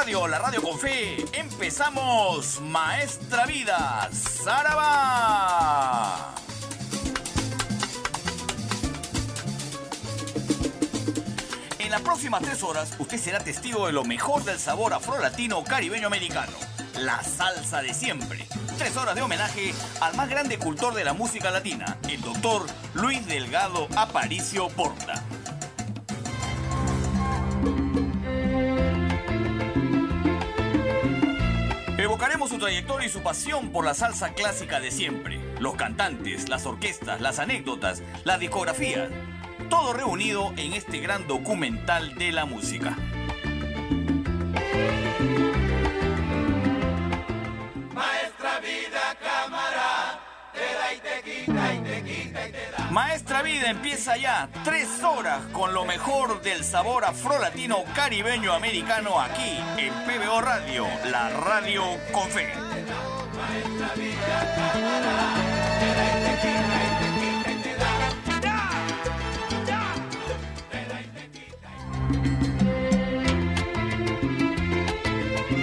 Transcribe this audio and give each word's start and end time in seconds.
Radio, 0.00 0.26
la 0.28 0.38
radio 0.38 0.62
con 0.62 0.78
fe. 0.78 1.26
Empezamos 1.34 2.58
Maestra 2.62 3.44
Vida, 3.44 4.08
Saraba. 4.10 5.54
En 11.78 11.90
las 11.90 12.00
próximas 12.00 12.40
tres 12.40 12.62
horas, 12.62 12.94
usted 12.98 13.18
será 13.18 13.40
testigo 13.40 13.88
de 13.88 13.92
lo 13.92 14.04
mejor 14.04 14.42
del 14.44 14.58
sabor 14.58 14.94
afro-latino 14.94 15.62
caribeño 15.64 16.06
americano, 16.06 16.52
la 16.98 17.22
salsa 17.22 17.82
de 17.82 17.92
siempre. 17.92 18.46
Tres 18.78 18.96
horas 18.96 19.14
de 19.14 19.20
homenaje 19.20 19.74
al 20.00 20.16
más 20.16 20.30
grande 20.30 20.58
cultor 20.58 20.94
de 20.94 21.04
la 21.04 21.12
música 21.12 21.50
latina, 21.50 21.98
el 22.08 22.22
doctor 22.22 22.64
Luis 22.94 23.26
Delgado 23.26 23.86
Aparicio 23.96 24.68
Porta. 24.68 25.22
Evocaremos 32.20 32.50
su 32.50 32.58
trayectoria 32.58 33.06
y 33.06 33.10
su 33.10 33.22
pasión 33.22 33.70
por 33.70 33.86
la 33.86 33.94
salsa 33.94 34.34
clásica 34.34 34.78
de 34.78 34.90
siempre, 34.90 35.40
los 35.58 35.74
cantantes, 35.76 36.50
las 36.50 36.66
orquestas, 36.66 37.18
las 37.22 37.38
anécdotas, 37.38 38.02
la 38.24 38.36
discografía, 38.36 39.08
todo 39.70 39.94
reunido 39.94 40.52
en 40.58 40.74
este 40.74 40.98
gran 40.98 41.26
documental 41.26 42.16
de 42.16 42.32
la 42.32 42.44
música. 42.44 42.94
Maestra 52.90 53.42
Vida 53.42 53.70
empieza 53.70 54.16
ya, 54.16 54.48
tres 54.64 54.88
horas 55.04 55.40
con 55.52 55.72
lo 55.72 55.84
mejor 55.84 56.42
del 56.42 56.64
sabor 56.64 57.04
afrolatino 57.04 57.84
caribeño 57.94 58.52
americano 58.52 59.20
aquí 59.20 59.58
en 59.78 59.94
PBO 60.04 60.40
Radio, 60.40 60.88
la 61.08 61.30
radio 61.30 61.84
con 62.10 62.28
fe. 62.28 62.52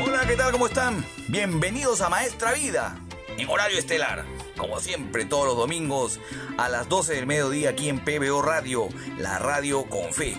Hola, 0.01 0.21
¿qué 0.25 0.35
tal? 0.37 0.51
¿Cómo 0.53 0.67
están? 0.67 1.05
Bienvenidos 1.27 1.99
a 1.99 2.07
Maestra 2.07 2.53
Vida, 2.53 2.95
en 3.37 3.49
horario 3.49 3.77
estelar. 3.77 4.36
Como 4.57 4.79
siempre, 4.79 5.25
todos 5.25 5.45
los 5.45 5.55
domingos 5.55 6.19
a 6.57 6.67
las 6.67 6.89
12 6.89 7.13
del 7.13 7.27
mediodía 7.27 7.69
aquí 7.69 7.89
en 7.89 7.99
PBO 7.99 8.41
Radio, 8.41 8.89
la 9.19 9.37
radio 9.37 9.85
con 9.85 10.11
fe. 10.13 10.35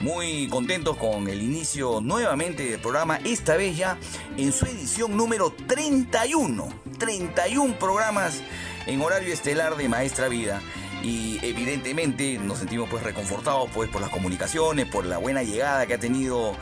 Muy 0.00 0.46
contentos 0.48 0.96
con 0.96 1.26
el 1.26 1.42
inicio 1.42 2.00
nuevamente 2.00 2.64
del 2.64 2.80
programa, 2.80 3.18
esta 3.24 3.56
vez 3.56 3.76
ya 3.76 3.98
en 4.36 4.52
su 4.52 4.64
edición 4.66 5.16
número 5.16 5.52
31. 5.66 6.68
31 6.98 7.78
programas 7.80 8.42
en 8.86 9.00
horario 9.02 9.34
estelar 9.34 9.76
de 9.76 9.88
Maestra 9.88 10.28
Vida. 10.28 10.62
Y 11.02 11.38
evidentemente 11.42 12.38
nos 12.38 12.58
sentimos 12.58 12.88
pues 12.88 13.02
reconfortados 13.02 13.68
pues 13.74 13.90
por 13.90 14.00
las 14.00 14.10
comunicaciones, 14.10 14.86
por 14.86 15.04
la 15.04 15.18
buena 15.18 15.42
llegada 15.42 15.86
que 15.86 15.94
ha 15.94 15.98
tenido 15.98 16.54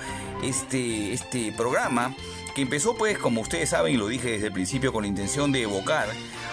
este, 0.43 1.13
este 1.13 1.53
programa 1.53 2.15
que 2.55 2.63
empezó 2.63 2.97
pues, 2.97 3.19
como 3.19 3.43
ustedes 3.43 3.69
saben, 3.69 3.93
y 3.93 3.97
lo 3.99 4.09
dije 4.09 4.31
desde 4.31 4.47
el 4.47 4.53
principio, 4.55 4.91
con 4.91 5.03
la 5.03 5.09
intención 5.09 5.53
de 5.53 5.61
evocar 5.61 6.09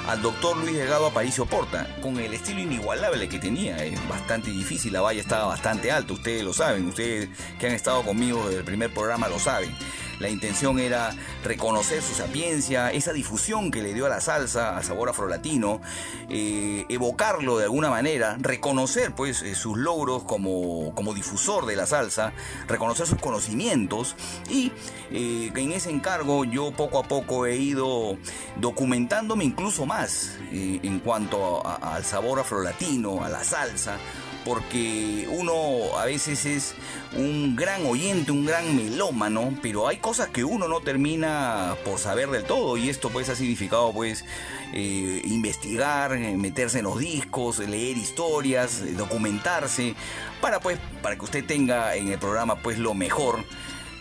al 0.08 0.22
doctor 0.22 0.58
Luis 0.58 0.76
Delgado 0.76 1.08
Aparicio 1.08 1.46
Porta, 1.46 1.88
con 2.02 2.18
el 2.20 2.34
estilo 2.34 2.60
inigualable 2.60 3.30
que 3.30 3.40
tenía. 3.40 3.78
Es 3.84 4.08
bastante 4.08 4.52
difícil, 4.52 4.94
la 4.94 5.02
valla 5.02 5.22
estaba 5.22 5.46
bastante 5.46 5.92
alta, 5.92 6.14
ustedes 6.14 6.44
lo 6.44 6.54
saben, 6.54 6.88
ustedes 6.88 7.30
que 7.60 7.68
han 7.68 7.74
estado 7.74 8.04
conmigo 8.04 8.44
desde 8.46 8.60
el 8.60 8.66
primer 8.66 8.94
programa 8.94 9.28
lo 9.28 9.40
saben. 9.40 9.74
La 10.20 10.30
intención 10.30 10.80
era 10.80 11.12
reconocer 11.44 12.02
su 12.02 12.14
sapiencia, 12.14 12.92
esa 12.92 13.14
difusión 13.14 13.72
que 13.72 13.82
le 13.82 13.94
dio 13.94 14.06
a 14.06 14.10
la 14.10 14.22
salsa, 14.22 14.78
al 14.78 14.84
sabor 14.84 15.10
afrolatino, 15.10 15.82
eh, 16.30 16.86
evocarlo 16.90 17.58
de 17.58 17.66
alguna 17.66 17.90
manera, 17.90 18.38
reconocer 18.40 19.14
pues 19.16 19.42
eh, 19.42 19.56
sus 19.56 19.78
logros 19.78 20.24
como, 20.24 20.94
como 20.96 21.14
difusor 21.14 21.66
de 21.66 21.76
la 21.76 21.86
salsa, 21.86 22.34
reconocer 22.68 23.08
sus 23.08 23.20
conocimientos 23.20 24.16
y 24.50 24.72
eh, 25.12 25.52
en 25.56 25.72
ese 25.72 25.90
encargo 25.90 26.46
yo 26.46 26.72
poco 26.72 27.00
a 27.00 27.04
poco 27.04 27.46
he 27.46 27.58
ido 27.58 28.18
documentándome 28.58 29.44
incluso 29.44 29.86
más 29.86 30.38
en 30.52 31.00
cuanto 31.00 31.66
al 31.66 32.04
sabor 32.04 32.40
afrolatino, 32.40 33.24
a 33.24 33.30
la 33.30 33.44
salsa, 33.44 33.98
porque 34.46 35.28
uno 35.30 35.98
a 35.98 36.06
veces 36.06 36.46
es 36.46 36.76
un 37.16 37.56
gran 37.56 37.86
oyente, 37.86 38.32
un 38.32 38.46
gran 38.46 38.76
melómano, 38.76 39.54
pero 39.62 39.88
hay 39.88 39.98
cosas 39.98 40.30
que 40.30 40.44
uno 40.44 40.68
no 40.68 40.82
termina 40.82 41.76
por 41.86 42.00
saber 42.00 42.30
del 42.30 42.44
todo 42.44 42.78
y 42.78 42.90
esto 42.90 43.10
pues 43.10 43.30
ha 43.30 43.36
significado 43.36 43.94
pues 43.94 44.26
eh, 44.74 45.22
investigar, 45.26 46.14
eh, 46.14 46.36
meterse 46.38 46.80
en 46.80 46.86
los 46.86 47.00
discos, 47.00 47.60
leer 47.60 47.98
historias, 47.98 48.82
eh, 48.82 48.94
documentarse, 48.94 49.96
para 50.42 50.60
pues 50.60 50.80
para 51.02 51.16
que 51.16 51.26
usted 51.26 51.46
tenga 51.46 51.96
en 51.96 52.10
el 52.10 52.20
programa 52.20 52.56
pues 52.58 52.78
lo 52.80 52.94
mejor 52.94 53.44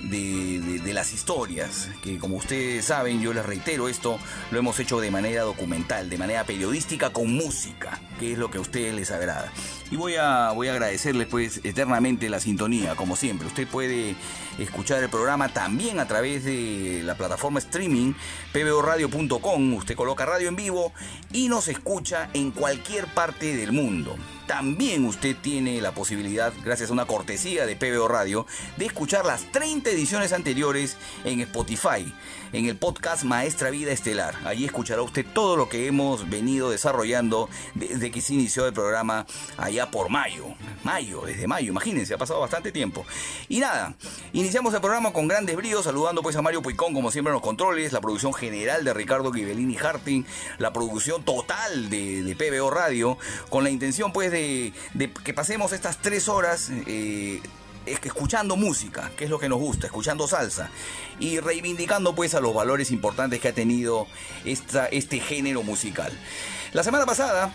de, 0.02 0.92
las 0.92 1.12
historias, 1.12 1.88
que 2.02 2.18
como 2.18 2.36
ustedes 2.36 2.84
saben, 2.84 3.20
yo 3.20 3.32
les 3.32 3.46
reitero 3.46 3.88
esto, 3.88 4.18
lo 4.50 4.58
hemos 4.58 4.78
hecho 4.78 5.00
de 5.00 5.10
manera 5.10 5.42
documental, 5.42 6.10
de 6.10 6.18
manera 6.18 6.44
periodística 6.44 7.10
con 7.10 7.32
música, 7.32 8.00
que 8.18 8.32
es 8.32 8.38
lo 8.38 8.50
que 8.50 8.58
a 8.58 8.60
ustedes 8.60 8.94
les 8.94 9.10
agrada. 9.10 9.50
Y 9.90 9.96
voy 9.96 10.16
a, 10.16 10.52
voy 10.52 10.68
a 10.68 10.72
agradecerles 10.72 11.28
pues 11.28 11.60
eternamente 11.64 12.28
la 12.28 12.40
sintonía, 12.40 12.94
como 12.94 13.16
siempre. 13.16 13.46
Usted 13.46 13.66
puede 13.66 14.16
escuchar 14.58 15.02
el 15.02 15.08
programa 15.08 15.48
también 15.48 15.98
a 15.98 16.06
través 16.06 16.44
de 16.44 17.02
la 17.04 17.14
plataforma 17.14 17.58
streaming 17.58 18.12
pboradio.com, 18.52 19.74
usted 19.74 19.94
coloca 19.94 20.26
radio 20.26 20.48
en 20.48 20.56
vivo 20.56 20.92
y 21.32 21.48
nos 21.48 21.68
escucha 21.68 22.28
en 22.34 22.50
cualquier 22.50 23.06
parte 23.06 23.56
del 23.56 23.72
mundo. 23.72 24.16
También 24.52 25.06
usted 25.06 25.34
tiene 25.40 25.80
la 25.80 25.92
posibilidad, 25.92 26.52
gracias 26.62 26.90
a 26.90 26.92
una 26.92 27.06
cortesía 27.06 27.64
de 27.64 27.74
PBO 27.74 28.06
Radio, 28.06 28.46
de 28.76 28.84
escuchar 28.84 29.24
las 29.24 29.50
30 29.50 29.88
ediciones 29.88 30.34
anteriores 30.34 30.98
en 31.24 31.40
Spotify, 31.40 32.12
en 32.52 32.66
el 32.66 32.76
podcast 32.76 33.24
Maestra 33.24 33.70
Vida 33.70 33.92
Estelar. 33.92 34.34
Allí 34.44 34.64
escuchará 34.64 35.02
usted 35.02 35.24
todo 35.32 35.56
lo 35.56 35.68
que 35.68 35.86
hemos 35.86 36.28
venido 36.28 36.70
desarrollando 36.70 37.48
desde 37.74 38.10
que 38.10 38.20
se 38.20 38.34
inició 38.34 38.66
el 38.66 38.72
programa 38.72 39.26
allá 39.56 39.90
por 39.90 40.10
mayo. 40.10 40.46
Mayo, 40.84 41.22
desde 41.22 41.46
mayo, 41.46 41.70
imagínense, 41.70 42.14
ha 42.14 42.18
pasado 42.18 42.40
bastante 42.40 42.72
tiempo. 42.72 43.04
Y 43.48 43.60
nada, 43.60 43.94
iniciamos 44.32 44.74
el 44.74 44.80
programa 44.80 45.12
con 45.12 45.28
grandes 45.28 45.56
bríos, 45.56 45.84
saludando 45.84 46.22
pues 46.22 46.36
a 46.36 46.42
Mario 46.42 46.62
Puicón, 46.62 46.92
como 46.94 47.10
siempre 47.10 47.30
en 47.30 47.34
los 47.34 47.42
controles, 47.42 47.92
la 47.92 48.00
producción 48.00 48.34
general 48.34 48.84
de 48.84 48.92
Ricardo 48.92 49.30
Ghibellini 49.30 49.76
Harting, 49.76 50.24
la 50.58 50.72
producción 50.72 51.24
total 51.24 51.88
de, 51.88 52.36
PBO 52.38 52.70
Radio, 52.70 53.18
con 53.50 53.62
la 53.62 53.70
intención 53.70 54.12
pues 54.12 54.30
de, 54.30 54.72
de 54.94 55.12
que 55.12 55.34
pasemos 55.34 55.72
estas 55.72 55.98
tres 55.98 56.28
horas 56.28 56.70
eh, 56.86 57.40
escuchando 57.86 58.56
música, 58.56 59.10
que 59.16 59.24
es 59.24 59.30
lo 59.30 59.38
que 59.38 59.48
nos 59.48 59.58
gusta, 59.58 59.86
escuchando 59.86 60.26
salsa 60.26 60.70
y 61.18 61.40
reivindicando 61.40 62.14
pues 62.14 62.34
a 62.34 62.40
los 62.40 62.54
valores 62.54 62.90
importantes 62.90 63.40
que 63.40 63.48
ha 63.48 63.52
tenido 63.52 64.06
esta, 64.44 64.86
este 64.86 65.20
género 65.20 65.62
musical. 65.62 66.12
La 66.72 66.82
semana 66.82 67.06
pasada 67.06 67.52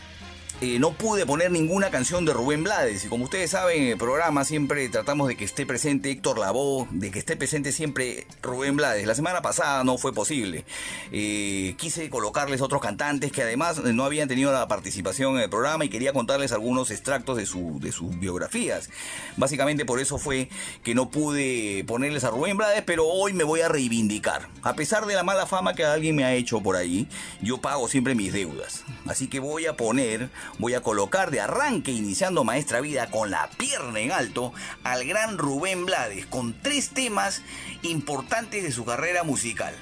eh, 0.59 0.79
no 0.79 0.93
pude 0.93 1.27
poner 1.27 1.51
ninguna 1.51 1.91
canción 1.91 2.25
de 2.25 2.33
Rubén 2.33 2.63
Blades. 2.63 3.05
Y 3.05 3.09
como 3.09 3.25
ustedes 3.25 3.51
saben, 3.51 3.83
en 3.83 3.89
el 3.89 3.97
programa 3.97 4.43
siempre 4.43 4.89
tratamos 4.89 5.27
de 5.27 5.37
que 5.37 5.45
esté 5.45 5.67
presente 5.67 6.09
Héctor 6.09 6.39
Lavoe, 6.39 6.87
de 6.89 7.11
que 7.11 7.19
esté 7.19 7.37
presente 7.37 7.71
siempre 7.71 8.25
Rubén 8.41 8.75
Blades. 8.75 9.05
La 9.05 9.13
semana 9.13 9.43
pasada 9.43 9.83
no 9.83 9.99
fue 9.99 10.13
posible. 10.13 10.65
Eh, 11.11 11.75
quise 11.77 12.09
colocarles 12.09 12.61
otros 12.61 12.81
cantantes 12.81 13.31
que 13.31 13.43
además 13.43 13.83
no 13.83 14.03
habían 14.03 14.27
tenido 14.27 14.51
la 14.51 14.67
participación 14.67 15.35
en 15.35 15.43
el 15.43 15.49
programa 15.49 15.85
y 15.85 15.89
quería 15.89 16.11
contarles 16.11 16.51
algunos 16.51 16.89
extractos 16.89 17.37
de, 17.37 17.45
su, 17.45 17.79
de 17.79 17.91
sus 17.91 18.19
biografías. 18.19 18.89
Básicamente 19.35 19.85
por 19.85 19.99
eso 19.99 20.17
fue 20.17 20.49
que 20.83 20.95
no 20.95 21.11
pude 21.11 21.83
ponerles 21.85 22.23
a 22.23 22.31
Rubén 22.31 22.57
Blades, 22.57 22.81
pero 22.83 23.05
hoy 23.05 23.33
me 23.33 23.43
voy 23.43 23.61
a 23.61 23.69
reivindicar. 23.69 24.49
A 24.63 24.73
pesar 24.73 25.05
de 25.05 25.13
la 25.13 25.21
mala 25.21 25.45
fama 25.45 25.75
que 25.75 25.85
alguien 25.85 26.15
me 26.15 26.23
ha 26.23 26.33
hecho 26.33 26.61
por 26.61 26.75
ahí, 26.75 27.07
yo 27.43 27.59
pago 27.59 27.87
siempre 27.87 28.15
mis 28.15 28.33
deudas. 28.33 28.83
Así 29.05 29.27
que 29.27 29.39
voy 29.39 29.67
a 29.67 29.77
poner 29.77 30.31
voy 30.57 30.73
a 30.73 30.81
colocar 30.81 31.31
de 31.31 31.41
arranque 31.41 31.91
iniciando 31.91 32.43
Maestra 32.43 32.81
Vida 32.81 33.09
con 33.09 33.31
la 33.31 33.49
pierna 33.57 33.99
en 33.99 34.11
alto 34.11 34.53
al 34.83 35.05
gran 35.05 35.37
Rubén 35.37 35.85
Blades 35.85 36.25
con 36.25 36.59
tres 36.61 36.89
temas 36.89 37.41
importantes 37.81 38.63
de 38.63 38.71
su 38.71 38.85
carrera 38.85 39.23
musical. 39.23 39.73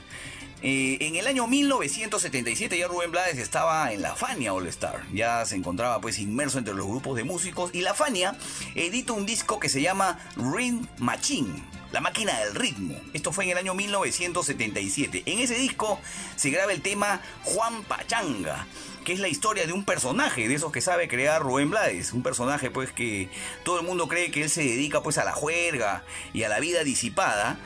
Eh, 0.61 0.97
en 1.01 1.15
el 1.15 1.27
año 1.27 1.47
1977 1.47 2.77
ya 2.77 2.87
Rubén 2.87 3.11
Blades 3.11 3.37
estaba 3.37 3.91
en 3.93 4.01
la 4.01 4.15
Fania 4.15 4.53
All 4.53 4.67
Star, 4.67 5.03
ya 5.13 5.45
se 5.45 5.55
encontraba 5.55 5.99
pues 6.01 6.17
inmerso 6.17 6.57
entre 6.57 6.73
los 6.73 6.87
grupos 6.87 7.17
de 7.17 7.23
músicos 7.23 7.71
y 7.73 7.81
la 7.81 7.93
Fania 7.93 8.35
edita 8.73 9.13
un 9.13 9.25
disco 9.25 9.59
que 9.59 9.69
se 9.69 9.81
llama 9.81 10.17
Rhythm 10.37 10.87
Machine, 10.97 11.63
la 11.91 12.01
máquina 12.01 12.39
del 12.39 12.55
ritmo. 12.55 12.95
Esto 13.13 13.31
fue 13.31 13.43
en 13.43 13.51
el 13.51 13.57
año 13.57 13.75
1977. 13.75 15.23
En 15.25 15.39
ese 15.39 15.55
disco 15.55 15.99
se 16.35 16.49
graba 16.49 16.71
el 16.71 16.81
tema 16.81 17.21
Juan 17.43 17.83
Pachanga 17.83 18.65
que 19.05 19.13
es 19.13 19.19
la 19.19 19.27
historia 19.27 19.67
de 19.67 19.71
un 19.71 19.85
personaje 19.85 20.47
de 20.47 20.55
esos 20.55 20.71
que 20.71 20.81
sabe 20.81 21.07
crear 21.07 21.41
Rubén 21.41 21.69
Blades, 21.69 22.11
un 22.11 22.23
personaje 22.23 22.71
pues 22.71 22.91
que 22.91 23.29
todo 23.63 23.79
el 23.79 23.85
mundo 23.85 24.07
cree 24.07 24.31
que 24.31 24.41
él 24.41 24.49
se 24.49 24.63
dedica 24.63 25.03
pues 25.03 25.19
a 25.19 25.23
la 25.23 25.31
juerga 25.31 26.03
y 26.33 26.41
a 26.41 26.49
la 26.49 26.59
vida 26.59 26.83
disipada 26.83 27.57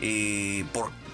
eh, 0.00 0.64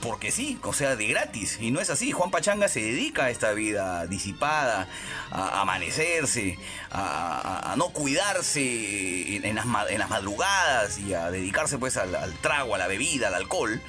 porque 0.05 0.31
sí, 0.31 0.59
o 0.63 0.75
sea, 0.75 0.97
de 0.97 1.07
gratis. 1.07 1.57
Y 1.63 1.71
no 1.71 1.81
es 1.81 1.89
así. 1.89 2.13
Juan 2.13 2.31
Pachanga 2.31 2.69
se 2.69 2.81
dedica 2.81 3.25
a 3.25 3.31
esta 3.31 3.53
vida 3.53 4.07
disipada, 4.07 4.87
a, 5.31 5.63
amanecerse, 5.63 6.59
a, 6.91 7.75
no 7.79 7.89
cuidarse 7.89 9.37
en, 9.37 9.55
las, 9.55 9.65
en, 9.89 9.99
las, 9.99 10.11
madrugadas 10.11 10.99
y 10.99 11.15
a 11.15 11.31
dedicarse 11.31 11.79
pues 11.79 11.97
al, 11.97 12.15
al 12.15 12.35
trago, 12.35 12.75
a 12.75 12.79
la 12.79 12.87
bebida, 12.87 13.29
al 13.29 13.35
alcohol. 13.35 13.81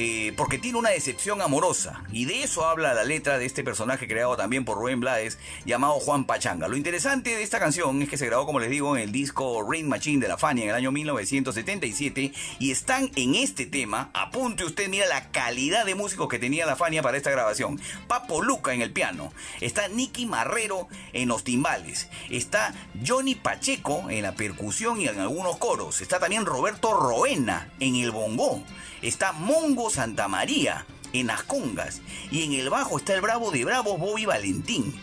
Eh, 0.00 0.32
porque 0.36 0.58
tiene 0.58 0.78
una 0.78 0.90
decepción 0.90 1.42
amorosa. 1.42 2.04
Y 2.12 2.24
de 2.24 2.44
eso 2.44 2.64
habla 2.64 2.94
la 2.94 3.02
letra 3.02 3.36
de 3.36 3.46
este 3.46 3.64
personaje 3.64 4.06
creado 4.06 4.36
también 4.36 4.64
por 4.64 4.78
Rubén 4.78 5.00
Blades, 5.00 5.40
llamado 5.64 5.94
Juan 5.94 6.24
Pachanga. 6.24 6.68
Lo 6.68 6.76
interesante 6.76 7.34
de 7.34 7.42
esta 7.42 7.58
canción 7.58 8.00
es 8.00 8.08
que 8.08 8.16
se 8.16 8.26
grabó, 8.26 8.46
como 8.46 8.60
les 8.60 8.70
digo, 8.70 8.96
en 8.96 9.02
el 9.02 9.10
disco 9.10 9.66
Rain 9.68 9.88
Machine 9.88 10.22
de 10.22 10.28
la 10.28 10.38
Fania 10.38 10.62
en 10.62 10.70
el 10.70 10.76
año 10.76 10.92
1977. 10.92 12.32
Y 12.60 12.70
están 12.70 13.10
en 13.16 13.34
este 13.34 13.66
tema, 13.66 14.10
apunte 14.14 14.62
usted, 14.62 14.88
mira 14.88 15.04
la 15.06 15.32
calidad 15.32 15.84
de 15.84 15.96
músicos 15.96 16.28
que 16.28 16.38
tenía 16.38 16.64
la 16.64 16.76
Fania 16.76 17.02
para 17.02 17.16
esta 17.16 17.32
grabación. 17.32 17.80
Papo 18.06 18.40
Luca 18.40 18.72
en 18.72 18.82
el 18.82 18.92
piano, 18.92 19.32
está 19.60 19.88
Nicky 19.88 20.26
Marrero 20.26 20.86
en 21.12 21.26
los 21.26 21.42
timbales, 21.42 22.08
está 22.30 22.72
Johnny 23.04 23.34
Pacheco 23.34 24.08
en 24.10 24.22
la 24.22 24.36
percusión 24.36 25.00
y 25.00 25.08
en 25.08 25.18
algunos 25.18 25.56
coros, 25.56 26.00
está 26.02 26.20
también 26.20 26.46
Roberto 26.46 26.94
Roena 26.94 27.72
en 27.80 27.96
el 27.96 28.12
bongó 28.12 28.62
está 29.02 29.32
Mongo 29.32 29.90
Santa 29.90 30.28
María 30.28 30.86
en 31.12 31.28
las 31.28 31.42
congas 31.42 32.00
y 32.30 32.44
en 32.44 32.52
el 32.52 32.70
bajo 32.70 32.98
está 32.98 33.14
el 33.14 33.20
bravo 33.20 33.50
de 33.50 33.64
Bravo 33.64 33.96
Bobby 33.98 34.26
Valentín. 34.26 34.94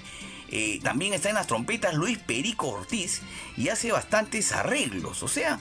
Eh, 0.50 0.80
también 0.84 1.14
está 1.14 1.30
en 1.30 1.36
las 1.36 1.48
trompetas 1.48 1.96
Luis 1.96 2.18
Perico 2.20 2.68
Ortiz 2.68 3.22
y 3.58 3.70
hace 3.70 3.92
bastantes 3.92 4.52
arreglos. 4.52 5.24
O 5.24 5.28
sea, 5.28 5.60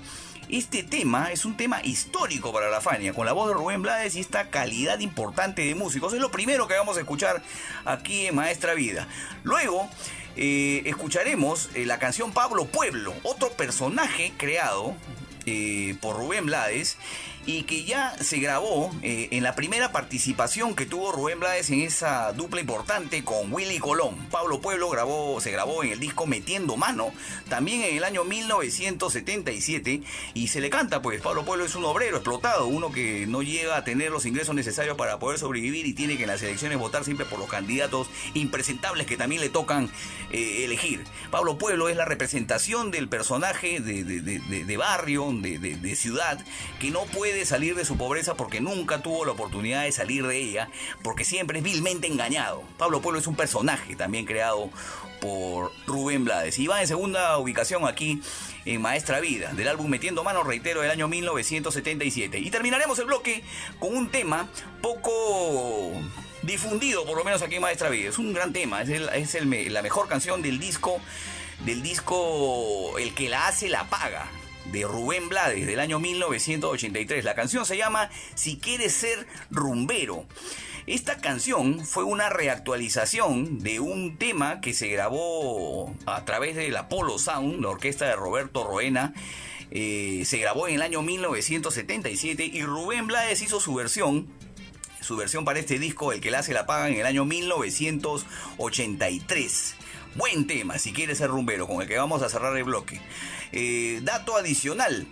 este 0.49 0.83
tema 0.83 1.33
es 1.33 1.45
un 1.45 1.57
tema 1.57 1.83
histórico 1.83 2.53
para 2.53 2.69
la 2.69 2.81
Fania, 2.81 3.15
con 3.15 3.25
la 3.25 3.33
voz 3.33 3.49
de 3.49 3.55
Rubén 3.55 3.83
Blades 3.83 4.15
y 4.15 4.21
esta 4.21 4.51
calidad 4.51 4.99
importante 5.01 5.63
de 5.63 5.75
músicos. 5.75 6.13
Es 6.13 6.21
lo 6.21 6.31
primero 6.31 6.69
que 6.69 6.75
vamos 6.75 6.97
a 6.99 7.01
escuchar 7.01 7.43
aquí 7.87 8.27
en 8.27 8.35
Maestra 8.35 8.75
Vida. 8.75 9.09
Luego 9.43 9.89
eh, 10.37 10.83
escucharemos 10.85 11.71
eh, 11.75 11.87
la 11.87 11.99
canción 11.99 12.33
Pablo 12.33 12.67
Pueblo, 12.67 13.15
otro 13.23 13.51
personaje 13.51 14.33
creado 14.37 14.95
por 16.01 16.17
Rubén 16.17 16.47
Blades 16.47 16.97
y 17.47 17.65
que 17.65 17.85
ya 17.85 18.17
se 18.23 18.39
grabó 18.39 18.91
eh, 19.03 19.29
en 19.33 19.43
la 19.43 19.55
primera 19.55 19.93
participación 19.93 20.75
que 20.75 20.87
tuvo 20.87 21.13
Rubén 21.13 21.41
Blades 21.41 21.71
en 21.71 21.81
esa 21.81 22.33
dupla 22.33 22.61
importante 22.61 23.23
con 23.25 23.53
Willy 23.53 23.79
Colón. 23.79 24.17
Pablo 24.31 24.61
Pueblo 24.61 24.89
grabó, 24.89 25.41
se 25.41 25.51
grabó 25.51 25.85
en 25.85 25.93
el 25.93 26.01
disco 26.01 26.27
Metiendo 26.27 26.77
Mano, 26.77 27.13
también 27.49 27.83
en 27.83 27.97
el 27.97 28.05
año 28.05 28.25
1977, 28.25 30.03
y 30.33 30.49
se 30.49 30.61
le 30.61 30.71
canta, 30.71 31.03
pues 31.03 31.21
Pablo 31.21 31.45
Pueblo 31.45 31.65
es 31.65 31.75
un 31.75 31.85
obrero 31.85 32.17
explotado, 32.17 32.67
uno 32.67 32.93
que 32.93 33.27
no 33.27 33.43
llega 33.43 33.77
a 33.77 33.85
tener 33.85 34.11
los 34.11 34.25
ingresos 34.27 34.55
necesarios 34.55 34.97
para 34.97 35.19
poder 35.19 35.39
sobrevivir 35.39 35.87
y 35.87 35.93
tiene 35.93 36.17
que 36.17 36.25
en 36.25 36.31
las 36.31 36.43
elecciones 36.43 36.79
votar 36.79 37.05
siempre 37.05 37.27
por 37.27 37.39
los 37.39 37.49
candidatos 37.49 38.09
impresentables 38.33 39.07
que 39.07 39.17
también 39.17 39.43
le 39.43 39.51
tocan 39.51 39.91
eh, 40.31 40.65
elegir. 40.65 41.05
Pablo 41.31 41.59
Pueblo 41.59 41.89
es 41.89 41.97
la 41.97 42.05
representación 42.05 42.91
del 42.91 43.09
personaje 43.09 43.81
de, 43.81 44.05
de 44.05 44.77
barrio, 44.77 45.31
de 45.33 45.97
ciudad, 45.97 46.43
que 46.81 46.91
no 46.91 47.05
puede 47.05 47.34
de 47.35 47.45
salir 47.45 47.75
de 47.75 47.85
su 47.85 47.97
pobreza 47.97 48.35
porque 48.35 48.61
nunca 48.61 49.03
tuvo 49.03 49.25
la 49.25 49.33
oportunidad 49.33 49.85
de 49.85 49.93
salir 49.93 50.27
de 50.27 50.39
ella, 50.39 50.71
porque 51.03 51.25
siempre 51.25 51.59
es 51.59 51.65
vilmente 51.65 52.07
engañado. 52.07 52.63
Pablo 52.79 53.01
Pueblo 53.01 53.21
es 53.21 53.27
un 53.27 53.37
personaje 53.37 53.97
también 53.97 54.25
creado 54.25 54.71
por 55.21 55.73
Rubén 55.87 56.25
Blades. 56.25 56.59
Y 56.59 56.67
va 56.67 56.81
en 56.81 56.87
segunda 56.87 57.39
ubicación 57.39 57.87
aquí 57.87 58.21
en 58.65 58.81
Maestra 58.81 59.21
Vida, 59.21 59.53
del 59.53 59.69
álbum 59.69 59.89
Metiendo 59.89 60.23
Mano, 60.25 60.43
reitero, 60.43 60.83
del 60.83 60.91
año 60.91 61.09
1977. 61.09 62.39
Y 62.39 62.51
terminaremos 62.51 62.99
el 62.99 63.07
bloque 63.07 63.43
con 63.79 63.97
un 63.97 64.11
tema 64.11 64.49
poco 64.81 65.93
difundido, 66.43 67.05
por 67.05 67.17
lo 67.17 67.25
menos 67.25 67.43
aquí 67.43 67.57
en 67.57 67.63
Maestra 67.63 67.89
Vida. 67.89 68.11
Es 68.11 68.19
un 68.19 68.33
gran 68.33 68.53
tema, 68.53 68.83
es, 68.83 68.91
es 69.35 69.45
la 69.45 69.83
mejor 69.83 70.09
canción 70.09 70.43
del 70.43 70.59
disco, 70.59 71.01
del 71.65 71.83
disco 71.83 72.99
El 72.99 73.15
que 73.15 73.29
la 73.29 73.49
hace 73.49 73.69
la 73.69 73.89
paga 73.89 74.31
de 74.73 74.85
Rubén 74.85 75.29
Blades 75.29 75.67
del 75.67 75.81
año 75.81 75.99
1983. 75.99 77.25
La 77.25 77.35
canción 77.35 77.67
se 77.67 77.77
llama 77.77 78.11
Si 78.35 78.59
quieres 78.59 78.93
ser 78.93 79.27
rumbero. 79.51 80.27
Esta 80.87 81.17
canción 81.17 81.85
fue 81.87 82.05
una 82.05 82.29
reactualización 82.29 83.61
de 83.61 83.81
un 83.81 84.19
tema 84.19 84.61
que 84.61 84.75
se 84.75 84.89
grabó 84.89 85.95
a 86.05 86.25
través 86.25 86.57
del 86.57 86.77
Apollo 86.77 87.19
Sound, 87.19 87.63
la 87.63 87.71
orquesta 87.71 88.07
de 88.07 88.17
Roberto 88.17 88.65
Roena. 88.65 89.15
Eh, 89.71 90.25
se 90.27 90.39
grabó 90.39 90.69
en 90.69 90.75
el 90.75 90.83
año 90.83 91.03
1977 91.03 92.45
y 92.45 92.63
Rubén 92.63 93.07
Blades 93.07 93.43
hizo 93.43 93.61
su 93.61 93.75
versión 93.75 94.29
su 95.05 95.17
versión 95.17 95.45
para 95.45 95.59
este 95.59 95.79
disco, 95.79 96.13
el 96.13 96.21
que 96.21 96.31
la 96.31 96.39
hace 96.41 96.53
la 96.55 96.67
paga 96.67 96.89
en 96.89 96.95
el 96.95 97.05
año 97.07 97.27
1983. 97.27 99.75
Buen 100.17 100.47
tema, 100.47 100.79
si 100.79 100.93
quieres 100.93 101.19
ser 101.19 101.29
rumbero, 101.29 101.67
con 101.67 101.83
el 101.83 101.89
que 101.89 101.99
vamos 101.99 102.23
a 102.23 102.29
cerrar 102.29 102.57
el 102.57 102.63
bloque. 102.65 103.01
Eh, 103.57 104.01
dato 104.03 104.37
adicional. 104.37 105.07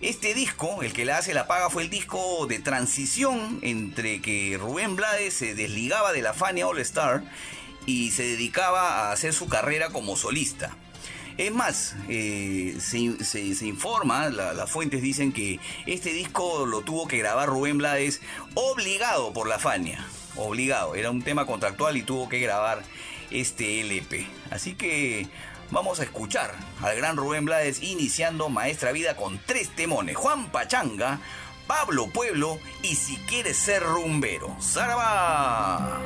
Este 0.00 0.32
disco, 0.32 0.84
el 0.84 0.92
que 0.92 1.04
la 1.04 1.18
hace 1.18 1.34
la 1.34 1.48
paga, 1.48 1.68
fue 1.68 1.82
el 1.82 1.90
disco 1.90 2.46
de 2.46 2.60
transición 2.60 3.58
entre 3.62 4.22
que 4.22 4.56
Rubén 4.56 4.94
Blades 4.94 5.34
se 5.34 5.56
desligaba 5.56 6.12
de 6.12 6.22
la 6.22 6.32
Fania 6.32 6.68
All 6.68 6.78
Star 6.78 7.24
y 7.86 8.12
se 8.12 8.22
dedicaba 8.22 9.08
a 9.08 9.12
hacer 9.12 9.32
su 9.32 9.48
carrera 9.48 9.90
como 9.90 10.16
solista. 10.16 10.76
Es 11.38 11.50
más, 11.50 11.96
eh, 12.08 12.76
se, 12.78 13.66
informa, 13.66 14.28
las 14.28 14.70
fuentes 14.70 15.02
dicen 15.02 15.32
que 15.32 15.58
este 15.86 16.12
disco 16.12 16.66
lo 16.66 16.82
tuvo 16.82 17.08
que 17.08 17.18
grabar 17.18 17.48
Rubén 17.48 17.78
Blades 17.78 18.20
obligado 18.54 19.32
por 19.32 19.48
la 19.48 19.58
Fania. 19.58 20.06
Obligado, 20.36 20.94
era 20.94 21.10
un 21.10 21.22
tema 21.22 21.46
contractual 21.46 21.96
y 21.96 22.02
tuvo 22.02 22.28
que 22.28 22.38
grabar 22.38 22.84
este 23.32 23.80
LP. 23.80 24.24
Así 24.50 24.74
que 24.74 25.26
vamos 25.70 26.00
a 26.00 26.04
escuchar 26.04 26.54
al 26.82 26.96
gran 26.96 27.16
Rubén 27.16 27.44
Blades 27.44 27.82
iniciando 27.82 28.48
Maestra 28.48 28.92
Vida 28.92 29.16
con 29.16 29.40
tres 29.46 29.70
temones. 29.70 30.16
Juan 30.16 30.50
Pachanga, 30.50 31.20
Pablo 31.66 32.08
Pueblo 32.08 32.58
y 32.82 32.94
si 32.94 33.16
quieres 33.28 33.56
ser 33.56 33.82
rumbero. 33.82 34.56
¡Zaraba! 34.60 36.00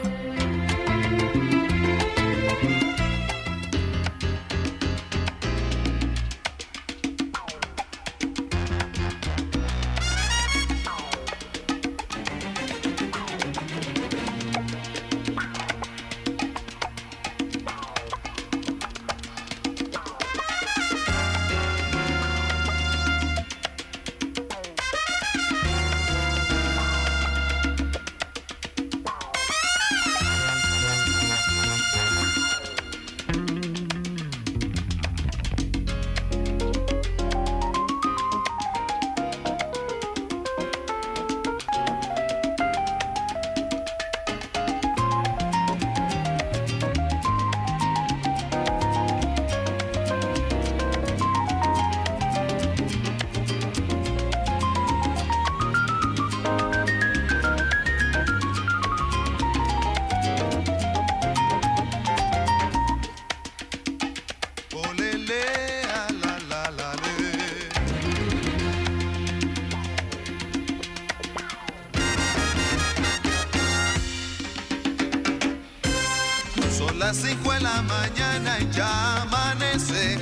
las 77.13 77.21
5 77.21 77.53
la 77.61 77.83
mañana 77.83 78.59
y 78.59 78.75
ya 78.75 79.23
amanece. 79.23 80.19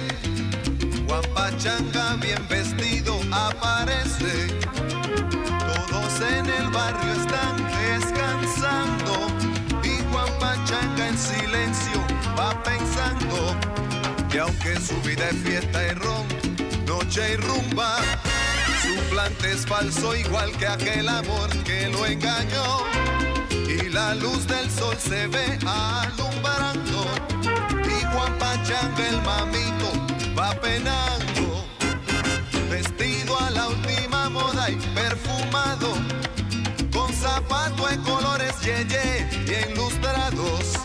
Juan 1.06 1.22
Pachanga 1.34 2.16
bien 2.16 2.44
vestido 2.48 3.20
aparece. 3.30 4.48
Todos 5.88 6.20
en 6.20 6.46
el 6.46 6.68
barrio 6.70 7.12
están 7.12 7.56
descansando 7.78 9.14
y 9.84 10.02
Juan 10.10 10.32
Pachanga 10.40 11.08
en 11.08 11.18
silencio 11.18 12.00
va 12.36 12.60
pensando 12.64 13.56
que 14.28 14.40
aunque 14.40 14.80
su 14.80 15.00
vida 15.02 15.28
es 15.28 15.36
fiesta 15.44 15.86
y 15.86 15.90
ron, 15.94 16.26
noche 16.86 17.34
y 17.34 17.36
rumba, 17.36 17.98
su 18.82 19.00
plante 19.10 19.52
es 19.52 19.64
falso 19.64 20.16
igual 20.16 20.50
que 20.58 20.66
aquel 20.66 21.08
amor 21.08 21.50
que 21.64 21.88
lo 21.88 22.04
engañó. 22.04 23.09
Y 23.90 23.92
la 23.92 24.14
luz 24.14 24.46
del 24.46 24.70
sol 24.70 24.96
se 24.98 25.26
ve 25.26 25.58
alumbrando. 25.66 27.06
Y 27.84 28.04
Juan 28.12 28.38
Pachanga 28.38 29.08
el 29.08 29.20
mamito 29.22 29.90
va 30.38 30.52
penando. 30.60 31.66
Vestido 32.70 33.36
a 33.40 33.50
la 33.50 33.68
última 33.68 34.30
moda 34.30 34.70
y 34.70 34.76
perfumado. 34.94 35.94
Con 36.92 37.12
zapato 37.12 37.88
en 37.88 38.00
colores 38.02 38.60
yeye 38.60 39.26
bien 39.44 39.74
lustrados. 39.74 40.78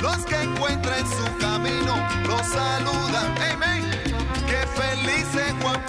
Los 0.00 0.24
que 0.24 0.40
encuentra 0.40 0.98
en 0.98 1.06
su 1.06 1.38
camino 1.38 1.96
los 2.26 2.46
saludan. 2.46 3.34
Amen. 3.52 3.90
Que 4.46 4.66
feliz 4.80 5.26
es 5.34 5.52
Juan 5.62 5.84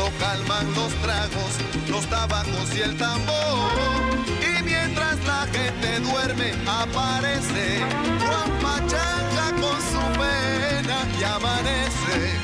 Solo 0.00 0.12
calman 0.18 0.74
los 0.74 0.94
tragos, 1.02 1.90
los 1.90 2.06
tabacos 2.06 2.74
y 2.74 2.80
el 2.80 2.96
tambor. 2.96 3.70
Y 4.40 4.62
mientras 4.62 5.22
la 5.26 5.46
gente 5.52 6.00
duerme, 6.00 6.54
aparece 6.66 7.80
Juan 8.26 8.50
Pachanga 8.62 9.50
con 9.60 9.78
su 9.92 10.18
pena 10.18 11.06
y 11.18 11.22
amanece. 11.22 12.39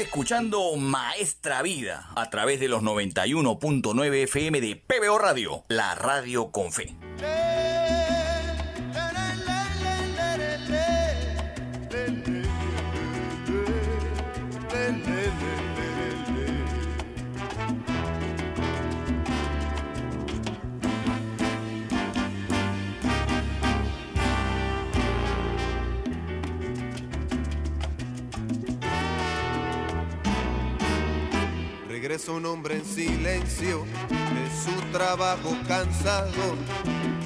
Escuchando 0.00 0.76
Maestra 0.76 1.62
Vida 1.62 2.10
a 2.16 2.30
través 2.30 2.58
de 2.60 2.68
los 2.68 2.82
91.9 2.82 4.24
FM 4.24 4.60
de 4.60 4.76
PBO 4.76 5.18
Radio, 5.18 5.64
la 5.68 5.94
radio 5.94 6.50
con 6.50 6.72
fe. 6.72 6.96
Un 32.30 32.46
hombre 32.46 32.76
en 32.76 32.84
silencio, 32.84 33.84
es 34.44 34.64
su 34.64 34.92
trabajo 34.92 35.56
cansado. 35.66 36.56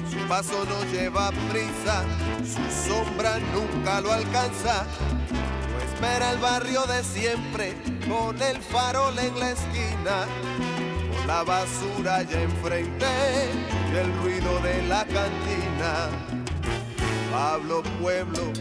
Su 0.09 0.27
paso 0.27 0.65
no 0.65 0.91
lleva 0.91 1.31
prisa, 1.51 2.03
su 2.43 2.89
sombra 2.89 3.39
nunca 3.53 4.01
lo 4.01 4.11
alcanza. 4.11 4.85
No 5.31 5.93
espera 5.93 6.31
el 6.31 6.39
barrio 6.39 6.85
de 6.85 7.03
siempre, 7.03 7.73
con 8.07 8.41
el 8.41 8.57
farol 8.57 9.17
en 9.19 9.39
la 9.39 9.51
esquina, 9.51 10.25
con 11.11 11.27
la 11.27 11.43
basura 11.43 12.23
ya 12.23 12.41
enfrente 12.41 13.07
y 13.91 13.95
el 13.95 14.13
ruido 14.21 14.59
de 14.61 14.83
la 14.87 15.05
cantina. 15.05 16.09
Pablo 17.31 17.83
Pueblo 18.01 18.51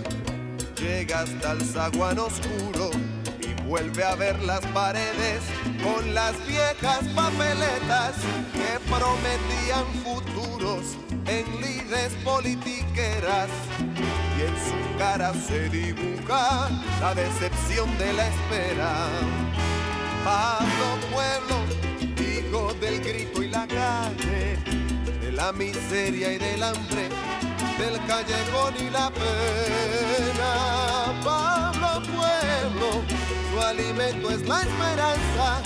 llega 0.77 1.21
hasta 1.21 1.53
el 1.53 1.65
zaguán 1.65 2.19
oscuro 2.19 2.91
vuelve 3.67 4.05
a 4.05 4.15
ver 4.15 4.43
las 4.43 4.61
paredes 4.67 5.43
con 5.83 6.15
las 6.15 6.35
viejas 6.47 7.05
papeletas 7.15 8.15
que 8.53 8.79
prometían 8.89 9.85
futuros 10.03 10.97
en 11.27 11.61
lides 11.61 12.13
politiqueras. 12.25 13.49
Y 14.37 14.43
en 14.43 14.55
su 14.57 14.99
cara 14.99 15.33
se 15.35 15.69
dibuja 15.69 16.69
la 17.01 17.15
decepción 17.15 17.97
de 17.99 18.13
la 18.13 18.29
espera. 18.29 19.09
Pablo 20.25 20.99
Pueblo, 21.13 21.57
hijo 22.19 22.75
del 22.81 23.01
grito 23.01 23.43
y 23.43 23.49
la 23.49 23.67
calle, 23.67 24.59
de 25.21 25.33
la 25.33 25.53
miseria 25.53 26.33
y 26.33 26.39
del 26.39 26.63
hambre, 26.63 27.09
del 27.79 28.07
callejón 28.07 28.75
y 28.81 28.91
la 28.91 29.11
pena. 29.11 30.55
Su 33.55 33.61
alimento 33.61 34.31
es 34.31 34.49
la 34.49 34.63
esperanza, 34.63 35.63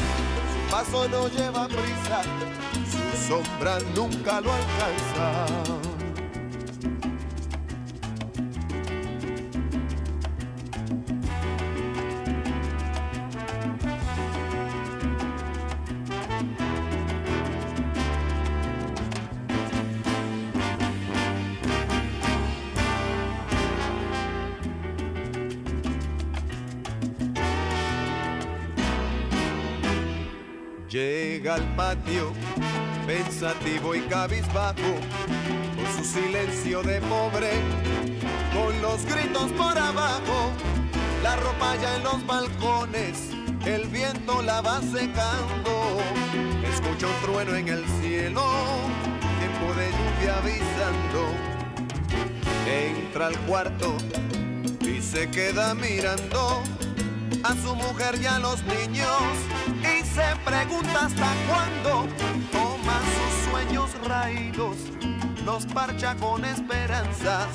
su 0.52 0.70
paso 0.70 1.08
no 1.08 1.28
lleva 1.28 1.66
prisa, 1.68 2.22
su 2.90 3.28
sombra 3.28 3.78
nunca 3.94 4.40
lo 4.40 4.52
alcanza. 4.52 5.87
Llega 31.38 31.54
al 31.54 31.76
patio, 31.76 32.32
pensativo 33.06 33.94
y 33.94 34.00
cabizbajo, 34.08 34.74
con 35.76 35.86
su 35.96 36.04
silencio 36.04 36.82
de 36.82 37.00
pobre, 37.02 37.50
con 38.52 38.82
los 38.82 39.04
gritos 39.04 39.52
por 39.52 39.78
abajo, 39.78 40.50
la 41.22 41.36
ropa 41.36 41.76
ya 41.76 41.94
en 41.94 42.02
los 42.02 42.26
balcones, 42.26 43.30
el 43.64 43.86
viento 43.86 44.42
la 44.42 44.62
va 44.62 44.80
secando, 44.80 46.00
escucha 46.68 47.06
un 47.06 47.22
trueno 47.22 47.54
en 47.54 47.68
el 47.68 47.84
cielo, 48.00 48.42
tiempo 49.38 49.74
de 49.78 49.92
lluvia 49.92 50.38
avisando, 50.38 51.28
entra 52.66 53.28
al 53.28 53.38
cuarto 53.46 53.96
y 54.80 55.00
se 55.00 55.30
queda 55.30 55.72
mirando 55.76 56.64
a 57.42 57.54
su 57.54 57.74
mujer 57.74 58.18
y 58.20 58.26
a 58.26 58.38
los 58.38 58.62
niños 58.64 59.22
y 59.80 60.04
se 60.04 60.36
pregunta 60.44 61.06
hasta 61.06 61.32
cuándo 61.48 62.08
toma 62.50 63.00
sus 63.14 63.50
sueños 63.50 63.90
raídos, 64.06 64.76
los 65.44 65.66
parcha 65.66 66.16
con 66.16 66.44
esperanzas, 66.44 67.48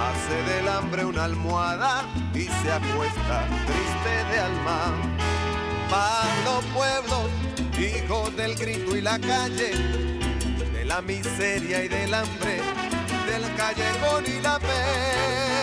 hace 0.00 0.54
del 0.54 0.68
hambre 0.68 1.04
una 1.04 1.24
almohada 1.24 2.02
y 2.34 2.44
se 2.44 2.72
acuesta 2.72 3.46
triste 3.66 4.32
de 4.32 4.40
alma. 4.40 4.92
Pablo 5.90 6.60
Pueblo, 6.74 7.28
hijo 7.78 8.30
del 8.30 8.54
grito 8.56 8.96
y 8.96 9.00
la 9.00 9.18
calle, 9.18 9.72
de 10.72 10.84
la 10.84 11.00
miseria 11.02 11.84
y 11.84 11.88
del 11.88 12.12
hambre, 12.12 12.60
del 13.26 13.54
callejón 13.54 14.24
y 14.26 14.40
la 14.40 14.58
pena. 14.58 15.53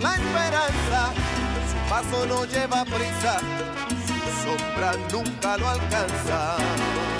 La 0.00 0.14
esperanza 0.14 1.12
paso 1.88 2.26
no 2.26 2.44
lleva 2.44 2.84
prisa, 2.84 3.40
su 4.06 4.16
sombra 4.44 4.92
nunca 5.10 5.56
lo 5.56 5.68
alcanza. 5.68 7.17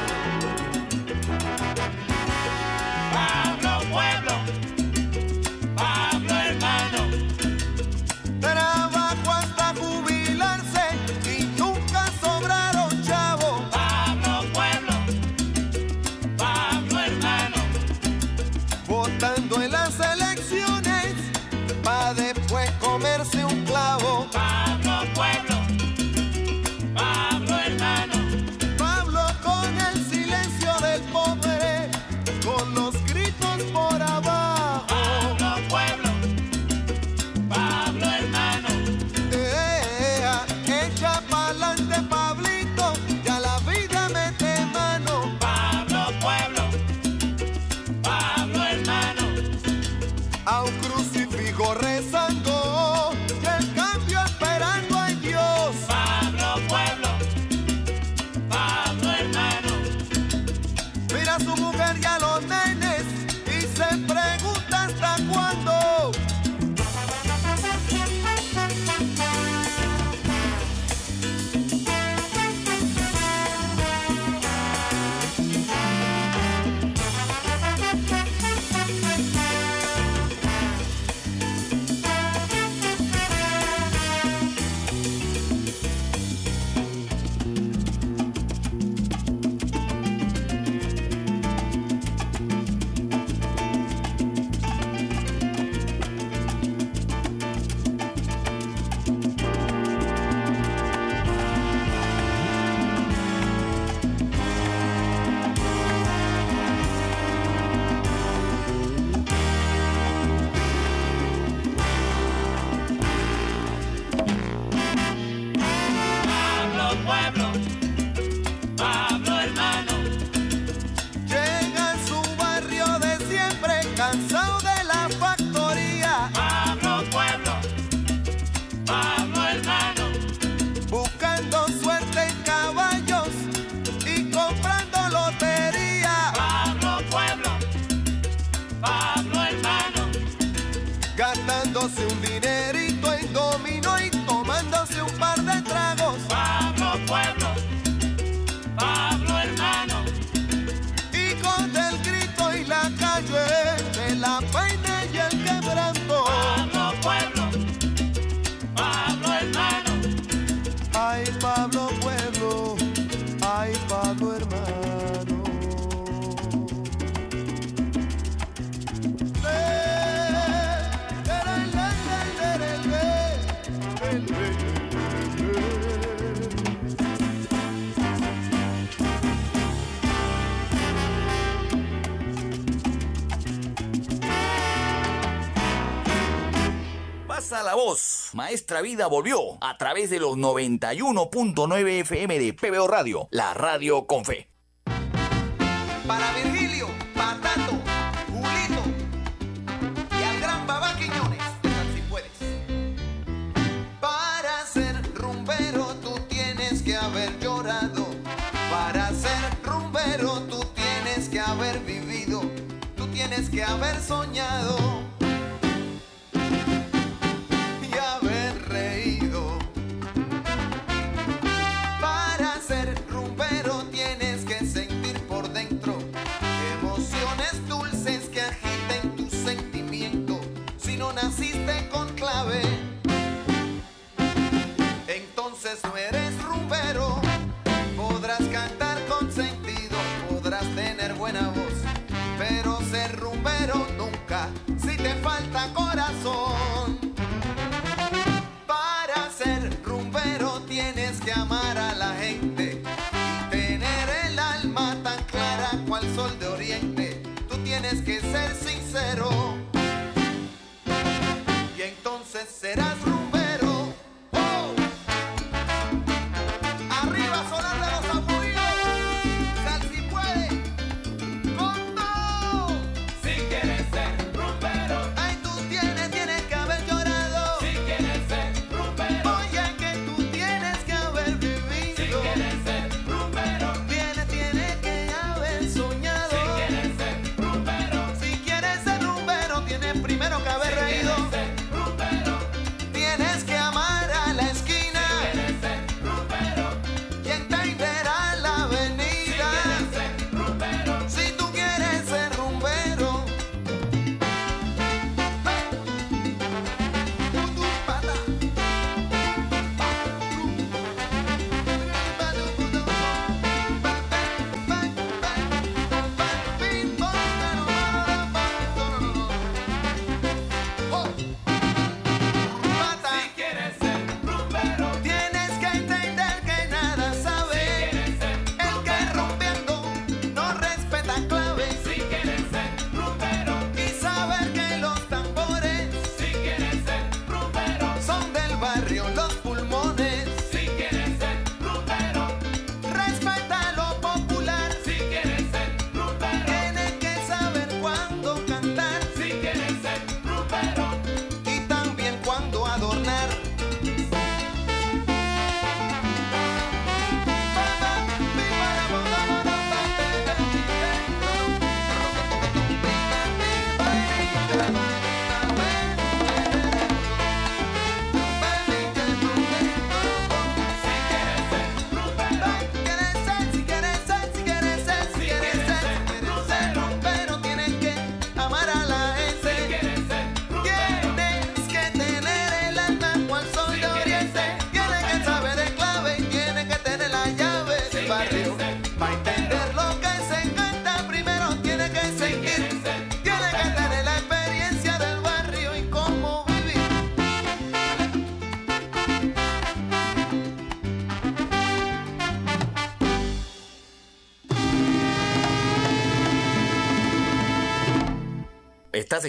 Maestra 188.49 188.81
Vida 188.81 189.09
volvió 189.09 189.63
a 189.63 189.77
través 189.77 190.09
de 190.09 190.21
los 190.21 190.39
91.9 190.39 192.01
FM 192.01 192.39
de 192.39 192.55
PBO 192.55 192.89
Radio, 192.89 193.29
la 193.31 193.53
radio 193.53 194.07
con 194.07 194.25
fe. 194.25 194.48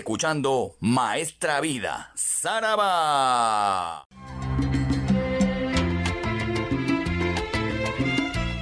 escuchando 0.10 0.76
Maestra 0.80 1.62
Vida, 1.62 2.12
Saraba. 2.16 4.08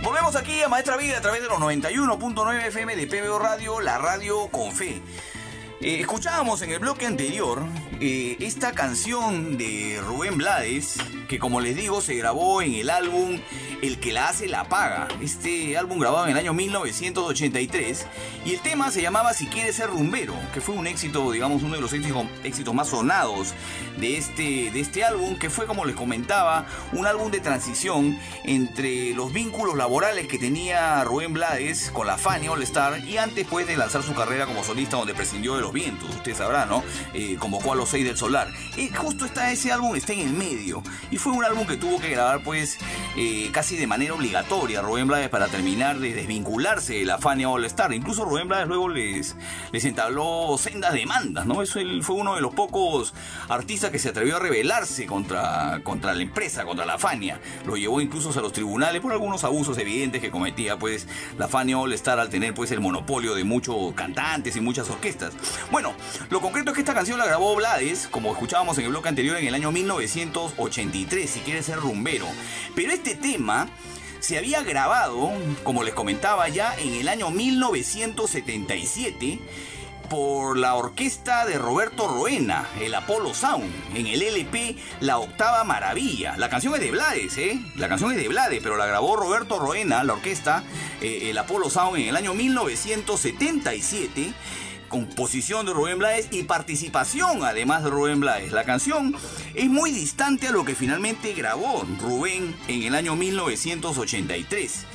Volvemos 0.03 0.35
aquí 0.35 0.61
a 0.61 0.67
Maestra 0.67 0.97
Vida 0.97 1.19
a 1.19 1.21
través 1.21 1.41
de 1.41 1.47
los 1.47 1.57
91.9 1.59 2.65
FM 2.65 2.97
de 2.97 3.07
PBO 3.07 3.39
Radio, 3.39 3.79
la 3.79 3.97
radio 3.97 4.49
con 4.51 4.73
fe. 4.73 5.01
Eh, 5.79 6.01
escuchábamos 6.01 6.61
en 6.63 6.71
el 6.71 6.79
bloque 6.79 7.05
anterior 7.05 7.63
eh, 7.99 8.37
esta 8.41 8.73
canción 8.73 9.57
de 9.57 9.99
Rubén 10.05 10.37
Blades, 10.37 10.97
que 11.27 11.39
como 11.39 11.59
les 11.61 11.75
digo 11.75 11.99
se 11.99 12.13
grabó 12.13 12.61
en 12.61 12.75
el 12.75 12.91
álbum 12.91 13.39
El 13.81 13.99
que 13.99 14.13
la 14.13 14.29
hace 14.29 14.47
la 14.47 14.69
paga, 14.69 15.07
este 15.19 15.75
álbum 15.77 15.97
grabado 15.97 16.25
en 16.25 16.31
el 16.33 16.37
año 16.37 16.53
1983, 16.53 18.05
y 18.45 18.53
el 18.53 18.59
tema 18.61 18.91
se 18.91 19.01
llamaba 19.01 19.33
Si 19.33 19.47
quieres 19.47 19.75
ser 19.77 19.89
rumbero, 19.89 20.35
que 20.53 20.61
fue 20.61 20.75
un 20.75 20.85
éxito, 20.85 21.31
digamos, 21.31 21.63
uno 21.63 21.75
de 21.75 21.81
los 21.81 21.91
éxitos, 21.93 22.73
más 22.73 22.89
sonados 22.89 23.53
de 23.99 24.17
este, 24.17 24.71
de 24.71 24.79
este 24.79 25.03
álbum, 25.03 25.35
que 25.37 25.49
fue, 25.49 25.65
como 25.65 25.85
les 25.85 25.95
comentaba, 25.95 26.67
un 26.91 27.07
álbum 27.07 27.31
de 27.31 27.39
transición 27.39 28.19
entre 28.43 29.13
los 29.13 29.33
vínculos 29.33 29.75
laborales 29.75 30.27
que 30.27 30.37
tenía 30.37 31.03
Rubén 31.03 31.33
Blades 31.33 31.89
con 31.91 32.05
la 32.05 32.17
Fania 32.17 32.51
All 32.51 32.61
Star 32.63 33.03
y 33.07 33.17
antes 33.17 33.47
pues, 33.47 33.65
de 33.65 33.75
lanzar 33.75 34.03
su 34.03 34.13
carrera 34.13 34.45
como 34.45 34.63
solista 34.63 34.97
donde 34.97 35.15
prescindió 35.15 35.55
de 35.55 35.61
los 35.61 35.73
vientos, 35.73 36.09
usted 36.09 36.35
sabrá, 36.35 36.65
¿no? 36.65 36.83
Eh, 37.13 37.37
convocó 37.39 37.73
a 37.73 37.75
los 37.75 37.86
6 37.87 38.05
del 38.05 38.17
Solar. 38.17 38.51
Eh, 38.75 38.91
justo 38.95 39.25
está 39.25 39.51
ese 39.51 39.71
álbum, 39.71 39.95
está 39.95 40.13
en 40.13 40.19
el 40.19 40.33
medio. 40.33 40.83
Y 41.09 41.17
fue 41.17 41.33
un 41.33 41.43
álbum 41.43 41.65
que 41.65 41.77
tuvo 41.77 41.99
que 41.99 42.09
grabar 42.09 42.43
pues 42.43 42.77
eh, 43.15 43.49
casi 43.51 43.77
de 43.77 43.87
manera 43.87 44.13
obligatoria 44.13 44.81
Rubén 44.81 45.07
Blades 45.07 45.29
para 45.29 45.47
terminar 45.47 45.99
de 45.99 46.13
desvincularse 46.13 46.95
de 46.95 47.05
la 47.05 47.17
Fania 47.17 47.49
All 47.49 47.65
Star. 47.65 47.93
Incluso 47.93 48.25
Rubén 48.25 48.47
Blades 48.47 48.67
luego 48.67 48.89
les, 48.89 49.35
les 49.71 49.85
entabló 49.85 50.57
sendas 50.57 50.93
demandas, 50.93 51.45
¿no? 51.45 51.61
Eso 51.61 51.79
fue 52.01 52.15
uno 52.15 52.35
de 52.35 52.41
los 52.41 52.53
pocos 52.53 53.13
artistas 53.47 53.91
que 53.91 53.99
se 53.99 54.09
atrevió 54.09 54.37
a 54.37 54.39
rebelarse 54.39 55.05
contra, 55.05 55.79
contra 55.83 56.13
la 56.13 56.21
empresa, 56.21 56.65
contra 56.65 56.85
la 56.85 56.97
Fania. 56.97 57.39
Lo 57.65 57.77
llevó 57.77 58.01
incluso 58.01 58.37
a 58.37 58.41
los 58.41 58.51
tribunales 58.51 59.01
por 59.01 59.13
algunos 59.13 59.43
abusos 59.43 59.77
evidentes 59.77 60.21
que 60.21 60.29
cometía 60.29 60.77
pues 60.77 61.07
la 61.37 61.47
Fania 61.47 61.77
All 61.77 61.93
Star 61.93 62.19
al 62.19 62.29
tener 62.29 62.53
pues 62.53 62.71
el 62.71 62.81
monopolio 62.81 63.33
de 63.35 63.43
muchos 63.43 63.93
cantantes 63.93 64.55
y 64.55 64.61
muchas 64.61 64.89
orquestas. 64.89 65.33
Bueno, 65.71 65.93
lo 66.29 66.41
concreto 66.41 66.71
es 66.71 66.75
que 66.75 66.81
esta 66.81 66.93
canción 66.93 67.17
la 67.17 67.25
grabó 67.25 67.55
Blades 67.55 67.76
como 68.09 68.31
escuchábamos 68.31 68.79
en 68.79 68.85
el 68.85 68.89
bloque 68.89 69.09
anterior, 69.09 69.37
en 69.37 69.45
el 69.45 69.53
año 69.53 69.71
1983, 69.71 71.29
si 71.29 71.41
quiere 71.41 71.61
ser 71.61 71.77
rumbero. 71.77 72.25
Pero 72.75 72.91
este 72.91 73.13
tema 73.13 73.69
se 74.19 74.39
había 74.39 74.63
grabado, 74.63 75.29
como 75.63 75.83
les 75.83 75.93
comentaba 75.93 76.49
ya, 76.49 76.73
en 76.79 76.95
el 76.95 77.07
año 77.07 77.29
1977 77.29 79.39
por 80.09 80.57
la 80.57 80.73
orquesta 80.73 81.45
de 81.45 81.59
Roberto 81.59 82.07
Roena, 82.07 82.67
el 82.81 82.95
Apollo 82.95 83.35
Sound, 83.35 83.71
en 83.93 84.07
el 84.07 84.23
LP 84.23 84.75
La 85.01 85.19
Octava 85.19 85.63
Maravilla. 85.63 86.35
La 86.37 86.49
canción 86.49 86.73
es 86.73 86.79
de 86.79 86.89
Blades, 86.89 87.37
¿eh? 87.37 87.61
La 87.75 87.89
canción 87.89 88.11
es 88.11 88.17
de 88.17 88.27
Blades, 88.27 88.59
pero 88.63 88.77
la 88.77 88.87
grabó 88.87 89.17
Roberto 89.17 89.59
Roena, 89.59 90.03
la 90.03 90.13
orquesta, 90.13 90.63
eh, 91.01 91.29
el 91.29 91.37
Apollo 91.37 91.69
Sound, 91.69 91.99
en 91.99 92.07
el 92.07 92.15
año 92.15 92.33
1977 92.33 94.33
composición 94.87 95.65
de 95.65 95.73
Rubén 95.73 95.99
Blades 95.99 96.27
y 96.31 96.43
participación 96.43 97.43
además 97.43 97.83
de 97.83 97.89
Rubén 97.89 98.19
Blades. 98.19 98.51
La 98.51 98.63
canción 98.63 99.15
es 99.53 99.69
muy 99.69 99.91
distante 99.91 100.47
a 100.47 100.51
lo 100.51 100.65
que 100.65 100.75
finalmente 100.75 101.33
grabó 101.33 101.85
Rubén 102.01 102.55
en 102.67 102.83
el 102.83 102.95
año 102.95 103.15
1983. 103.15 104.85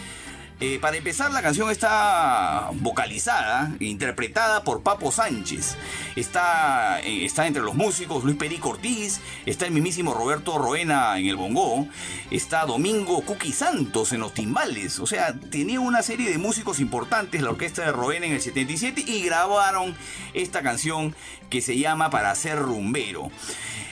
Eh, 0.64 0.78
para 0.78 0.96
empezar, 0.96 1.32
la 1.32 1.42
canción 1.42 1.72
está 1.72 2.70
vocalizada, 2.74 3.74
interpretada 3.80 4.62
por 4.62 4.84
Papo 4.84 5.10
Sánchez. 5.10 5.76
Está, 6.14 7.00
eh, 7.00 7.24
está 7.24 7.48
entre 7.48 7.64
los 7.64 7.74
músicos 7.74 8.22
Luis 8.22 8.36
Perico 8.36 8.68
Ortiz, 8.68 9.20
está 9.44 9.66
el 9.66 9.72
mismísimo 9.72 10.14
Roberto 10.14 10.56
Roena 10.58 11.18
en 11.18 11.26
el 11.26 11.34
bongo, 11.34 11.88
está 12.30 12.64
Domingo 12.64 13.22
Cuqui 13.22 13.50
Santos 13.50 14.12
en 14.12 14.20
los 14.20 14.34
timbales. 14.34 15.00
O 15.00 15.06
sea, 15.08 15.34
tenía 15.34 15.80
una 15.80 16.00
serie 16.00 16.30
de 16.30 16.38
músicos 16.38 16.78
importantes 16.78 17.42
la 17.42 17.50
orquesta 17.50 17.84
de 17.84 17.90
Roena 17.90 18.26
en 18.26 18.34
el 18.34 18.40
77 18.40 19.02
y 19.04 19.24
grabaron 19.24 19.96
esta 20.32 20.62
canción 20.62 21.12
que 21.50 21.60
se 21.60 21.76
llama 21.76 22.08
Para 22.10 22.32
ser 22.36 22.60
rumbero. 22.60 23.32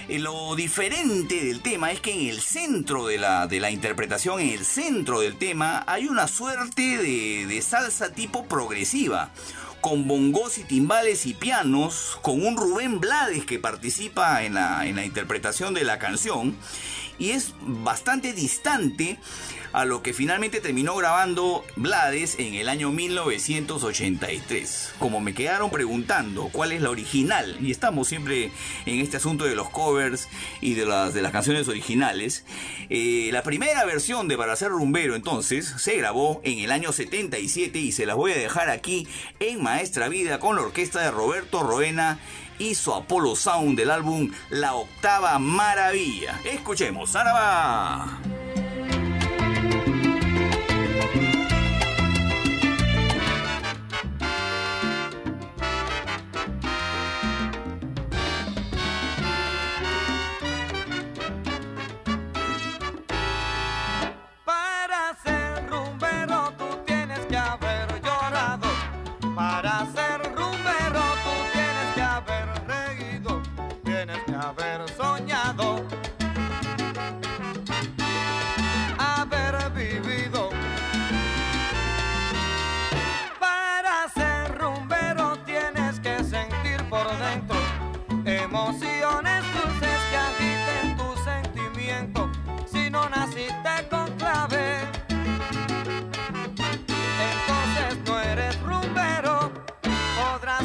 Eh, 0.09 0.19
lo 0.19 0.55
diferente 0.57 1.45
del 1.45 1.61
tema 1.61 1.93
es 1.93 2.01
que 2.01 2.13
en 2.13 2.29
el 2.29 2.41
centro 2.41 3.07
de 3.07 3.19
la, 3.19 3.47
de 3.47 3.61
la 3.61 3.71
interpretación, 3.71 4.41
en 4.41 4.51
el 4.51 4.65
centro 4.65 5.21
del 5.21 5.37
tema, 5.37 5.85
hay 5.87 6.07
una 6.07 6.29
suerte 6.29 6.99
de, 6.99 7.47
de 7.47 7.63
salsa 7.63 8.13
tipo 8.13 8.45
progresiva 8.47 9.31
con 9.81 10.07
bongos 10.07 10.59
y 10.59 10.65
timbales 10.65 11.27
y 11.27 11.35
pianos, 11.35 12.19
con 12.23 12.45
un 12.45 12.57
Rubén 12.57 13.01
Blades 13.01 13.45
que 13.45 13.59
participa 13.59 14.45
en 14.45 14.55
la, 14.55 14.87
en 14.87 14.97
la 14.97 15.05
interpretación 15.05 15.75
de 15.75 15.85
la 15.85 15.99
canción, 15.99 16.55
y 17.21 17.31
es 17.31 17.55
bastante 17.61 18.33
distante 18.33 19.19
a 19.73 19.85
lo 19.85 20.03
que 20.03 20.13
finalmente 20.13 20.61
terminó 20.61 20.97
grabando 20.97 21.65
Blades 21.77 22.41
en 22.41 22.55
el 22.55 22.69
año 22.69 22.91
1983. 22.91 24.95
Como 24.99 25.21
me 25.21 25.33
quedaron 25.33 25.71
preguntando 25.71 26.49
cuál 26.51 26.73
es 26.73 26.83
la 26.83 26.91
original, 26.91 27.57
y 27.61 27.71
estamos 27.71 28.09
siempre 28.09 28.51
en 28.87 28.99
este 28.99 29.19
asunto 29.19 29.45
de 29.45 29.55
los 29.55 29.71
covers 29.71 30.27
y 30.61 30.75
de 30.75 30.87
las, 30.87 31.15
de 31.15 31.23
las 31.23 31.31
canciones 31.31 31.69
originales, 31.69 32.45
eh, 32.89 33.31
la 33.33 33.45
primera 33.45 33.85
versión 33.85 34.27
de 34.27 34.41
Para 34.41 34.57
ser 34.57 34.71
rumbero 34.71 35.15
entonces 35.15 35.75
se 35.77 35.99
grabó 35.99 36.41
en 36.45 36.61
el 36.61 36.73
año 36.73 36.93
77 36.93 37.79
y 37.79 37.93
se 37.93 38.07
las 38.07 38.17
voy 38.17 38.33
a 38.33 38.39
dejar 38.39 38.71
aquí 38.71 39.07
en 39.39 39.63
Maestra 39.63 40.09
Vida 40.09 40.41
con 40.41 40.57
la 40.57 40.63
orquesta 40.63 41.03
de 41.03 41.11
Roberto 41.11 41.63
Roena 41.63 42.19
su 42.75 42.93
Apollo 42.93 43.35
Sound 43.35 43.77
del 43.77 43.91
álbum 43.91 44.31
La 44.51 44.75
Octava 44.75 45.39
Maravilla. 45.39 46.39
Escuchemos, 46.45 47.11
va! 47.33 48.60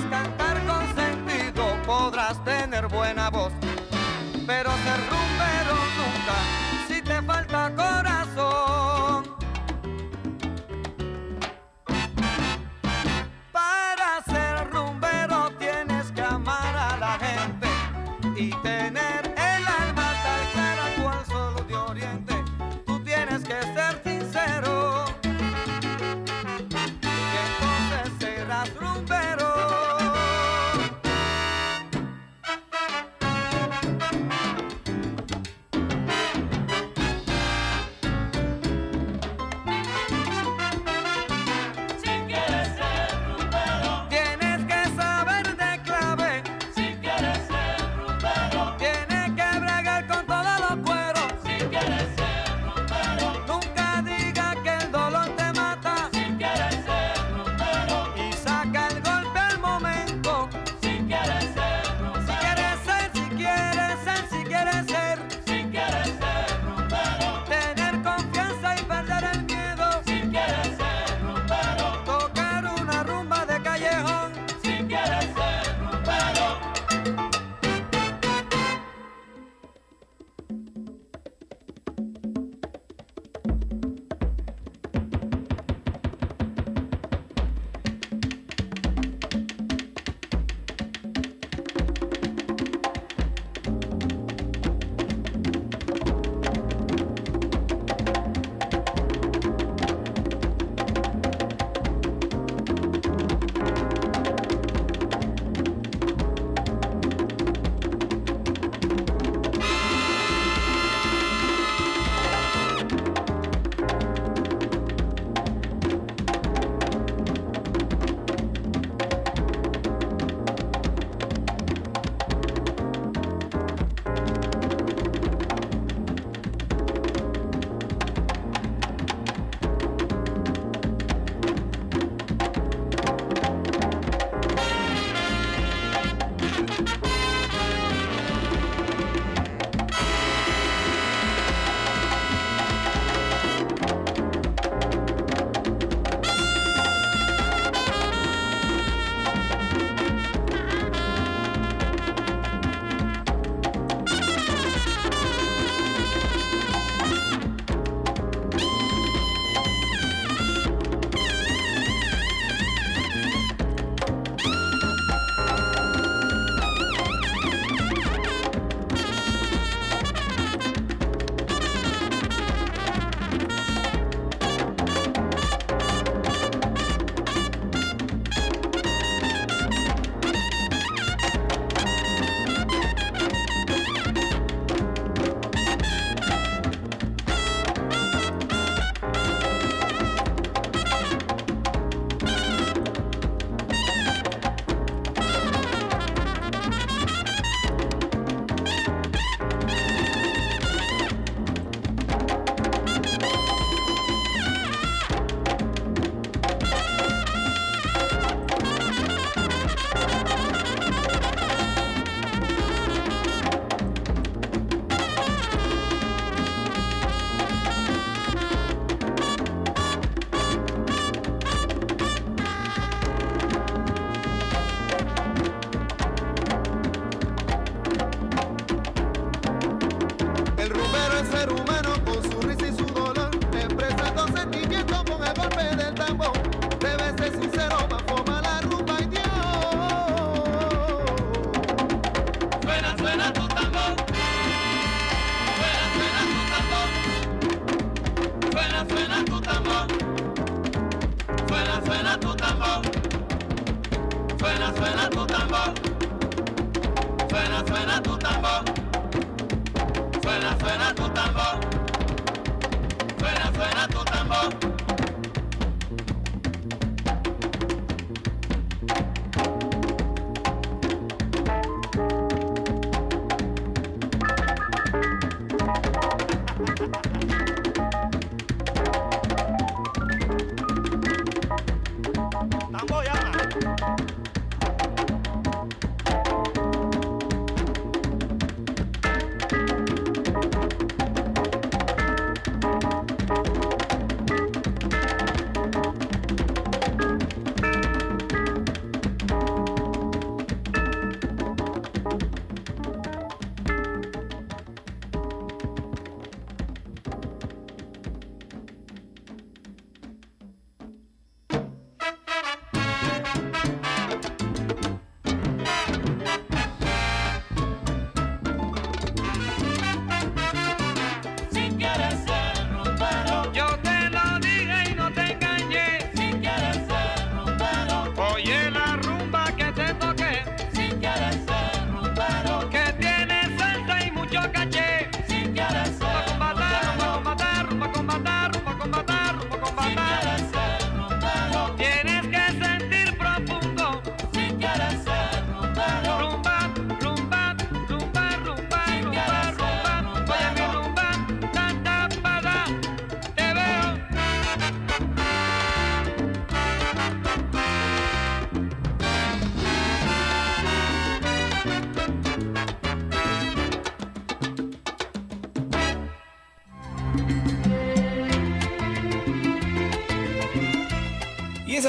cantar 0.10 0.65
con 0.65 0.96
sentido, 0.96 1.65
podrás 1.86 2.44
tener 2.44 2.88
buena. 2.88 3.35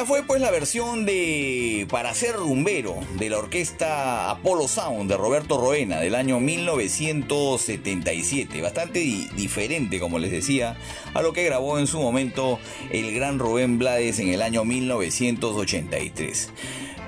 Fue 0.07 0.23
pues 0.23 0.41
la 0.41 0.53
versión 0.53 1.05
de 1.05 1.85
Para 1.91 2.15
ser 2.15 2.37
rumbero 2.37 2.95
de 3.19 3.29
la 3.29 3.39
orquesta 3.39 4.31
Apollo 4.31 4.69
Sound 4.69 5.11
de 5.11 5.17
Roberto 5.17 5.61
Roena 5.61 5.99
del 5.99 6.15
año 6.15 6.39
1977. 6.39 8.63
Bastante 8.63 9.01
diferente, 9.01 9.99
como 9.99 10.21
les 10.21 10.31
decía, 10.31 10.77
a 11.13 11.23
lo 11.23 11.33
que 11.33 11.43
grabó 11.45 11.81
en 11.81 11.89
su 11.89 12.01
momento 12.01 12.61
el 12.91 13.13
gran 13.15 13.41
Rubén 13.41 13.79
Blades 13.79 14.21
en 14.21 14.29
el 14.29 14.43
año 14.43 14.65
1983. 14.65 16.51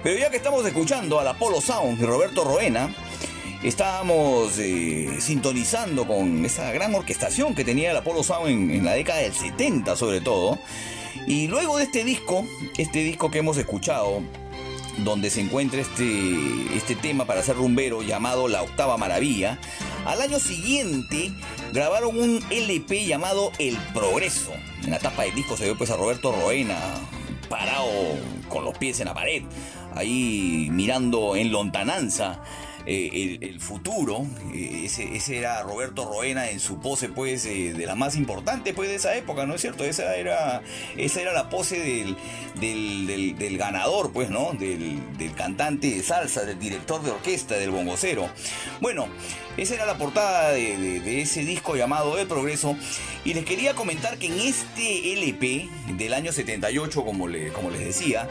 Pero 0.03 0.19
ya 0.19 0.31
que 0.31 0.37
estamos 0.37 0.67
escuchando 0.67 1.21
al 1.21 1.29
Apollo 1.29 1.61
Sound 1.61 2.01
de 2.01 2.07
Roberto 2.07 2.43
Roena, 2.43 2.93
estábamos 3.63 4.59
eh, 4.59 5.19
sintonizando 5.21 6.05
con 6.07 6.45
esa 6.45 6.73
gran 6.73 6.93
orquestación 6.95 7.55
que 7.55 7.65
tenía 7.65 7.93
el 7.93 7.97
Apollo 7.97 8.25
Sound 8.25 8.49
en, 8.49 8.73
en 8.73 8.85
la 8.85 8.95
década 8.95 9.21
del 9.21 9.35
70 9.35 9.95
sobre 9.95 10.21
todo. 10.21 10.59
Y 11.29 11.47
luego 11.47 11.77
de 11.77 11.85
este 11.85 12.05
disco, 12.05 12.47
este 12.79 13.05
disco 13.05 13.31
que 13.31 13.41
hemos 13.41 13.59
escuchado, 13.59 14.23
donde 15.05 15.29
se 15.29 15.43
encuentra 15.43 15.79
este, 15.79 16.35
este 16.75 16.97
tema 16.97 17.27
para 17.27 17.43
ser 17.43 17.57
rumbero 17.57 18.01
llamado 18.01 18.49
La 18.49 18.63
Octava 18.63 18.97
Maravilla, 18.97 19.59
al 20.07 20.23
año 20.23 20.41
siguiente 20.41 21.31
grabaron 21.75 22.19
un 22.19 22.43
LP 22.49 23.05
llamado 23.05 23.53
El 23.59 23.77
Progreso. 23.93 24.53
En 24.83 24.91
la 24.91 25.01
tapa 25.01 25.25
del 25.25 25.35
disco 25.35 25.55
se 25.59 25.67
ve 25.67 25.75
pues 25.75 25.91
a 25.91 25.99
Roberto 25.99 26.33
Roena 26.33 26.79
parado 27.51 27.91
con 28.49 28.65
los 28.65 28.79
pies 28.79 28.99
en 29.01 29.09
la 29.09 29.15
pared, 29.15 29.43
ahí 29.95 30.69
mirando 30.71 31.37
en 31.37 31.53
lontananza 31.53 32.41
eh, 32.87 33.39
el, 33.41 33.61
futuro. 33.61 34.27
Eh, 34.55 34.85
ese, 34.87 35.37
era 35.37 35.63
Roberto 35.63 36.07
Roena 36.07 36.51
en 36.51 36.61
su 36.61 36.81
pose, 36.81 37.09
pues, 37.09 37.45
eh, 37.47 37.73
de 37.75 37.87
la 37.87 37.95
más 37.95 38.17
importante, 38.17 38.73
pues, 38.75 38.89
de 38.89 38.97
esa 38.97 39.15
época, 39.17 39.47
¿no 39.47 39.55
es 39.55 39.61
cierto? 39.61 39.85
Esa 39.85 40.17
era, 40.17 40.63
esa 40.97 41.21
era 41.21 41.33
la 41.33 41.51
pose 41.51 41.79
del, 41.79 43.37
del, 43.37 43.59
ganador, 43.59 44.13
pues, 44.13 44.31
¿no? 44.31 44.53
Del, 44.53 45.01
cantante 45.37 45.91
de 45.91 46.03
salsa, 46.03 46.45
del 46.45 46.59
director 46.59 47.03
de 47.03 47.11
orquesta, 47.11 47.57
del 47.57 47.71
bongocero. 47.71 48.29
Bueno, 48.81 49.09
esa 49.59 49.75
era 49.75 49.87
la 49.87 49.99
portada 49.99 50.53
de, 50.53 51.21
ese 51.21 51.45
disco 51.45 51.75
llamado 51.77 52.17
El 52.19 52.29
Progreso. 52.29 52.77
Y 53.25 53.35
les 53.35 53.45
quería 53.45 53.75
comentar 53.75 54.17
que 54.17 54.29
en 54.29 54.39
este 54.39 55.13
LP 55.15 55.69
del 55.97 56.15
año 56.15 56.33
78, 56.33 57.05
como, 57.05 57.27
como 57.53 57.71
les 57.71 57.85
decía, 57.85 58.29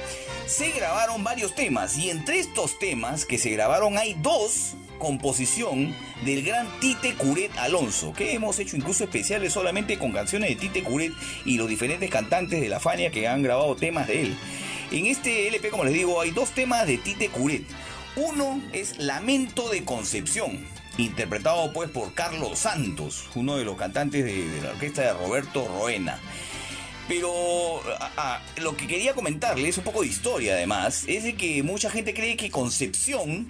se 0.47 0.71
grabaron 0.71 1.23
varios 1.23 1.53
temas. 1.53 1.97
Y 1.97 2.09
entre 2.09 2.39
estos 2.39 2.80
temas 2.80 3.25
que 3.25 3.38
se 3.38 3.49
grabaron 3.49 3.97
hay 3.97 4.15
dos 4.15 4.75
composición 4.97 5.93
del 6.25 6.43
gran 6.43 6.67
Tite 6.80 7.13
Curet 7.13 7.55
Alonso, 7.57 8.13
que 8.13 8.34
hemos 8.34 8.57
hecho 8.57 8.75
incluso 8.75 9.03
especiales 9.03 9.53
solamente 9.53 9.99
con 9.99 10.11
canciones 10.11 10.49
de 10.49 10.55
Tite 10.55 10.82
Curet 10.82 11.13
y 11.45 11.57
los 11.57 11.67
diferentes 11.67 12.09
cantantes 12.09 12.61
de 12.61 12.69
la 12.69 12.80
Fania 12.80 13.11
que 13.11 13.28
han 13.28 13.43
grabado 13.43 13.75
temas 13.75 14.07
de 14.07 14.21
él. 14.21 14.38
En 14.91 15.05
este 15.05 15.47
LP, 15.49 15.69
como 15.69 15.84
les 15.84 15.93
digo, 15.93 16.21
hay 16.21 16.32
dos 16.32 16.51
temas 16.51 16.88
de 16.88 16.97
Tite 16.97 17.30
Curet. 17.30 17.63
Uno 18.15 18.61
es 18.73 18.97
Lamento 18.97 19.69
de 19.69 19.84
Concepción, 19.84 20.65
interpretado 20.98 21.72
pues 21.72 21.89
por 21.89 22.14
Carlos 22.14 22.60
Santos, 22.60 23.26
uno 23.36 23.58
de 23.58 23.66
los 23.66 23.78
cantantes 23.78 24.26
de, 24.26 24.62
la 24.62 24.72
orquesta 24.72 25.02
de 25.02 25.14
Roberto 25.14 25.68
Roena. 25.68 26.20
Pero 27.08 27.82
lo 28.58 28.76
que 28.76 28.86
quería 28.86 29.14
comentarles, 29.14 29.78
un 29.78 29.86
poco 29.86 30.02
de 30.02 30.08
historia 30.08 30.54
además, 30.54 31.06
es 31.08 31.24
de 31.24 31.36
que 31.36 31.64
mucha 31.64 31.89
gente 31.89 32.14
cree 32.14 32.36
que 32.36 32.52
Concepción 32.52 33.50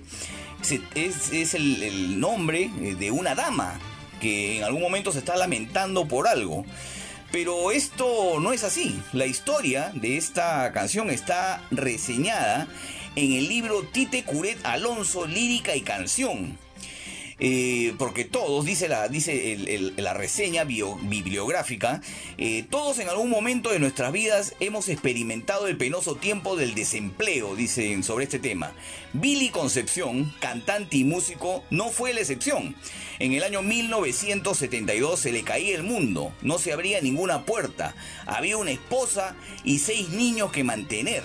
es, 0.94 1.54
el, 1.56 1.82
el, 1.82 2.20
nombre 2.20 2.70
de 2.70 3.10
una 3.10 3.34
dama 3.34 3.80
que 4.22 4.58
en 4.58 4.64
algún 4.64 4.82
momento 4.82 5.12
se 5.12 5.20
está 5.20 5.36
lamentando 5.36 6.08
por 6.08 6.28
algo. 6.28 6.66
Pero 7.32 7.72
esto 7.72 8.40
no 8.40 8.54
es 8.54 8.64
así. 8.64 9.02
La 9.12 9.26
historia 9.26 9.92
de 9.96 10.18
esta 10.18 10.72
canción 10.72 11.10
está 11.10 11.64
reseñada 11.72 12.68
en 13.16 13.34
el 13.34 13.48
libro 13.50 13.84
Tite 13.84 14.24
Curet 14.24 14.64
Alonso, 14.64 15.26
Lírica 15.26 15.76
y 15.76 15.82
Canción 15.82 16.58
eh, 17.40 17.94
porque 18.00 18.26
todos, 18.26 18.66
dice 18.66 18.88
la, 18.88 19.08
dice 19.08 19.94
la 19.98 20.14
reseña 20.14 20.64
bibliográfica, 20.64 22.02
eh, 22.38 22.66
todos 22.70 22.98
en 23.00 23.10
algún 23.10 23.30
momento 23.30 23.72
de 23.72 23.80
nuestras 23.80 24.12
vidas 24.12 24.56
hemos 24.60 24.90
experimentado 24.90 25.68
el 25.68 25.78
penoso 25.78 26.16
tiempo 26.16 26.56
del 26.56 26.74
desempleo, 26.74 27.56
dicen 27.56 28.04
sobre 28.04 28.26
este 28.26 28.40
tema. 28.40 28.74
Billy 29.14 29.50
Concepción, 29.50 30.34
cantante 30.40 30.98
y 30.98 31.04
músico, 31.04 31.64
no 31.70 31.90
fue 31.90 32.14
la 32.14 32.22
excepción. 32.22 32.76
En 33.20 33.34
el 33.34 33.44
año 33.44 33.62
1972 33.62 35.20
se 35.20 35.32
le 35.32 35.44
caía 35.44 35.76
el 35.76 35.84
mundo, 35.84 36.34
no 36.42 36.58
se 36.58 36.74
abría 36.74 37.02
ninguna 37.02 37.46
puerta, 37.46 37.96
había 38.26 38.58
una 38.58 38.72
esposa 38.72 39.36
y 39.64 39.80
seis 39.80 40.10
niños 40.10 40.52
que 40.52 40.64
mantener. 40.64 41.24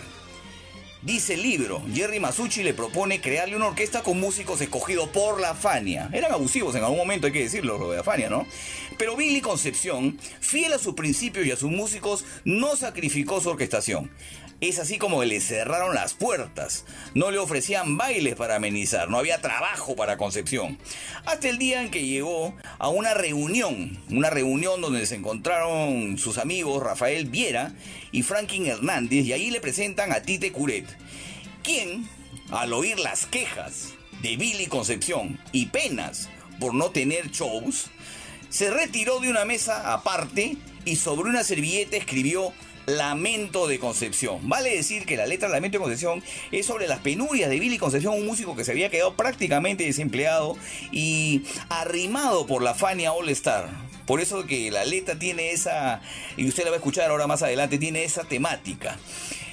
Dice 1.03 1.35
el 1.35 1.43
libro, 1.43 1.83
Jerry 1.93 2.21
Masucci 2.21 2.63
le 2.63 2.75
propone 2.75 3.21
crearle 3.21 3.57
una 3.57 3.67
orquesta 3.67 4.05
con 4.05 4.21
músicos 4.21 4.61
escogidos 4.61 5.09
por 5.09 5.41
la 5.41 5.57
Fania. 5.57 6.09
Eran 6.13 6.31
abusivos 6.31 6.77
en 6.77 6.85
algún 6.85 6.97
momento, 6.97 7.27
hay 7.27 7.33
que 7.33 7.43
decirlo, 7.43 7.77
lo 7.77 7.91
de 7.91 7.97
la 7.97 8.05
Fania, 8.05 8.31
¿no? 8.31 8.47
Pero 8.99 9.17
Billy 9.17 9.41
Concepción, 9.41 10.17
fiel 10.39 10.73
a 10.73 10.79
sus 10.79 10.95
principios 10.95 11.45
y 11.45 11.51
a 11.51 11.57
sus 11.57 11.73
músicos, 11.73 12.25
no 12.45 12.77
sacrificó 12.77 13.41
su 13.41 13.49
orquestación. 13.51 14.13
Es 14.63 14.79
así 14.79 14.97
como 14.97 15.25
le 15.25 15.41
cerraron 15.41 15.93
las 15.93 16.15
puertas. 16.15 16.85
No 17.17 17.33
le 17.33 17.39
ofrecían 17.39 17.97
bailes 17.97 18.37
para 18.37 18.55
amenizar, 18.55 19.11
no 19.11 19.19
había 19.19 19.43
trabajo 19.43 19.97
para 19.97 20.17
Concepción. 20.17 20.79
Hasta 21.25 21.49
el 21.49 21.59
día 21.59 21.83
en 21.83 21.91
que 21.91 22.07
llegó 22.07 22.55
a 22.79 22.89
una 22.89 23.13
reunión, 23.13 23.99
una 24.09 24.31
reunión 24.31 24.81
donde 24.81 25.05
se 25.07 25.17
encontraron 25.17 26.17
sus 26.17 26.39
amigos 26.39 26.81
Rafael 26.81 27.27
Viera 27.27 27.75
y 28.13 28.23
Franklin 28.23 28.67
Hernández 28.67 29.25
y 29.25 29.33
ahí 29.33 29.51
le 29.51 29.61
presentan 29.61 30.13
a 30.13 30.23
Tite 30.23 30.53
Curet, 30.53 30.87
quien, 31.65 32.09
al 32.53 32.73
oír 32.73 33.01
las 33.01 33.27
quejas 33.27 33.95
de 34.23 34.37
Billy 34.37 34.67
Concepción 34.67 35.41
y 35.51 35.67
penas 35.67 36.29
por 36.61 36.73
no 36.73 36.93
tener 36.93 37.33
shows, 37.33 37.91
se 38.49 38.71
retiró 38.71 39.19
de 39.19 39.29
una 39.29 39.45
mesa 39.45 39.93
aparte 39.93 40.57
y 40.85 40.95
sobre 40.95 41.31
una 41.31 41.43
servilleta 41.43 41.97
escribió 41.97 42.53
Lamento 42.97 43.67
de 43.67 43.79
Concepción. 43.79 44.49
Vale 44.49 44.75
decir 44.75 45.05
que 45.05 45.17
la 45.17 45.27
letra 45.27 45.49
Lamento 45.49 45.79
de 45.79 45.83
Concepción 45.83 46.23
es 46.51 46.67
sobre 46.67 46.89
las 46.89 47.01
penurias 47.01 47.51
de 47.51 47.59
Billy 47.59 47.79
Concepción, 47.79 48.15
un 48.15 48.27
músico 48.27 48.57
que 48.57 48.65
se 48.65 48.73
había 48.73 48.91
quedado 48.91 49.15
prácticamente 49.15 49.85
desempleado 49.85 50.57
y 50.91 51.43
arrimado 51.69 52.47
por 52.47 52.63
la 52.63 52.75
Fania 52.75 53.13
All 53.13 53.29
Star. 53.31 53.69
Por 54.07 54.21
eso 54.21 54.47
que 54.47 54.71
la 54.71 54.85
letra 54.85 55.19
tiene 55.19 55.53
esa, 55.53 56.01
y 56.37 56.47
usted 56.49 56.65
la 56.65 56.71
va 56.71 56.77
a 56.77 56.79
escuchar 56.79 57.11
ahora 57.11 57.27
más 57.27 57.43
adelante, 57.43 57.79
tiene 57.79 58.05
esa 58.05 58.25
temática. 58.25 58.99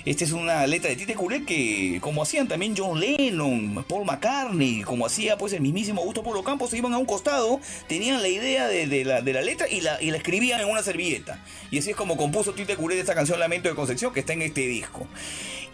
Esta 0.09 0.23
es 0.23 0.31
una 0.31 0.65
letra 0.65 0.89
de 0.89 0.95
Tite 0.95 1.13
Curet 1.13 1.45
que, 1.45 1.99
como 2.01 2.23
hacían 2.23 2.47
también 2.47 2.73
John 2.75 2.99
Lennon, 2.99 3.85
Paul 3.87 4.05
McCartney, 4.05 4.81
como 4.81 5.05
hacía 5.05 5.37
pues 5.37 5.53
el 5.53 5.61
mismísimo 5.61 6.01
Augusto 6.01 6.23
Polo 6.23 6.43
Campos, 6.43 6.71
se 6.71 6.79
iban 6.79 6.95
a 6.95 6.97
un 6.97 7.05
costado, 7.05 7.59
tenían 7.87 8.19
la 8.23 8.27
idea 8.27 8.67
de, 8.67 9.05
la, 9.05 9.21
letra 9.21 9.69
y 9.69 9.81
la, 9.81 10.01
y 10.01 10.09
escribían 10.09 10.61
en 10.61 10.67
una 10.67 10.81
servilleta. 10.81 11.45
Y 11.69 11.77
así 11.77 11.91
es 11.91 11.95
como 11.95 12.17
compuso 12.17 12.55
Tite 12.55 12.75
Curet 12.75 12.97
esta 12.97 13.13
canción 13.13 13.39
Lamento 13.39 13.69
de 13.69 13.75
Concepción 13.75 14.11
que 14.11 14.21
está 14.21 14.33
en 14.33 14.41
este 14.41 14.61
disco. 14.61 15.05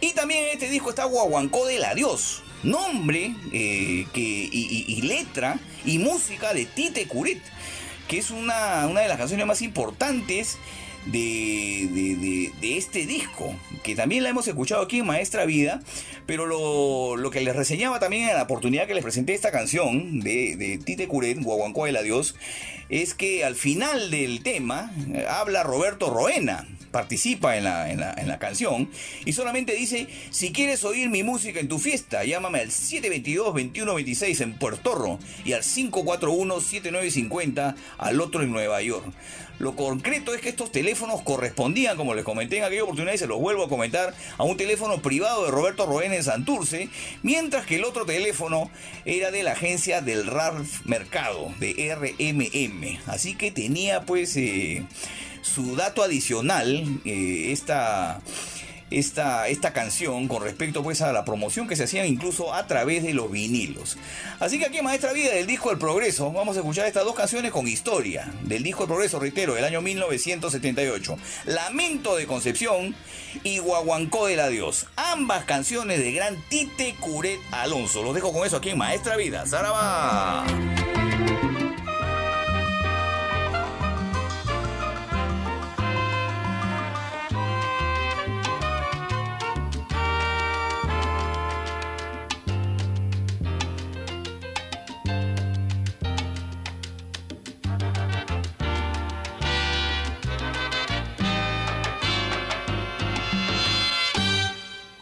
Y 0.02 0.12
también 0.12 0.44
en 0.44 0.50
este 0.50 0.68
disco 0.68 0.90
está 0.90 1.06
Guaguancó 1.06 1.64
del 1.66 1.82
Adiós, 1.84 2.42
nombre 2.62 3.34
eh, 3.54 4.06
que, 4.12 4.20
y, 4.20 5.00
letra 5.00 5.58
y 5.86 5.98
música 5.98 6.52
de 6.52 6.66
Tite 6.66 7.06
Curet, 7.06 7.40
que 8.06 8.18
es 8.18 8.30
una, 8.30 8.86
una 8.86 9.00
de 9.00 9.08
las 9.08 9.16
canciones 9.16 9.46
más 9.46 9.62
importantes 9.62 10.58
de, 11.06 12.52
este 12.62 13.06
disco, 13.06 13.54
que 13.82 13.94
también 13.94 14.22
la 14.22 14.30
hemos 14.30 14.48
escuchado 14.48 14.82
aquí 14.82 14.98
en 14.98 15.06
Maestra 15.06 15.46
Vida, 15.46 15.80
pero 16.26 16.46
lo, 16.46 17.30
que 17.30 17.40
les 17.40 17.54
reseñaba 17.54 18.00
también 18.00 18.28
en 18.28 18.34
la 18.34 18.42
oportunidad 18.42 18.86
que 18.86 18.94
les 18.94 19.02
presenté 19.02 19.34
esta 19.34 19.50
canción 19.50 20.20
de, 20.20 20.56
de 20.56 20.78
Tite 20.78 21.08
Curet, 21.08 21.42
Guaguancó 21.42 21.86
del 21.86 21.96
Adiós, 21.96 22.34
es 22.88 23.14
que 23.14 23.44
al 23.44 23.54
final 23.54 24.10
del 24.10 24.42
tema 24.42 24.92
eh, 25.12 25.26
habla 25.28 25.62
Roberto 25.62 26.10
Roena, 26.10 26.66
participa 26.90 27.58
en 27.58 27.64
la, 27.64 27.90
en, 27.90 28.00
la, 28.00 28.38
canción 28.38 28.88
y 29.26 29.34
solamente 29.34 29.74
dice, 29.74 30.06
si 30.30 30.52
quieres 30.52 30.82
oír 30.84 31.10
mi 31.10 31.22
música 31.22 31.60
en 31.60 31.68
tu 31.68 31.78
fiesta, 31.78 32.24
llámame 32.24 32.60
al 32.60 32.68
722-2126 32.68 34.40
en 34.40 34.58
Puerto 34.58 35.18
y 35.44 35.52
al 35.52 35.62
541-7950 35.62 37.74
al 37.98 38.20
otro 38.22 38.42
en 38.42 38.50
Nueva 38.50 38.80
York. 38.80 39.04
Lo 39.58 39.74
concreto 39.74 40.34
es 40.34 40.40
que 40.40 40.48
estos 40.48 40.70
teléfonos 40.70 41.22
correspondían, 41.22 41.96
como 41.96 42.14
les 42.14 42.24
comenté 42.24 42.58
en 42.58 42.64
aquella 42.64 42.84
oportunidad 42.84 43.14
y 43.14 43.18
se 43.18 43.26
los 43.26 43.38
vuelvo 43.38 43.64
a 43.64 43.68
comentar, 43.68 44.14
a 44.36 44.44
un 44.44 44.56
teléfono 44.56 45.00
privado 45.00 45.44
de 45.44 45.50
Roberto 45.50 45.86
Roen 45.86 46.12
en 46.12 46.22
Santurce, 46.22 46.88
mientras 47.22 47.66
que 47.66 47.76
el 47.76 47.84
otro 47.84 48.04
teléfono 48.04 48.70
era 49.04 49.30
de 49.30 49.42
la 49.42 49.52
agencia 49.52 50.00
del 50.00 50.26
Ralph 50.26 50.84
Mercado, 50.84 51.52
de 51.58 51.94
RMM. 51.94 53.10
Así 53.10 53.34
que 53.34 53.50
tenía 53.50 54.02
pues 54.02 54.36
eh, 54.36 54.84
su 55.42 55.76
dato 55.76 56.02
adicional, 56.02 57.00
eh, 57.04 57.52
esta 57.52 58.20
esta, 58.90 59.48
esta 59.48 59.72
canción 59.72 60.28
con 60.28 60.42
respecto 60.42 60.82
pues 60.82 61.00
a 61.02 61.12
la 61.12 61.24
promoción 61.24 61.66
que 61.66 61.76
se 61.76 61.84
hacía 61.84 62.06
incluso 62.06 62.54
a 62.54 62.66
través 62.66 63.02
de 63.02 63.14
los 63.14 63.30
vinilos. 63.30 63.96
Así 64.40 64.58
que 64.58 64.66
aquí 64.66 64.80
Maestra 64.82 65.12
Vida 65.12 65.32
del 65.32 65.46
disco 65.46 65.70
El 65.70 65.78
Progreso 65.78 66.32
vamos 66.32 66.56
a 66.56 66.60
escuchar 66.60 66.86
estas 66.86 67.04
dos 67.04 67.14
canciones 67.14 67.52
con 67.52 67.66
historia 67.66 68.32
del 68.42 68.62
disco 68.62 68.84
El 68.84 68.88
Progreso, 68.88 69.18
reitero, 69.18 69.54
del 69.54 69.64
año 69.64 69.80
1978. 69.80 71.18
Lamento 71.46 72.16
de 72.16 72.26
Concepción 72.26 72.94
y 73.42 73.58
Guaguancó 73.58 74.26
del 74.26 74.40
Adiós. 74.40 74.86
Ambas 74.96 75.44
canciones 75.44 75.98
de 75.98 76.12
gran 76.12 76.36
Tite 76.48 76.94
Curet 77.00 77.40
Alonso. 77.50 78.02
Los 78.02 78.14
dejo 78.14 78.32
con 78.32 78.46
eso 78.46 78.56
aquí 78.56 78.70
en 78.70 78.78
Maestra 78.78 79.16
Vida. 79.16 79.46
¡Zaraba! 79.46 80.46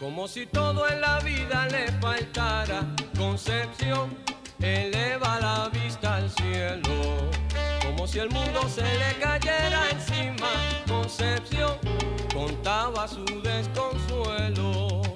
Como 0.05 0.27
si 0.27 0.45
todo 0.45 0.87
en 0.87 1.01
la 1.01 1.17
vida 1.21 1.67
le 1.71 1.91
faltara 1.93 2.85
concepción, 3.17 4.15
eleva 4.61 5.39
la 5.39 5.67
vista 5.69 6.17
al 6.17 6.29
cielo. 6.29 7.31
Como 7.83 8.05
si 8.05 8.19
el 8.19 8.29
mundo 8.29 8.69
se 8.69 8.83
le 8.83 9.15
cayera 9.19 9.89
encima, 9.89 10.47
concepción 10.87 11.79
contaba 12.31 13.07
su 13.07 13.25
desconsuelo. 13.41 15.14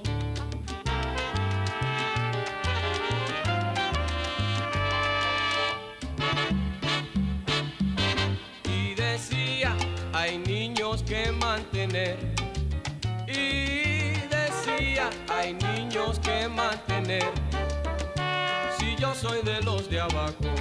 Si 18.77 18.95
yo 18.97 19.13
soy 19.15 19.41
de 19.43 19.61
los 19.61 19.89
de 19.89 19.99
abajo, 19.99 20.51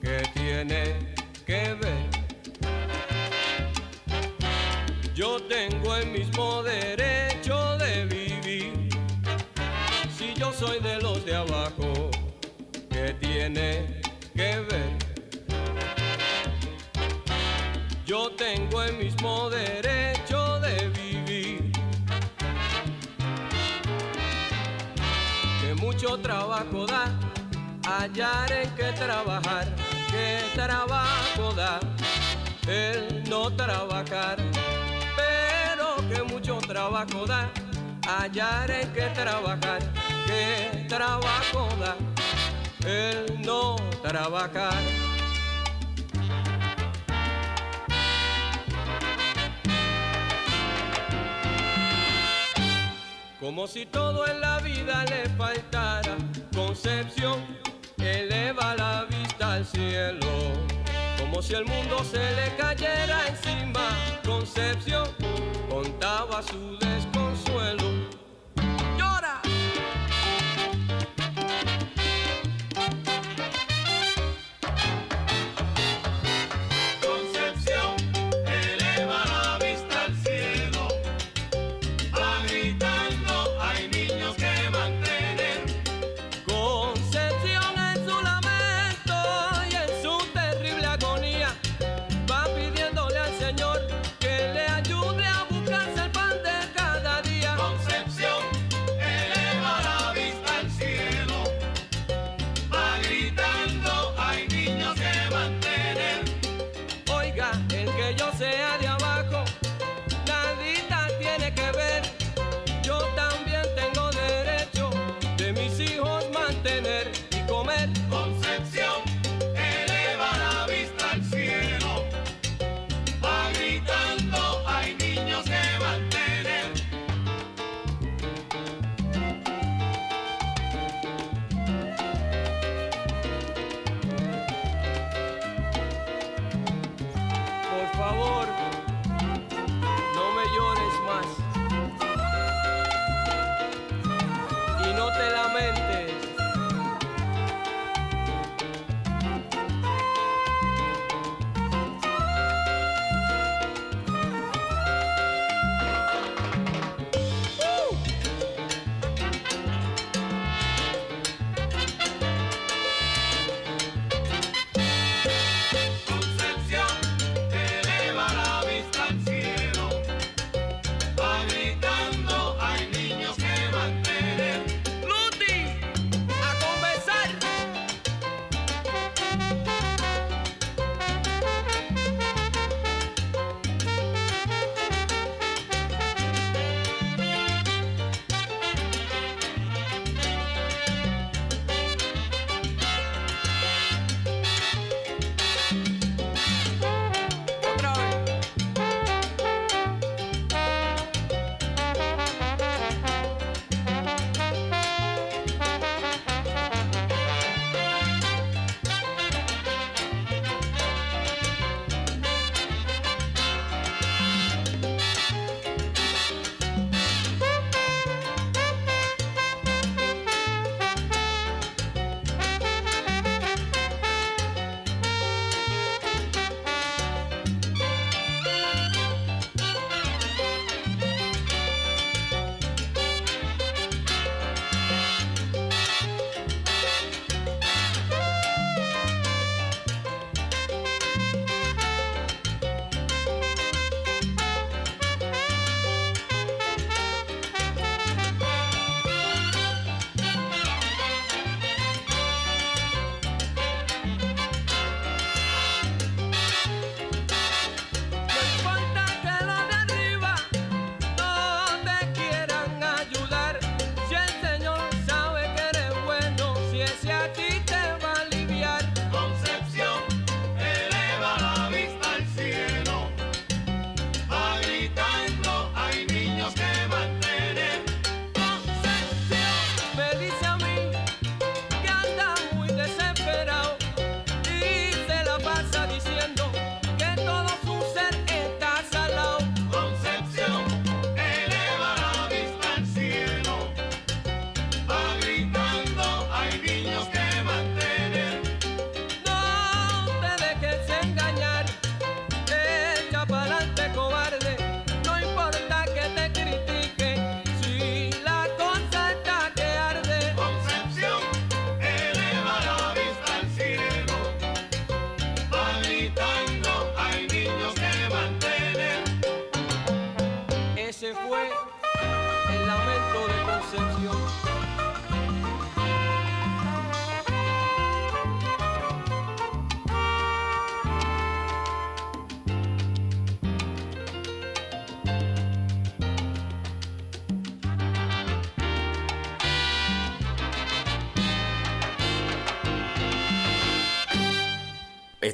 ¿qué 0.00 0.22
tiene 0.34 1.14
que 1.44 1.74
ver? 1.74 2.10
Yo 5.14 5.40
tengo 5.42 5.96
el 5.96 6.06
mismo 6.06 6.62
derecho 6.62 7.76
de 7.78 8.06
vivir. 8.06 8.88
Si 10.16 10.32
yo 10.34 10.52
soy 10.52 10.80
de 10.80 11.00
los 11.00 11.24
de 11.24 11.36
abajo, 11.36 12.10
¿qué 12.90 13.14
tiene 13.20 14.00
que 14.34 14.60
ver? 14.70 14.90
Yo 18.06 18.30
tengo 18.32 18.82
el 18.82 18.96
mismo 18.96 19.50
derecho 19.50 20.39
mucho 26.00 26.18
trabajo 26.18 26.86
da 26.86 27.12
hallar 27.84 28.50
en 28.50 28.70
que 28.70 28.90
trabajar, 28.92 29.66
que 30.10 30.40
trabajo 30.54 31.52
da 31.54 31.78
el 32.66 33.28
no 33.28 33.54
trabajar, 33.54 34.38
pero 35.14 35.96
que 36.08 36.22
mucho 36.22 36.56
trabajo 36.56 37.26
da 37.26 37.50
hallar 38.06 38.70
en 38.70 38.90
que 38.94 39.10
trabajar, 39.10 39.80
que 40.26 40.86
trabajo 40.88 41.68
da 41.78 41.94
el 42.88 43.42
no 43.42 43.76
trabajar. 44.02 45.19
Como 53.40 53.66
si 53.66 53.86
todo 53.86 54.26
en 54.26 54.38
la 54.38 54.58
vida 54.58 55.02
le 55.06 55.26
faltara 55.30 56.14
concepción, 56.54 57.42
eleva 57.96 58.74
la 58.76 59.06
vista 59.08 59.54
al 59.54 59.64
cielo. 59.64 60.26
Como 61.18 61.40
si 61.40 61.54
el 61.54 61.64
mundo 61.64 62.04
se 62.04 62.18
le 62.18 62.54
cayera 62.58 63.28
encima, 63.28 63.96
concepción 64.26 65.08
contaba 65.70 66.42
su 66.42 66.76
desconsuelo. 66.76 68.19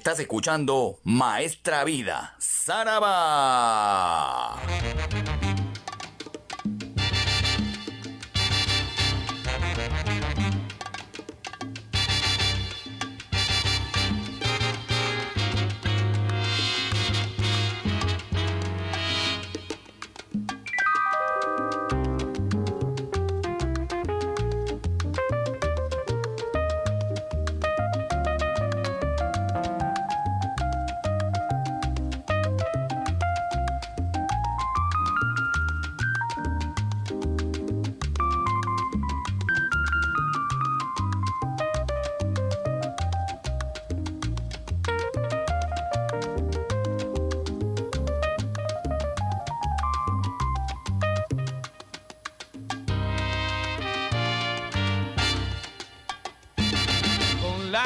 Estás 0.07 0.21
escuchando 0.21 1.01
Maestra 1.03 1.83
Vida, 1.83 2.37
Saraba. 2.39 4.26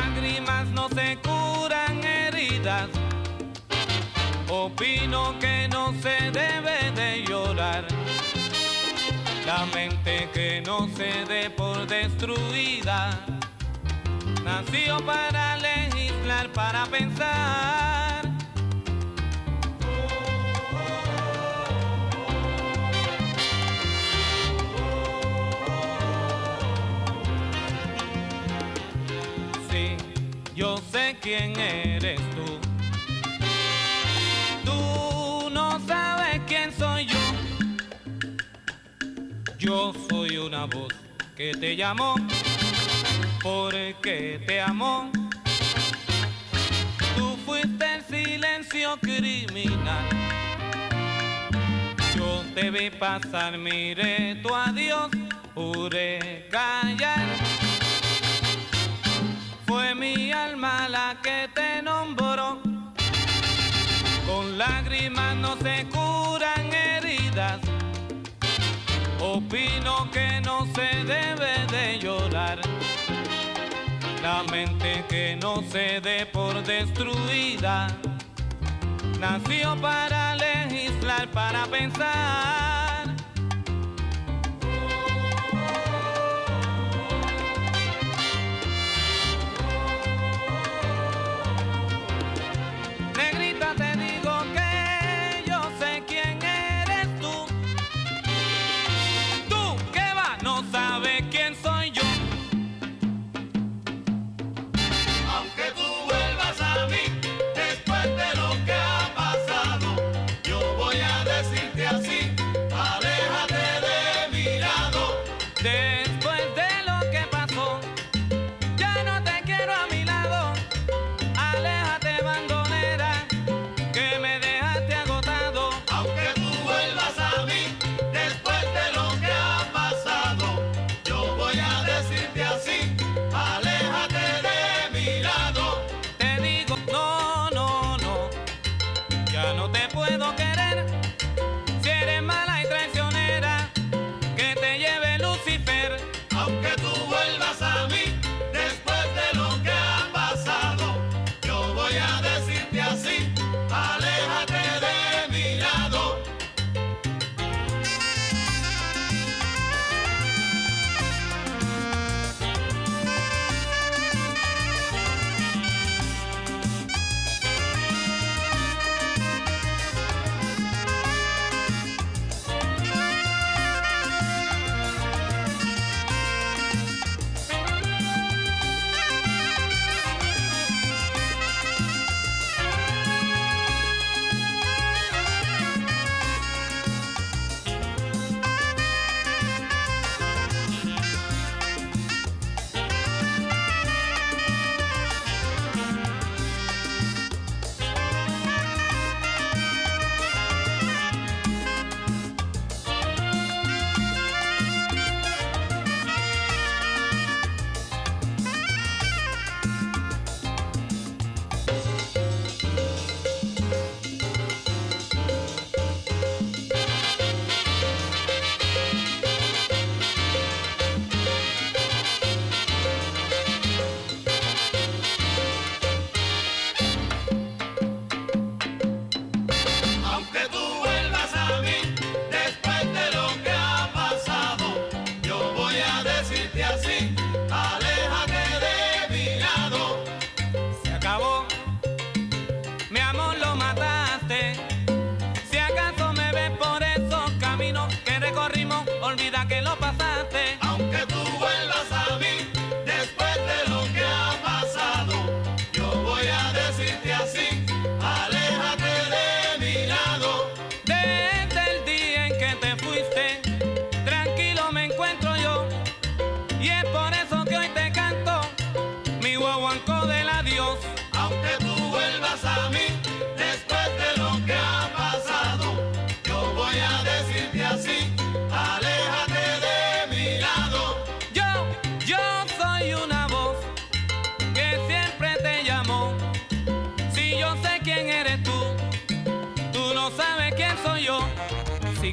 Lágrimas 0.01 0.67
no 0.69 0.89
se 0.89 1.19
curan 1.19 2.03
heridas. 2.05 2.89
Opino 4.49 5.39
que 5.39 5.69
no 5.69 5.93
se 6.03 6.31
debe 6.31 6.91
de 6.95 7.25
llorar. 7.29 7.85
La 9.47 9.67
mente 9.75 10.29
que 10.33 10.63
no 10.67 10.89
se 10.97 11.25
dé 11.27 11.51
por 11.51 11.87
destruida. 11.87 13.25
Nació 14.45 14.99
para 15.05 15.57
legislar, 15.57 16.49
para 16.53 16.87
pensar. 16.87 18.10
Quién 31.21 31.59
eres 31.59 32.21
tú. 32.35 32.59
Tú 34.65 35.51
no 35.51 35.79
sabes 35.87 36.41
quién 36.47 36.73
soy 36.77 37.07
yo. 37.07 37.19
Yo 39.59 39.93
soy 40.09 40.39
una 40.39 40.65
voz 40.65 40.95
que 41.37 41.53
te 41.53 41.77
llamó 41.77 42.15
porque 43.43 44.43
te 44.47 44.61
amó. 44.61 45.11
Tú 47.17 47.37
fuiste 47.45 47.97
el 47.97 48.03
silencio 48.05 48.99
criminal. 49.01 50.09
Yo 52.17 52.43
te 52.55 52.71
vi 52.71 52.91
pasar, 52.91 53.59
miré 53.59 54.37
tu 54.43 54.55
adiós, 54.55 55.11
pude 55.55 56.49
callar. 56.51 57.50
Fue 59.71 59.95
mi 59.95 60.33
alma 60.33 60.89
la 60.89 61.17
que 61.23 61.49
te 61.55 61.81
nombró. 61.81 62.59
Con 64.27 64.59
lágrimas 64.59 65.37
no 65.37 65.57
se 65.59 65.87
curan 65.87 66.73
heridas. 66.73 67.61
Opino 69.21 70.11
que 70.11 70.41
no 70.41 70.67
se 70.75 71.05
debe 71.05 71.53
de 71.71 72.01
llorar. 72.01 72.59
La 74.21 74.43
mente 74.51 75.05
que 75.09 75.37
no 75.41 75.63
se 75.63 76.01
dé 76.01 76.27
por 76.27 76.65
destruida. 76.65 77.87
Nació 79.21 79.81
para 79.81 80.35
legislar, 80.35 81.29
para 81.31 81.65
pensar. 81.67 82.80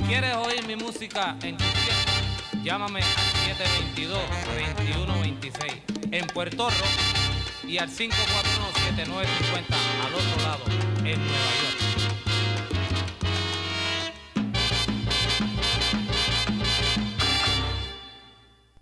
Quieres 0.07 0.35
oír 0.37 0.65
mi 0.65 0.77
música 0.77 1.35
en 1.41 1.57
tu 1.57 1.65
tiempo, 1.65 2.11
llámame 2.63 3.01
al 3.01 3.09
722-2126 5.43 5.81
en 6.11 6.25
Puerto 6.27 6.69
Rico 6.69 6.85
y 7.67 7.77
al 7.77 7.89
541-7950 7.89 8.15
al 10.05 10.15
otro 10.15 10.41
lado 10.43 10.63
en 11.03 11.19
Nueva 11.19 11.51
York. 11.61 11.75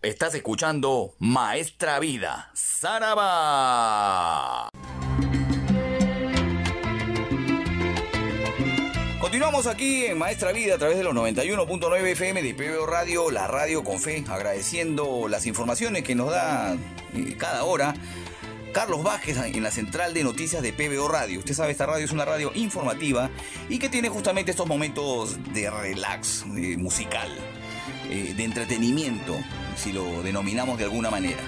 Estás 0.03 0.35
escuchando 0.35 1.15
Maestra 1.17 1.97
Vida, 1.99 2.51
Saraba. 2.53 4.69
Continuamos 9.35 9.67
aquí 9.67 10.05
en 10.05 10.17
Maestra 10.17 10.53
Vida 10.53 10.75
a 10.75 10.77
través 10.77 10.95
de 10.97 11.03
los 11.03 11.13
91.9 11.13 12.05
FM 12.05 12.41
de 12.41 12.53
PBO 12.53 12.85
Radio, 12.85 13.29
la 13.31 13.47
radio 13.47 13.83
con 13.83 13.99
fe, 13.99 14.23
agradeciendo 14.29 15.27
las 15.27 15.45
informaciones 15.45 16.03
que 16.03 16.15
nos 16.15 16.31
da 16.31 16.77
eh, 17.13 17.35
cada 17.37 17.65
hora 17.65 17.95
Carlos 18.71 19.03
Vázquez 19.03 19.35
en 19.35 19.61
la 19.61 19.71
central 19.71 20.13
de 20.13 20.23
noticias 20.23 20.61
de 20.61 20.71
PBO 20.71 21.09
Radio. 21.09 21.39
Usted 21.39 21.53
sabe, 21.53 21.73
esta 21.73 21.85
radio 21.85 22.05
es 22.05 22.13
una 22.13 22.23
radio 22.23 22.49
informativa 22.55 23.29
y 23.67 23.77
que 23.77 23.89
tiene 23.89 24.07
justamente 24.07 24.51
estos 24.51 24.67
momentos 24.67 25.37
de 25.51 25.69
relax 25.69 26.45
eh, 26.55 26.77
musical, 26.77 27.27
eh, 28.09 28.33
de 28.37 28.43
entretenimiento, 28.45 29.35
si 29.75 29.91
lo 29.91 30.23
denominamos 30.23 30.77
de 30.77 30.85
alguna 30.85 31.09
manera. 31.09 31.43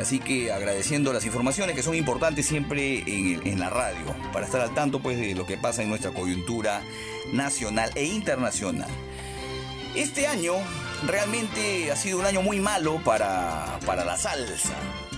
Así 0.00 0.20
que 0.20 0.52
agradeciendo 0.52 1.12
las 1.12 1.24
informaciones 1.24 1.74
que 1.74 1.82
son 1.82 1.94
importantes 1.94 2.46
siempre 2.46 3.02
en, 3.06 3.58
la 3.58 3.68
radio, 3.68 4.14
para 4.32 4.46
estar 4.46 4.60
al 4.60 4.72
tanto 4.72 5.00
pues 5.00 5.18
de 5.18 5.34
lo 5.34 5.46
que 5.46 5.56
pasa 5.56 5.82
en 5.82 5.88
nuestra 5.88 6.12
coyuntura 6.12 6.82
nacional 7.32 7.90
e 7.94 8.04
internacional. 8.04 8.88
Este 9.96 10.26
año 10.26 10.54
realmente 11.06 11.90
ha 11.90 11.96
sido 11.96 12.18
un 12.18 12.26
año 12.26 12.42
muy 12.42 12.60
malo 12.60 13.00
para, 13.04 13.78
la 13.86 14.16
salsa, 14.16 14.74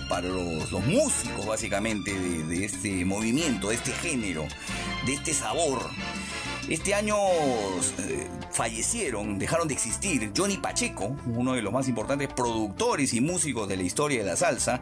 para 0.09 0.27
los, 0.27 0.71
músicos 0.71 1.45
básicamente 1.45 2.13
de 2.17 2.65
este 2.65 3.05
movimiento, 3.05 3.69
de 3.69 3.75
este 3.75 3.91
género, 3.91 4.47
de 5.05 5.13
este 5.13 5.33
sabor. 5.33 5.89
Este 6.69 6.93
año 6.93 7.15
eh, 7.17 8.27
fallecieron, 8.51 9.39
dejaron 9.39 9.67
de 9.67 9.73
existir 9.73 10.31
Johnny 10.35 10.57
Pacheco, 10.57 11.15
uno 11.25 11.53
de 11.53 11.61
los 11.61 11.73
más 11.73 11.87
importantes 11.87 12.29
productores 12.33 13.13
y 13.13 13.21
músicos 13.21 13.67
de 13.67 13.77
la 13.77 13.83
historia 13.83 14.19
de 14.19 14.25
la 14.25 14.35
salsa, 14.35 14.81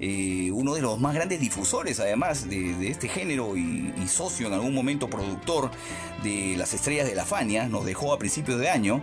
eh, 0.00 0.50
uno 0.52 0.74
de 0.74 0.82
los 0.82 0.98
más 1.00 1.14
grandes 1.14 1.40
difusores 1.40 2.00
además 2.00 2.50
de, 2.50 2.88
este 2.88 3.08
género 3.08 3.56
y, 3.56 3.92
socio 4.08 4.46
en 4.46 4.52
algún 4.52 4.74
momento 4.74 5.08
productor 5.08 5.70
de 6.22 6.54
las 6.56 6.74
estrellas 6.74 7.06
de 7.06 7.14
la 7.14 7.24
Fania, 7.24 7.68
nos 7.68 7.84
dejó 7.84 8.12
a 8.12 8.18
principios 8.18 8.58
de 8.58 8.68
año. 8.68 9.02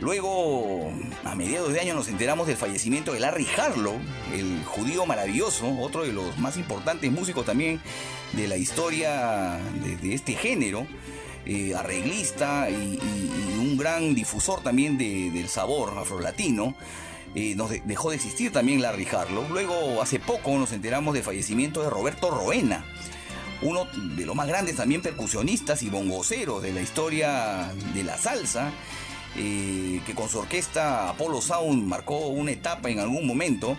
Luego, 0.00 0.92
a 1.24 1.34
mediados 1.34 1.72
de 1.72 1.80
año 1.80 1.94
nos 1.94 2.08
enteramos 2.08 2.46
del 2.46 2.56
fallecimiento 2.56 3.12
de 3.12 3.20
Larry 3.20 3.46
Harlow, 3.56 3.94
el 4.32 4.62
judío 4.64 5.06
maravilloso, 5.06 5.68
otro 5.78 6.02
de 6.02 6.12
los 6.12 6.36
más 6.38 6.56
importantes 6.56 7.10
músicos 7.12 7.46
también 7.46 7.80
de 8.32 8.48
la 8.48 8.56
historia 8.56 9.58
de 10.02 10.14
este 10.14 10.34
género. 10.34 10.86
Eh, 11.46 11.74
arreglista 11.74 12.70
y, 12.70 12.98
un 13.58 13.76
gran 13.76 14.14
difusor 14.14 14.62
también 14.62 14.96
de, 14.96 15.30
del 15.30 15.48
sabor 15.48 15.94
afrolatino. 15.98 16.74
Eh, 17.34 17.54
nos 17.56 17.70
de, 17.70 17.82
dejó 17.84 18.10
de 18.10 18.16
existir 18.16 18.52
también 18.52 18.80
Larry 18.80 19.06
Harlow. 19.06 19.46
Luego, 19.50 20.00
hace 20.00 20.20
poco, 20.20 20.56
nos 20.56 20.72
enteramos 20.72 21.14
del 21.14 21.22
fallecimiento 21.22 21.82
de 21.82 21.90
Roberto 21.90 22.30
Roena, 22.30 22.84
uno 23.62 23.86
de 24.16 24.24
los 24.24 24.36
más 24.36 24.46
grandes 24.46 24.76
también 24.76 25.02
percusionistas 25.02 25.82
y 25.82 25.90
bongoceros 25.90 26.62
de 26.62 26.72
la 26.72 26.80
historia 26.80 27.72
de 27.92 28.04
la 28.04 28.16
salsa. 28.16 28.72
Eh, 29.36 30.00
que 30.06 30.14
con 30.14 30.28
su 30.28 30.38
orquesta 30.38 31.08
Apollo 31.08 31.40
Sound 31.40 31.88
marcó 31.88 32.28
una 32.28 32.52
etapa 32.52 32.88
en 32.88 33.00
algún 33.00 33.26
momento 33.26 33.76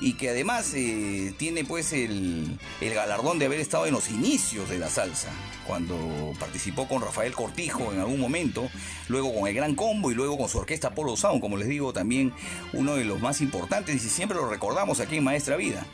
y 0.00 0.14
que 0.14 0.30
además 0.30 0.72
eh, 0.74 1.32
tiene 1.38 1.64
pues 1.64 1.92
el, 1.92 2.58
el, 2.80 2.94
galardón 2.94 3.38
de 3.38 3.46
haber 3.46 3.60
estado 3.60 3.86
en 3.86 3.94
los 3.94 4.10
inicios 4.10 4.68
de 4.68 4.78
la 4.78 4.90
salsa, 4.90 5.30
cuando 5.66 5.96
participó 6.38 6.86
con 6.86 7.02
Rafael 7.02 7.34
Cortijo 7.34 7.92
en 7.92 8.00
algún 8.00 8.20
momento, 8.20 8.68
luego 9.08 9.34
con 9.34 9.48
el 9.48 9.54
Gran 9.54 9.74
Combo 9.74 10.10
y 10.10 10.14
luego 10.14 10.36
con 10.38 10.48
su 10.48 10.58
orquesta 10.58 10.94
Polo 10.94 11.16
Sound, 11.16 11.40
como 11.40 11.56
les 11.56 11.68
digo, 11.68 11.92
también 11.92 12.32
uno 12.72 12.96
de 12.96 13.04
los 13.04 13.20
más 13.20 13.40
importantes 13.40 14.04
y 14.04 14.08
siempre 14.08 14.36
lo 14.36 14.48
recordamos 14.48 15.00
aquí 15.00 15.16
en 15.16 15.24
Maestra 15.24 15.56
Vida. 15.56 15.86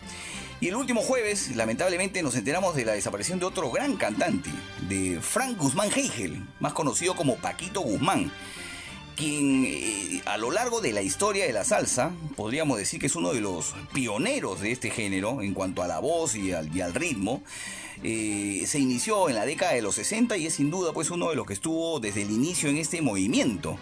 Y 0.60 0.68
el 0.68 0.76
último 0.76 1.00
jueves, 1.00 1.56
lamentablemente, 1.56 2.22
nos 2.22 2.36
enteramos 2.36 2.76
de 2.76 2.84
la 2.84 2.92
desaparición 2.92 3.40
de 3.40 3.46
otro 3.46 3.72
gran 3.72 3.96
cantante, 3.96 4.50
de 4.88 5.18
Frank 5.20 5.58
Guzmán 5.58 5.90
Heigel, 5.92 6.40
más 6.60 6.72
conocido 6.72 7.16
como 7.16 7.34
Paquito 7.36 7.80
Guzmán 7.80 8.30
quien 9.16 9.64
eh, 9.66 10.22
a 10.26 10.36
lo 10.36 10.50
largo 10.50 10.80
de 10.80 10.92
la 10.92 11.02
historia 11.02 11.46
de 11.46 11.52
la 11.52 11.64
salsa, 11.64 12.12
podríamos 12.36 12.78
decir 12.78 13.00
que 13.00 13.06
es 13.06 13.16
uno 13.16 13.32
de 13.32 13.40
los 13.40 13.74
pioneros 13.92 14.60
de 14.60 14.72
este 14.72 14.90
género 14.90 15.42
en 15.42 15.54
cuanto 15.54 15.82
a 15.82 15.88
la 15.88 15.98
voz 15.98 16.34
y 16.34 16.52
al, 16.52 16.94
ritmo. 16.94 17.42
Eh, 18.02 18.64
se 18.66 18.78
inició 18.78 19.28
en 19.28 19.36
la 19.36 19.46
década 19.46 19.72
de 19.72 19.82
los 19.82 19.94
60 19.94 20.36
y 20.36 20.46
es 20.46 20.54
sin 20.54 20.70
duda 20.70 20.92
pues 20.92 21.10
uno 21.10 21.30
de 21.30 21.36
los 21.36 21.46
que 21.46 21.52
estuvo 21.52 22.00
desde 22.00 22.22
el 22.22 22.30
inicio 22.30 22.68
en 22.68 22.78
este 22.78 23.00
movimiento. 23.00 23.78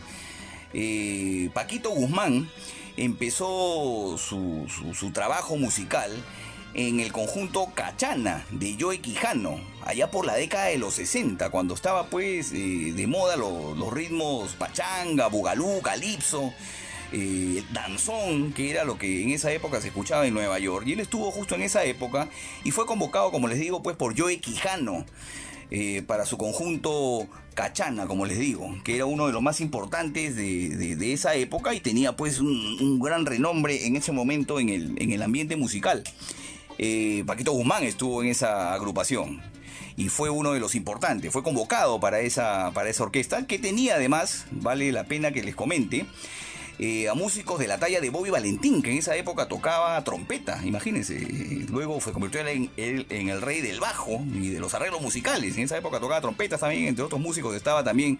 Eh, 0.72 1.50
Paquito 1.54 1.90
Guzmán 1.90 2.50
empezó 2.96 4.16
su, 4.18 4.66
su 4.94 5.10
trabajo 5.12 5.56
musical 5.56 6.12
en 6.74 7.00
el 7.00 7.12
conjunto 7.12 7.72
Cachana 7.74 8.44
de 8.50 8.76
Joe 8.78 9.00
Quijano, 9.00 9.60
allá 9.84 10.10
por 10.10 10.24
la 10.24 10.34
década 10.34 10.66
de 10.66 10.78
los 10.78 10.94
60, 10.94 11.50
cuando 11.50 11.74
estaba 11.74 12.06
pues 12.06 12.52
eh, 12.52 12.92
de 12.94 13.06
moda 13.06 13.36
los, 13.36 13.76
los, 13.76 13.92
ritmos 13.92 14.52
pachanga, 14.52 15.28
bugalú, 15.28 15.80
calipso, 15.82 16.52
eh, 17.12 17.64
danzón, 17.72 18.52
que 18.52 18.70
era 18.70 18.84
lo 18.84 18.98
que 18.98 19.22
en 19.22 19.30
esa 19.30 19.50
época 19.52 19.80
se 19.80 19.88
escuchaba 19.88 20.26
en 20.26 20.34
Nueva 20.34 20.58
York. 20.58 20.86
Y 20.86 20.92
él 20.92 21.00
estuvo 21.00 21.30
justo 21.30 21.54
en 21.54 21.62
esa 21.62 21.84
época 21.84 22.28
y 22.62 22.70
fue 22.70 22.86
convocado, 22.86 23.32
como 23.32 23.48
les 23.48 23.58
digo, 23.58 23.82
pues 23.82 23.96
por 23.96 24.18
Joe 24.18 24.38
Quijano. 24.38 25.04
Eh, 25.72 26.02
para 26.04 26.26
su 26.26 26.36
conjunto 26.36 27.28
Cachana, 27.54 28.08
como 28.08 28.26
les 28.26 28.40
digo, 28.40 28.74
que 28.82 28.96
era 28.96 29.04
uno 29.04 29.28
de 29.28 29.32
los 29.32 29.40
más 29.40 29.60
importantes 29.60 30.34
de, 30.34 30.70
de, 30.70 30.96
de 30.96 31.12
esa 31.12 31.36
época 31.36 31.72
y 31.72 31.78
tenía 31.78 32.16
pues 32.16 32.40
un, 32.40 32.76
un, 32.80 32.98
gran 32.98 33.24
renombre 33.24 33.86
en 33.86 33.94
ese 33.94 34.10
momento 34.10 34.58
en 34.58 34.68
el, 34.68 35.00
en 35.00 35.12
el 35.12 35.22
ambiente 35.22 35.54
musical 35.54 36.02
eh, 36.82 37.24
Paquito 37.26 37.52
Guzmán 37.52 37.84
estuvo 37.84 38.22
en 38.22 38.30
esa 38.30 38.72
agrupación 38.72 39.42
y 39.98 40.08
fue 40.08 40.30
uno 40.30 40.52
de 40.52 40.60
los 40.60 40.74
importantes, 40.74 41.30
fue 41.30 41.42
convocado 41.42 42.00
para 42.00 42.20
esa, 42.20 42.70
para 42.72 42.88
esa 42.88 43.02
orquesta 43.02 43.46
que 43.46 43.58
tenía 43.58 43.96
además, 43.96 44.46
vale 44.50 44.90
la 44.90 45.04
pena 45.04 45.30
que 45.30 45.42
les 45.42 45.54
comente, 45.54 46.06
eh, 46.82 47.10
a 47.10 47.14
músicos 47.14 47.58
de 47.58 47.66
la 47.68 47.78
talla 47.78 48.00
de 48.00 48.08
Bobby 48.08 48.30
Valentín, 48.30 48.80
que 48.80 48.90
en 48.90 48.96
esa 48.96 49.14
época 49.14 49.46
tocaba 49.48 50.02
trompeta, 50.02 50.60
imagínense. 50.64 51.18
Luego 51.68 52.00
se 52.00 52.10
convirtió 52.10 52.40
en 52.40 52.70
el, 52.78 53.06
en 53.10 53.28
el 53.28 53.42
rey 53.42 53.60
del 53.60 53.80
bajo 53.80 54.22
y 54.34 54.48
de 54.48 54.60
los 54.60 54.72
arreglos 54.72 55.02
musicales. 55.02 55.58
En 55.58 55.64
esa 55.64 55.76
época 55.76 56.00
tocaba 56.00 56.22
trompetas 56.22 56.60
también, 56.60 56.86
entre 56.86 57.04
otros 57.04 57.20
músicos 57.20 57.54
estaba 57.54 57.84
también 57.84 58.18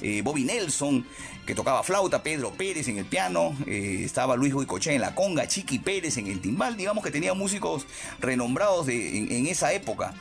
eh, 0.00 0.22
Bobby 0.22 0.44
Nelson, 0.44 1.04
que 1.44 1.54
tocaba 1.54 1.82
flauta, 1.82 2.22
Pedro 2.22 2.52
Pérez 2.52 2.88
en 2.88 2.96
el 2.96 3.04
piano, 3.04 3.54
eh, 3.66 4.00
estaba 4.02 4.34
Luis 4.34 4.54
Boicoche 4.54 4.94
en 4.94 5.02
la 5.02 5.14
conga, 5.14 5.46
Chiqui 5.46 5.78
Pérez 5.78 6.16
en 6.16 6.26
el 6.26 6.40
timbal, 6.40 6.78
digamos 6.78 7.04
que 7.04 7.10
tenía 7.10 7.34
músicos 7.34 7.86
renombrados 8.18 8.86
de, 8.86 9.18
en, 9.18 9.30
en 9.30 9.46
esa 9.46 9.74
época. 9.74 10.14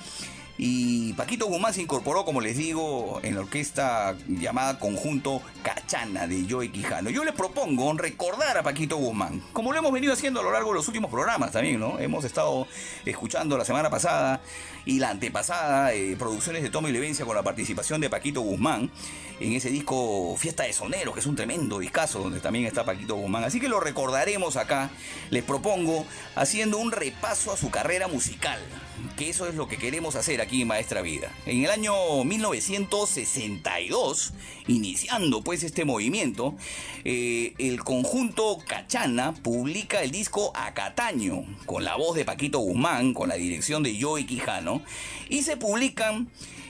Y 0.62 1.14
Paquito 1.14 1.46
Guzmán 1.46 1.74
se 1.74 1.82
incorporó, 1.82 2.26
como 2.26 2.42
les 2.42 2.58
digo, 2.58 3.22
en 3.24 3.36
la 3.36 3.40
orquesta 3.40 4.14
llamada 4.28 4.78
Conjunto 4.78 5.42
Cachana 5.64 6.28
de 6.28 6.46
Joey 6.50 6.68
Quijano. 6.68 7.10
Yo 7.10 7.24
les 7.24 7.34
propongo 7.34 7.94
recordar 7.94 8.58
a 8.58 8.62
Paquito 8.62 8.98
Guzmán, 8.98 9.42
como 9.54 9.72
lo 9.72 9.80
hemos 9.80 9.94
venido 9.94 10.12
haciendo 10.12 10.42
a 10.42 10.44
lo 10.44 10.52
largo 10.52 10.72
de 10.72 10.76
los 10.76 10.88
últimos 10.90 11.10
programas 11.10 11.54
también, 11.54 11.80
¿no? 11.80 11.98
Hemos 11.98 12.26
estado 12.26 12.68
escuchando 13.06 13.58
la 13.58 13.64
semana 13.64 13.90
pasada 13.90 14.42
y 14.90 14.98
la 14.98 15.12
antepasada 15.12 15.94
eh, 15.94 16.16
producciones 16.18 16.64
de 16.64 16.72
Tommy 16.72 16.92
Levencia 16.92 17.24
con 17.24 17.36
la 17.36 17.44
participación 17.44 18.02
de 18.02 18.10
Paquito 18.10 18.42
Guzmán 18.42 18.90
en 19.40 19.54
ese 19.54 19.70
disco 19.70 20.36
Fiesta 20.36 20.64
de 20.64 20.74
Soneros, 20.74 21.14
que 21.14 21.20
es 21.20 21.28
un 21.28 21.36
tremendo 21.36 21.78
discazo 21.78 22.18
donde 22.20 22.40
también 22.40 22.66
está 22.66 22.84
Paquito 22.84 23.14
Guzmán. 23.16 23.44
Así 23.44 23.60
que 23.60 23.70
lo 23.70 23.80
recordaremos 23.80 24.58
acá, 24.58 24.90
les 25.30 25.44
propongo, 25.44 26.08
haciendo 26.36 26.80
un 26.80 26.92
repaso 26.92 27.52
a 27.52 27.58
su 27.58 27.70
carrera 27.70 28.08
musical, 28.08 28.60
que 29.16 29.30
eso 29.30 29.48
es 29.48 29.54
lo 29.56 29.68
que 29.68 29.78
queremos 29.78 30.16
hacer 30.16 30.42
aquí 30.42 30.62
en 30.62 30.68
Maestra 30.68 31.02
Vida. 31.02 31.32
En 31.46 31.64
el 31.64 31.72
año 31.72 31.94
1962, 32.24 34.34
iniciando 34.68 35.42
pues 35.42 35.64
este 35.64 35.86
movimiento, 35.86 36.56
eh, 37.06 37.54
el 37.60 37.84
conjunto 37.84 38.58
Cachana 38.68 39.34
publica 39.34 40.02
el 40.02 40.12
disco 40.12 40.52
Acataño, 40.56 41.46
con 41.66 41.86
la 41.86 41.96
voz 41.96 42.16
de 42.16 42.26
Paquito 42.26 42.60
Guzmán, 42.60 43.14
con 43.14 43.30
la 43.30 43.36
dirección 43.36 43.84
de 43.84 44.02
Joey 44.02 44.26
Quijano, 44.26 44.79
y 45.30 45.44
se 45.44 45.58
publican 45.58 46.28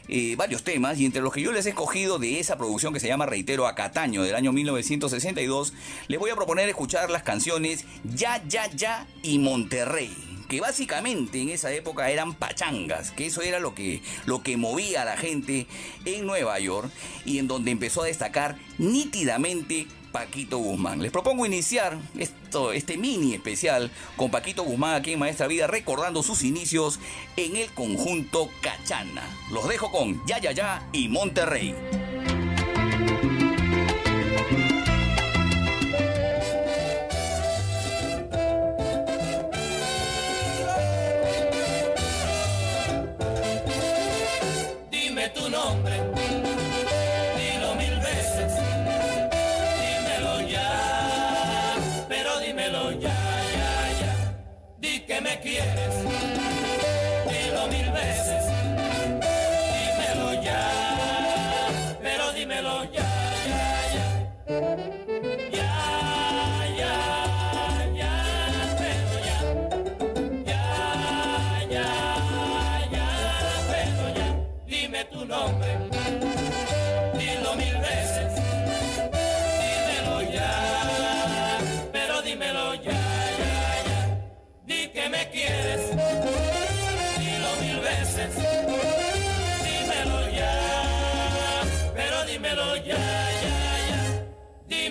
eh, 0.07 0.35
varios 0.35 0.63
temas 0.63 0.99
y 0.99 1.05
entre 1.05 1.21
los 1.21 1.31
que 1.31 1.41
yo 1.41 1.51
les 1.51 1.67
he 1.67 1.69
escogido 1.69 2.17
de 2.17 2.39
esa 2.39 2.57
producción 2.57 2.93
que 2.93 2.99
se 2.99 3.07
llama, 3.07 3.27
reitero, 3.27 3.67
Acataño 3.67 4.23
del 4.23 4.35
año 4.35 4.51
1962, 4.51 5.73
les 6.07 6.19
voy 6.19 6.31
a 6.31 6.35
proponer 6.35 6.67
escuchar 6.67 7.11
las 7.11 7.21
canciones 7.21 7.85
Ya, 8.03 8.43
Ya, 8.47 8.67
Ya 8.71 9.07
y 9.21 9.37
Monterrey 9.37 10.29
que 10.49 10.61
básicamente 10.61 11.39
en 11.39 11.49
esa 11.49 11.71
época 11.71 12.09
eran 12.09 12.33
pachangas, 12.33 13.11
que 13.11 13.27
eso 13.27 13.43
era 13.43 13.59
lo 13.59 13.75
que, 13.75 14.01
lo 14.25 14.41
que 14.41 14.57
movía 14.57 15.03
a 15.03 15.05
la 15.05 15.15
gente 15.15 15.67
en 16.05 16.25
Nueva 16.25 16.59
York 16.59 16.89
y 17.23 17.37
en 17.37 17.47
donde 17.47 17.69
empezó 17.69 18.01
a 18.01 18.07
destacar 18.07 18.57
nítidamente 18.79 19.85
Paquito 20.11 20.57
Guzmán. 20.57 21.01
Les 21.01 21.11
propongo 21.11 21.45
iniciar 21.45 21.97
esto, 22.17 22.71
este 22.71 22.97
mini 22.97 23.33
especial 23.33 23.91
con 24.15 24.31
Paquito 24.31 24.63
Guzmán 24.63 24.95
aquí 24.95 25.13
en 25.13 25.19
Maestra 25.19 25.47
Vida, 25.47 25.67
recordando 25.67 26.23
sus 26.23 26.43
inicios 26.43 26.99
en 27.37 27.55
el 27.55 27.69
conjunto 27.71 28.49
Cachana. 28.61 29.23
Los 29.51 29.67
dejo 29.67 29.91
con 29.91 30.25
Ya 30.25 30.39
Ya 30.39 30.51
Ya 30.51 30.87
y 30.91 31.07
Monterrey. 31.07 32.08
Quieres, 55.59 56.08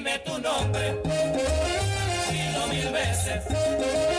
Dime 0.09 0.21
tu 0.25 0.41
nombre, 0.41 1.03
dilo 2.31 2.67
mil 2.69 2.91
veces. 2.91 4.18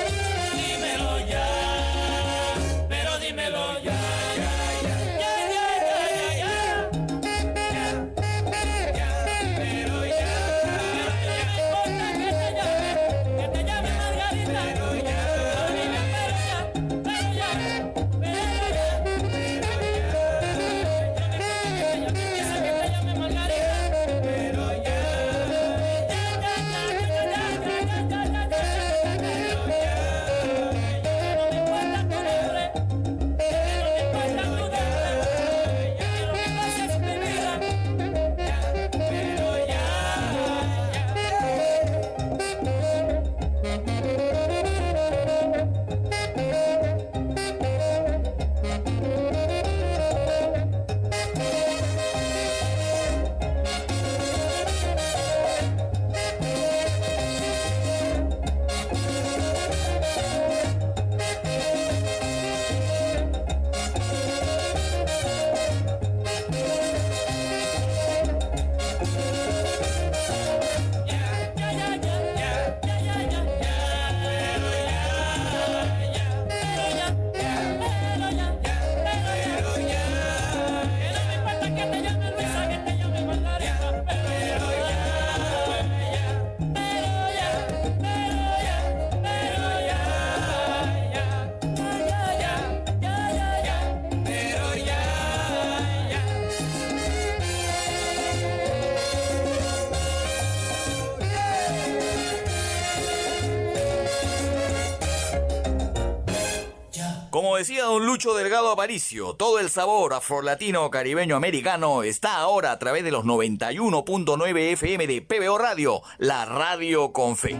Decía 107.60 107.84
don 107.84 108.06
Lucho 108.06 108.34
Delgado 108.36 108.72
Aparicio, 108.72 109.34
todo 109.34 109.60
el 109.60 109.70
sabor 109.70 110.14
afrolatino 110.14 110.90
caribeño 110.90 111.36
americano 111.36 112.04
está 112.04 112.38
ahora 112.38 112.72
a 112.72 112.80
través 112.80 113.04
de 113.04 113.12
los 113.12 113.26
91.9 113.26 114.58
FM 114.72 115.08
de 115.08 115.22
PBO 115.22 115.58
Radio, 115.58 116.02
la 116.20 116.46
radio 116.46 117.12
con 117.12 117.36
fe. 117.36 117.60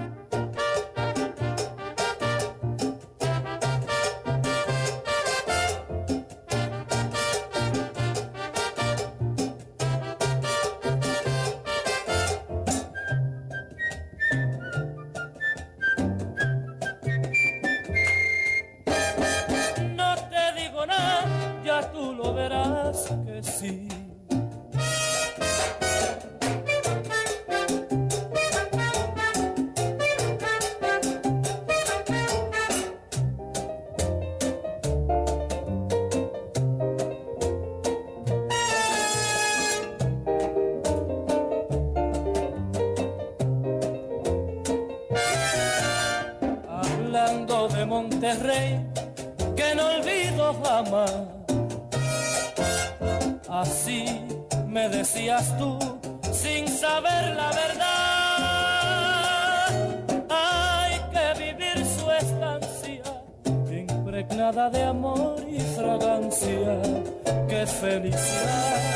Felicidad. 67.66 68.90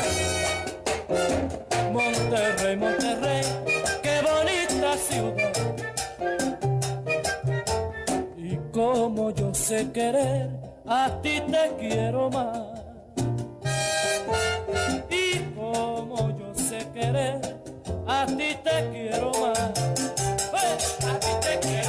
Monterrey, 1.92 2.76
Monterrey, 2.76 3.42
qué 4.02 4.20
bonita 4.22 4.96
ciudad. 4.96 5.52
Y 8.36 8.56
como 8.72 9.30
yo 9.30 9.54
sé 9.54 9.90
querer, 9.92 10.50
a 10.86 11.10
ti 11.22 11.40
te 11.40 11.72
quiero 11.78 12.30
más. 12.30 12.68
Y 15.10 15.38
como 15.54 16.36
yo 16.38 16.54
sé 16.54 16.88
querer, 16.92 17.40
a 18.06 18.26
ti 18.26 18.56
te 18.64 18.90
quiero 18.92 19.30
más. 19.40 19.72
A 21.06 21.18
ti 21.20 21.32
te 21.42 21.58
quiero 21.60 21.83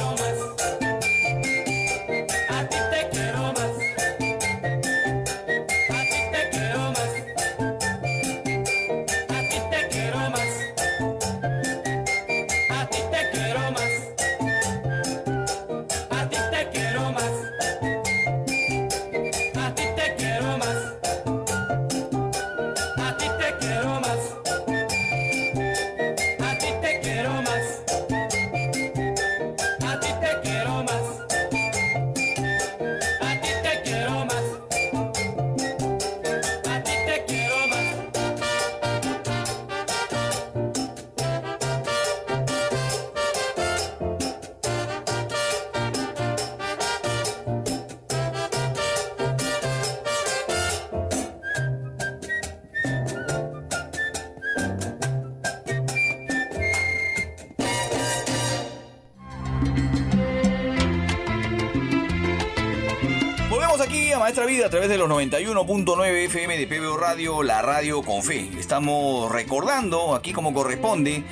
través 64.76 64.90
de 64.90 64.98
los 64.98 65.08
91.9 65.08 66.26
FM 66.26 66.58
de 66.58 66.66
PBO 66.66 66.98
Radio, 66.98 67.42
la 67.42 67.62
radio 67.62 68.02
con 68.02 68.22
fe. 68.22 68.50
Estamos 68.58 69.32
recordando 69.32 70.14
aquí 70.14 70.34
como 70.34 70.52
corresponde 70.52 71.24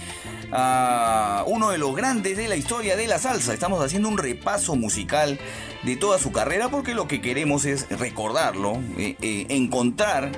a 0.51 1.45
uno 1.47 1.69
de 1.69 1.77
los 1.77 1.95
grandes 1.95 2.39
de 2.39 2.49
la 2.49 2.57
historia 2.57 2.97
de 2.97 3.07
la 3.07 3.19
salsa. 3.19 3.53
Estamos 3.53 3.85
haciendo 3.85 4.09
un 4.09 4.17
repaso 4.17 4.77
musical 4.77 5.39
de 5.83 5.97
toda 5.97 6.19
su 6.19 6.33
carrera 6.33 6.71
porque 6.71 6.95
lo 6.95 7.07
que 7.07 7.21
queremos 7.21 7.67
es 7.67 7.87
recordarlo, 7.91 8.79
eh, 8.97 9.17
eh, 9.21 9.45
encontrar 9.51 10.33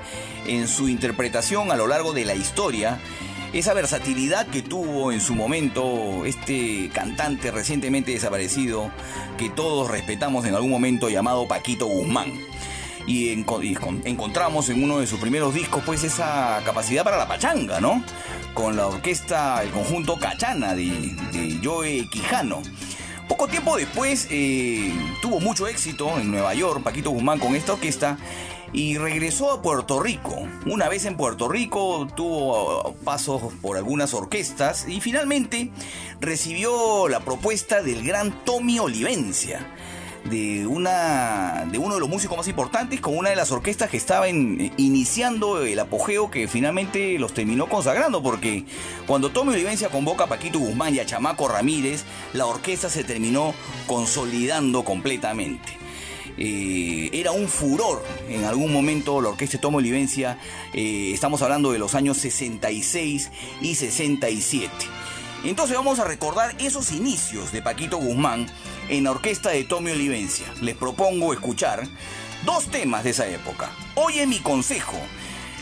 en 0.45 0.67
su 0.67 0.89
interpretación 0.89 1.71
a 1.71 1.77
lo 1.77 1.87
largo 1.87 2.11
de 2.11 2.25
la 2.25 2.35
historia 2.35 2.99
esa 3.53 3.73
versatilidad 3.73 4.47
que 4.47 4.61
tuvo 4.61 5.13
en 5.13 5.21
su 5.21 5.33
momento 5.33 6.25
este 6.25 6.89
cantante 6.93 7.51
recientemente 7.51 8.11
desaparecido 8.11 8.91
que 9.37 9.49
todos 9.49 9.89
respetamos 9.89 10.45
en 10.45 10.55
algún 10.55 10.69
momento 10.69 11.09
llamado 11.09 11.47
Paquito 11.47 11.85
Guzmán. 11.85 12.33
Y, 13.07 13.33
enco- 13.33 13.63
y 13.63 13.73
con- 13.73 14.01
encontramos 14.05 14.69
en 14.69 14.83
uno 14.83 14.99
de 14.99 15.07
sus 15.07 15.19
primeros 15.19 15.53
discos 15.53 15.81
pues 15.85 16.03
esa 16.03 16.61
capacidad 16.65 17.03
para 17.03 17.17
la 17.17 17.27
pachanga, 17.27 17.79
¿no? 17.79 18.03
Con 18.53 18.75
la 18.75 18.85
orquesta, 18.87 19.63
el 19.63 19.69
conjunto 19.71 20.17
Cachana 20.19 20.75
de, 20.75 21.59
Joe 21.63 22.05
Quijano. 22.11 22.61
Poco 23.29 23.47
tiempo 23.47 23.75
después 23.77 24.27
eh, 24.29 24.93
tuvo 25.21 25.39
mucho 25.39 25.67
éxito 25.67 26.19
en 26.19 26.31
Nueva 26.31 26.53
York, 26.53 26.83
Paquito 26.83 27.09
Guzmán, 27.11 27.39
con 27.39 27.55
esta 27.55 27.73
orquesta 27.73 28.17
y 28.73 28.97
regresó 28.97 29.51
a 29.53 29.61
Puerto 29.61 30.01
Rico. 30.01 30.45
Una 30.65 30.89
vez 30.89 31.05
en 31.05 31.15
Puerto 31.15 31.47
Rico 31.47 32.07
tuvo 32.15 32.93
pasos 33.05 33.41
por 33.61 33.77
algunas 33.77 34.13
orquestas 34.13 34.85
y 34.87 34.99
finalmente 35.01 35.71
recibió 36.19 37.07
la 37.07 37.21
propuesta 37.21 37.81
del 37.81 38.03
gran 38.05 38.31
Tommy 38.43 38.79
Olivencia. 38.79 39.73
De, 40.29 40.67
una, 40.67 41.65
de 41.71 41.77
uno 41.77 41.93
de 41.95 41.99
los 42.01 42.09
músicos 42.09 42.35
más 42.37 42.47
importantes 42.49 42.99
con 42.99 43.17
una 43.17 43.29
de 43.29 43.35
las 43.37 43.51
orquestas 43.51 43.89
que 43.89 43.95
estaba 43.97 44.27
en- 44.27 44.73
iniciando 44.77 45.63
el 45.63 45.79
apogeo 45.79 46.29
que 46.29 46.47
finalmente 46.49 47.17
los 47.17 47.33
terminó 47.33 47.67
consagrando 47.69 48.21
porque 48.21 48.65
cuando 49.05 49.29
Tommy 49.31 49.53
Olivencia 49.53 49.87
convoca 49.89 50.25
a 50.25 50.27
Paquito 50.27 50.59
Guzmán 50.59 50.93
y 50.93 50.99
a 50.99 51.05
Chamaco 51.05 51.47
Ramírez 51.47 52.03
la 52.33 52.45
orquesta 52.45 52.89
se 52.89 53.05
terminó 53.05 53.53
consolidando 53.87 54.83
completamente 54.83 55.69
eh, 56.37 57.09
era 57.13 57.31
un 57.31 57.47
furor 57.47 58.03
en 58.29 58.43
algún 58.43 58.71
momento 58.73 59.21
la 59.21 59.29
orquesta 59.29 59.59
Tomo 59.59 59.77
Olivencia. 59.79 60.37
eh, 60.73 61.11
estamos 61.13 61.41
hablando 61.41 61.71
de 61.71 61.79
los 61.79 61.95
años 61.95 62.17
66 62.17 63.31
y 63.61 63.75
67. 63.75 64.69
Entonces 65.45 65.75
vamos 65.77 65.99
a 65.99 66.03
recordar 66.03 66.55
esos 66.59 66.91
inicios 66.91 67.51
de 67.51 67.61
Paquito 67.61 67.97
Guzmán 67.97 68.47
en 68.89 69.03
la 69.03 69.11
orquesta 69.11 69.49
de 69.49 69.63
Tommy 69.63 69.91
Olivencia. 69.91 70.45
Les 70.61 70.75
propongo 70.75 71.33
escuchar 71.33 71.87
dos 72.45 72.67
temas 72.67 73.03
de 73.03 73.11
esa 73.11 73.27
época. 73.27 73.69
Oye 73.95 74.25
mi 74.27 74.39
consejo. 74.39 74.97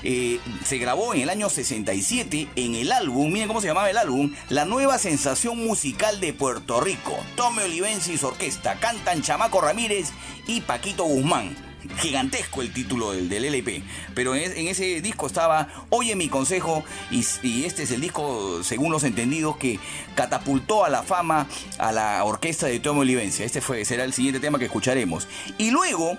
eh, 0.04 0.40
se 0.64 0.78
grabó 0.78 1.16
en 1.16 1.22
el 1.22 1.30
año 1.30 1.50
67 1.50 2.50
en 2.56 2.76
el 2.76 2.92
álbum, 2.92 3.32
miren 3.32 3.48
cómo 3.48 3.60
se 3.60 3.68
llamaba 3.68 3.90
el 3.90 3.98
álbum, 3.98 4.32
La 4.50 4.64
nueva 4.66 5.00
sensación 5.00 5.58
musical 5.66 6.20
de 6.20 6.32
Puerto 6.32 6.80
Rico. 6.80 7.18
Tommy 7.36 7.64
Olivencia 7.64 8.14
y 8.14 8.18
su 8.20 8.28
orquesta 8.28 8.76
cantan 8.80 9.24
Chamaco 9.24 9.62
Ramírez 9.62 10.12
y 10.46 10.62
Paquito 10.62 11.06
Guzmán. 11.06 11.64
Gigantesco 11.98 12.62
el 12.62 12.72
título 12.74 13.12
del, 13.12 13.46
LP, 13.46 13.84
pero 14.14 14.36
en, 14.36 14.52
en 14.52 14.68
ese 14.68 15.02
disco 15.02 15.28
estaba 15.28 15.86
Oye 15.90 16.16
mi 16.16 16.30
consejo 16.30 16.84
y, 17.12 17.64
este 17.66 17.84
es 17.84 17.92
el 17.92 18.02
disco, 18.02 18.64
según 18.64 18.92
los 18.92 19.04
entendidos, 19.04 19.58
que 19.58 19.80
catapultó 20.16 20.86
a 20.86 20.90
la 20.90 21.04
fama 21.04 21.48
a 21.78 21.92
la 21.92 22.24
orquesta 22.24 22.68
de 22.68 22.80
Tommy 22.80 23.02
Olivencia. 23.02 23.46
Este 23.46 23.62
fue, 23.62 23.86
será 23.86 24.04
el 24.04 24.14
siguiente 24.14 24.40
tema 24.40 24.60
que 24.60 24.66
escucharemos. 24.66 25.28
Y 25.58 25.72
luego, 25.72 26.18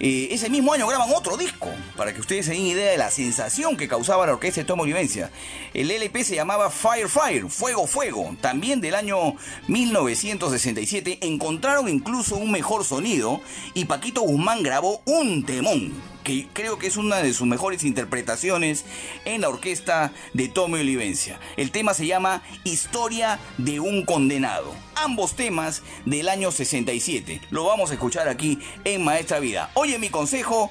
eh, 0.00 0.28
ese 0.30 0.50
mismo 0.50 0.72
año 0.72 0.86
graban 0.86 1.10
otro 1.14 1.36
disco, 1.36 1.68
para 1.96 2.14
que 2.14 2.20
ustedes 2.20 2.46
se 2.46 2.52
den 2.52 2.62
idea 2.62 2.90
de 2.90 2.98
la 2.98 3.10
sensación 3.10 3.76
que 3.76 3.88
causaba 3.88 4.26
la 4.26 4.32
orquesta 4.32 4.60
de 4.60 4.66
Tommy 4.66 4.82
Olivencia. 4.82 5.30
El 5.74 5.90
LP 5.90 6.24
se 6.24 6.36
llamaba 6.36 6.70
Fire 6.70 7.08
Fire, 7.08 7.48
Fuego 7.48 7.86
Fuego, 7.86 8.36
también 8.40 8.80
del 8.80 8.94
año 8.94 9.34
1967. 9.66 11.18
Encontraron 11.22 11.88
incluso 11.88 12.36
un 12.36 12.50
mejor 12.50 12.84
sonido 12.84 13.40
y 13.74 13.84
Paquito 13.84 14.22
Guzmán 14.22 14.62
grabó 14.62 15.02
un 15.08 15.42
temón 15.42 15.94
que 16.22 16.46
creo 16.52 16.78
que 16.78 16.86
es 16.86 16.98
una 16.98 17.16
de 17.16 17.32
sus 17.32 17.46
mejores 17.46 17.82
interpretaciones 17.82 18.84
en 19.24 19.40
la 19.40 19.48
orquesta 19.48 20.12
de 20.34 20.48
Tommy 20.48 20.80
Olivencia. 20.80 21.40
El 21.56 21.70
tema 21.70 21.94
se 21.94 22.06
llama 22.06 22.42
Historia 22.64 23.38
de 23.56 23.80
un 23.80 24.04
condenado. 24.04 24.74
Ambos 24.96 25.34
temas 25.34 25.82
del 26.04 26.28
año 26.28 26.50
67. 26.50 27.40
Lo 27.50 27.64
vamos 27.64 27.90
a 27.90 27.94
escuchar 27.94 28.28
aquí 28.28 28.58
en 28.84 29.02
Maestra 29.02 29.40
Vida. 29.40 29.70
Oye 29.74 29.98
mi 29.98 30.10
consejo. 30.10 30.70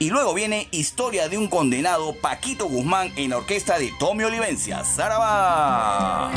Y 0.00 0.10
luego 0.10 0.34
viene 0.34 0.68
Historia 0.72 1.28
de 1.28 1.38
un 1.38 1.46
condenado, 1.46 2.14
Paquito 2.20 2.68
Guzmán 2.68 3.12
en 3.16 3.30
la 3.30 3.38
orquesta 3.38 3.78
de 3.78 3.92
Tommy 3.98 4.24
Olivencia. 4.24 4.84
¡Zaraba! 4.84 6.32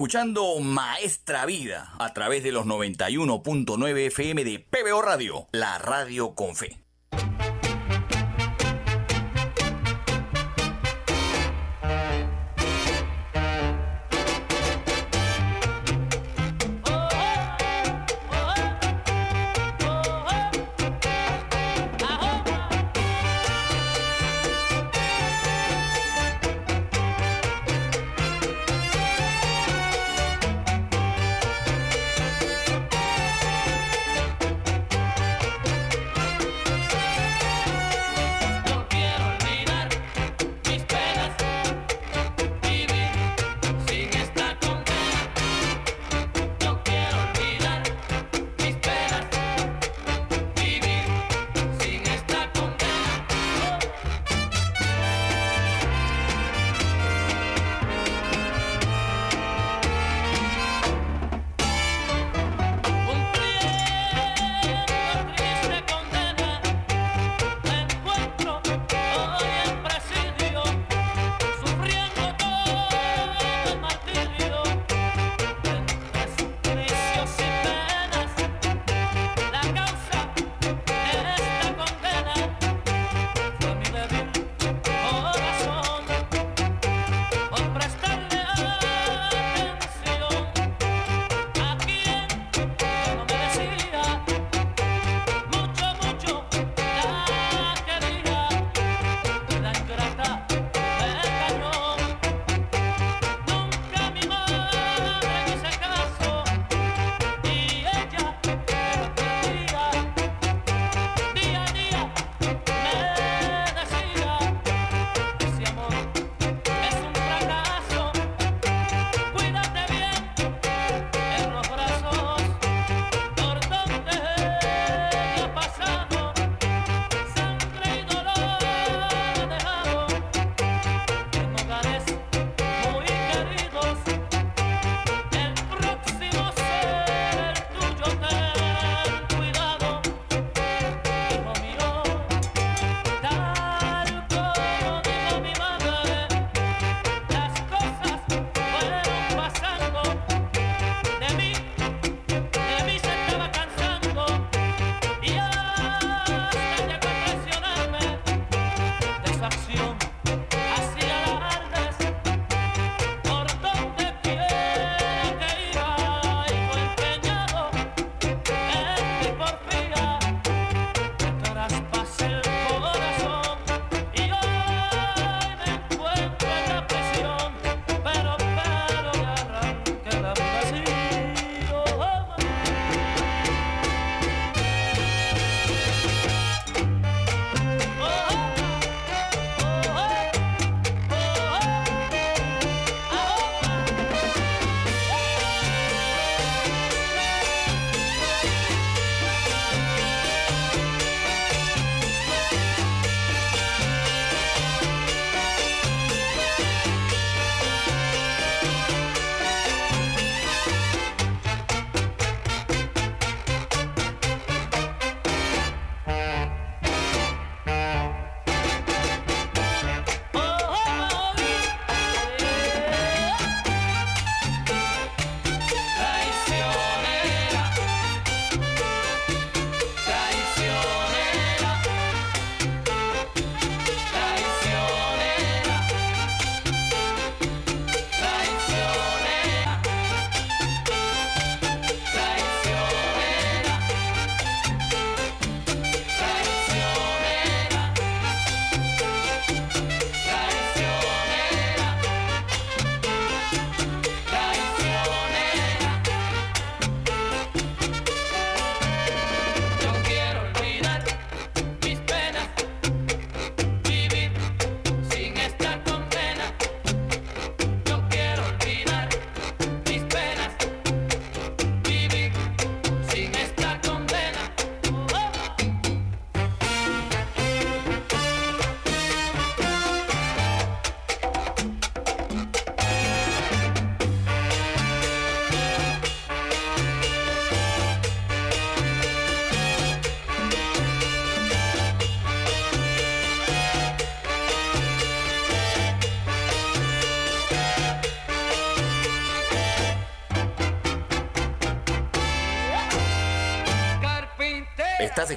Escuchando 0.00 0.58
Maestra 0.60 1.44
Vida 1.44 1.92
a 1.98 2.14
través 2.14 2.42
de 2.42 2.52
los 2.52 2.64
91.9 2.64 4.06
FM 4.06 4.44
de 4.44 4.58
PBO 4.58 5.02
Radio, 5.02 5.46
la 5.52 5.76
radio 5.76 6.34
con 6.34 6.56
fe. 6.56 6.89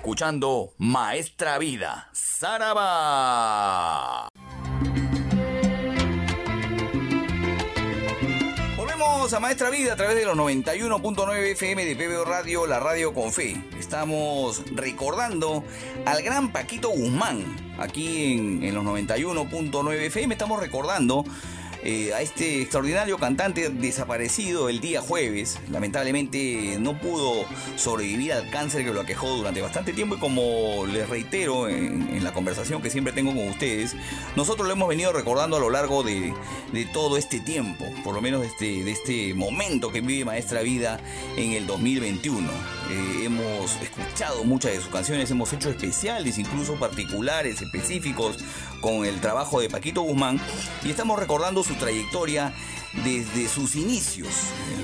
Escuchando 0.03 0.73
Maestra 0.79 1.57
Vida, 1.59 2.09
Saraba. 2.11 2.67
Volvemos 8.75 9.31
a 9.31 9.39
Maestra 9.39 9.69
Vida 9.69 9.93
a 9.93 9.95
través 9.95 10.17
de 10.17 10.25
los 10.25 10.35
91.9 10.35 11.51
FM 11.53 11.85
de 11.85 11.95
PBO 11.95 12.25
Radio, 12.25 12.67
la 12.67 12.81
radio 12.81 13.13
con 13.13 13.31
fe. 13.31 13.63
Estamos 13.79 14.63
recordando 14.75 15.63
al 16.03 16.21
gran 16.21 16.51
Paquito 16.51 16.89
Guzmán. 16.89 17.55
Aquí 17.79 18.33
en, 18.33 18.61
en 18.61 18.75
los 18.75 18.83
91.9 18.83 19.93
FM 20.07 20.33
estamos 20.33 20.59
recordando 20.59 21.23
eh, 21.85 22.13
a 22.13 22.21
este 22.21 22.61
extraordinario 22.61 23.17
cantante 23.17 23.69
desaparecido 23.69 24.69
el 24.69 24.79
día 24.79 25.01
jueves. 25.01 25.59
Lamentablemente 25.69 26.77
no 26.79 26.97
pudo 26.97 27.45
sobrevivir 27.75 28.33
al 28.33 28.49
cáncer 28.49 28.85
que 28.85 28.93
lo 28.93 29.01
aquejó 29.01 29.29
durante 29.35 29.61
bastante 29.61 29.91
tiempo 29.91 30.15
y 30.15 30.19
como 30.19 30.85
les 30.85 31.09
reitero 31.09 31.67
en, 31.67 32.23
la 32.23 32.31
conversación 32.31 32.81
que 32.81 32.89
siempre 32.89 33.11
tengo 33.11 33.33
con 33.33 33.49
ustedes, 33.49 33.97
nosotros 34.37 34.65
lo 34.65 34.73
hemos 34.73 34.87
venido 34.87 35.11
recordando 35.11 35.57
a 35.57 35.59
lo 35.59 35.69
largo 35.69 36.03
de, 36.03 36.33
de 36.71 36.85
todo 36.85 37.17
este 37.17 37.41
tiempo, 37.41 37.85
por 38.01 38.15
lo 38.15 38.21
menos 38.21 38.39
de 38.39 38.47
este, 38.47 38.83
de 38.85 38.91
este 38.91 39.33
momento 39.33 39.91
que 39.91 39.99
vive 39.99 40.23
Maestra 40.23 40.61
Vida 40.61 41.01
en 41.35 41.51
el 41.51 41.67
2021. 41.67 42.49
Eh, 42.49 43.25
hemos 43.25 43.75
escuchado 43.81 44.43
muchas 44.45 44.71
de 44.71 44.79
sus 44.79 44.89
canciones, 44.89 45.31
hemos 45.31 45.51
hecho 45.51 45.69
especiales, 45.69 46.37
incluso 46.37 46.75
particulares, 46.75 47.61
específicos, 47.61 48.37
con 48.83 49.05
el 49.05 49.21
trabajo 49.21 49.61
de 49.61 49.69
Paquito 49.69 50.01
Guzmán 50.01 50.41
y 50.83 50.89
estamos 50.89 51.17
recordando 51.17 51.63
su 51.63 51.73
trayectoria 51.75 52.53
desde 53.05 53.47
sus 53.47 53.77
inicios. 53.77 54.27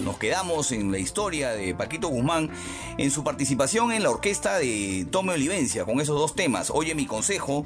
Nos 0.06 0.18
quedamos 0.18 0.72
en 0.72 0.90
la 0.90 1.00
historia 1.00 1.50
de 1.50 1.76
Paquito 1.76 2.08
Guzmán 2.08 2.50
en 2.98 3.12
su 3.12 3.26
participación 3.26 3.92
en 3.92 4.02
la 4.04 4.10
orquesta 4.10 4.58
de 4.58 5.06
Tome 5.12 5.34
Olivencia 5.34 5.84
con 5.84 6.00
esos 6.00 6.18
dos 6.18 6.34
temas, 6.34 6.72
Oye 6.74 6.96
mi 6.96 7.06
consejo 7.06 7.66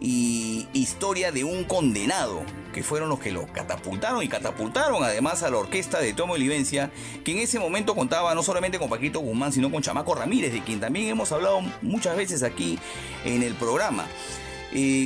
y 0.00 0.68
Historia 0.74 1.32
de 1.32 1.44
un 1.44 1.64
condenado, 1.64 2.42
que 2.74 2.82
fueron 2.82 3.08
los 3.08 3.18
que 3.18 3.32
lo 3.32 3.46
catapultaron 3.46 4.22
y 4.22 4.28
catapultaron 4.28 5.02
además 5.02 5.42
a 5.44 5.50
la 5.50 5.56
orquesta 5.56 5.98
de 5.98 6.12
Tomo 6.12 6.34
Olivencia, 6.34 6.90
que 7.24 7.32
en 7.32 7.38
ese 7.38 7.58
momento 7.58 7.94
contaba 7.94 8.34
no 8.34 8.42
solamente 8.42 8.78
con 8.78 8.90
Paquito 8.90 9.20
Guzmán, 9.20 9.52
sino 9.52 9.70
con 9.70 9.82
Chamaco 9.82 10.14
Ramírez, 10.14 10.52
de 10.52 10.62
quien 10.62 10.80
también 10.80 11.08
hemos 11.08 11.32
hablado 11.32 11.62
muchas 11.80 12.18
veces 12.18 12.42
aquí 12.42 12.78
en 13.24 13.42
el 13.42 13.54
programa. 13.54 14.04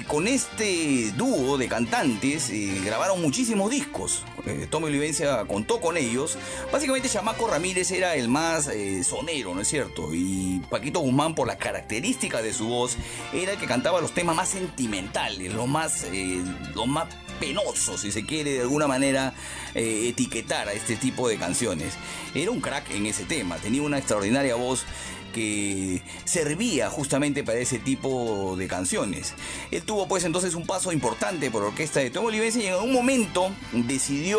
Con 0.07 0.27
este 0.27 1.13
dúo 1.13 1.59
de 1.59 1.69
cantantes 1.69 2.49
eh, 2.51 2.81
grabaron 2.85 3.21
muchísimos 3.21 3.71
discos. 3.71 4.25
Eh, 4.47 4.67
Tommy 4.71 4.87
Olivencia 4.87 5.45
contó 5.47 5.81
con 5.81 5.97
ellos. 5.97 6.39
Básicamente 6.73 7.09
Chamaco 7.09 7.47
Ramírez 7.49 7.91
era 7.91 8.15
el 8.15 8.29
más 8.29 8.69
eh, 8.69 9.05
sonero, 9.05 9.55
¿no 9.55 9.61
es 9.61 9.69
cierto? 9.69 10.15
Y 10.15 10.63
Paquito 10.71 11.01
Guzmán, 11.01 11.35
por 11.35 11.47
la 11.47 11.59
característica 11.59 12.41
de 12.41 12.53
su 12.53 12.69
voz, 12.69 12.97
era 13.33 13.53
el 13.53 13.59
que 13.59 13.67
cantaba 13.67 14.01
los 14.01 14.13
temas 14.13 14.37
más 14.37 14.49
sentimentales, 14.49 15.53
los 15.53 15.69
más, 15.69 16.05
eh, 16.05 16.43
los 16.75 16.87
más 16.87 17.09
penosos, 17.39 18.01
si 18.01 18.11
se 18.11 18.25
quiere 18.25 18.53
de 18.53 18.61
alguna 18.63 18.89
manera 18.89 19.33
etiquetar 19.75 20.69
a 20.69 20.73
este 20.73 20.97
tipo 20.97 21.29
de 21.29 21.37
canciones. 21.37 21.95
Era 22.35 22.51
un 22.51 22.61
crack 22.61 22.91
en 22.91 23.07
ese 23.07 23.25
tema, 23.25 23.59
tenía 23.59 23.83
una 23.83 23.99
extraordinaria 23.99 24.57
voz 24.57 24.85
que 25.33 26.03
servía 26.25 26.91
justamente 26.91 27.45
para 27.45 27.59
ese 27.59 27.79
tipo 27.79 28.57
de 28.57 28.69
canciones. 28.69 29.35
Él 29.71 29.83
tuvo 29.83 30.09
pues 30.09 30.25
entonces 30.25 30.55
un 30.55 30.67
paso 30.67 30.93
importante 30.93 31.51
por 31.51 31.63
la 31.63 31.69
orquesta 31.69 32.01
de 32.01 32.11
Tomo 32.11 32.29
Olivencia 32.29 32.63
y 32.63 32.67
en 32.67 32.75
un 32.75 32.93
momento 32.93 33.51
decidió 33.73 34.39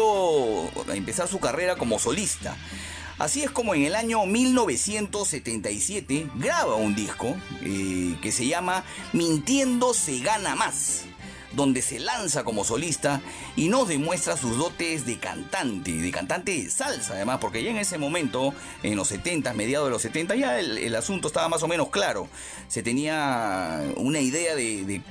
empezar 0.93 1.27
su 1.27 1.39
carrera 1.39 1.75
como 1.75 1.97
solista. 1.99 2.55
Así 3.17 3.43
es 3.43 3.51
como 3.51 3.75
en 3.75 3.83
el 3.83 3.95
año 3.95 4.25
1977 4.25 6.27
graba 6.35 6.75
un 6.75 6.95
disco 6.95 7.35
eh, 7.61 8.15
que 8.21 8.31
se 8.31 8.47
llama 8.47 8.85
Mintiendo 9.11 9.93
se 9.93 10.19
gana 10.19 10.55
más 10.55 11.03
donde 11.53 11.81
se 11.81 11.99
lanza 11.99 12.43
como 12.43 12.63
solista 12.63 13.21
y 13.55 13.69
nos 13.69 13.87
demuestra 13.87 14.37
sus 14.37 14.57
dotes 14.57 15.05
de 15.05 15.17
cantante, 15.17 15.93
de 15.93 16.11
cantante 16.11 16.51
de 16.51 16.69
salsa 16.69 17.13
además, 17.13 17.39
porque 17.39 17.63
ya 17.63 17.71
en 17.71 17.77
ese 17.77 17.97
momento, 17.97 18.53
en 18.83 18.95
los 18.95 19.07
70, 19.09 19.53
mediados 19.53 19.87
de 19.87 19.91
los 19.91 20.01
70, 20.01 20.35
ya 20.35 20.59
el, 20.59 20.95
asunto 20.95 21.27
estaba 21.27 21.47
más 21.49 21.63
o 21.63 21.67
menos 21.67 21.89
claro. 21.89 22.27
Se 22.67 22.83
tenía 22.83 23.81
una 23.95 24.19
idea 24.19 24.55
de, 24.55 25.01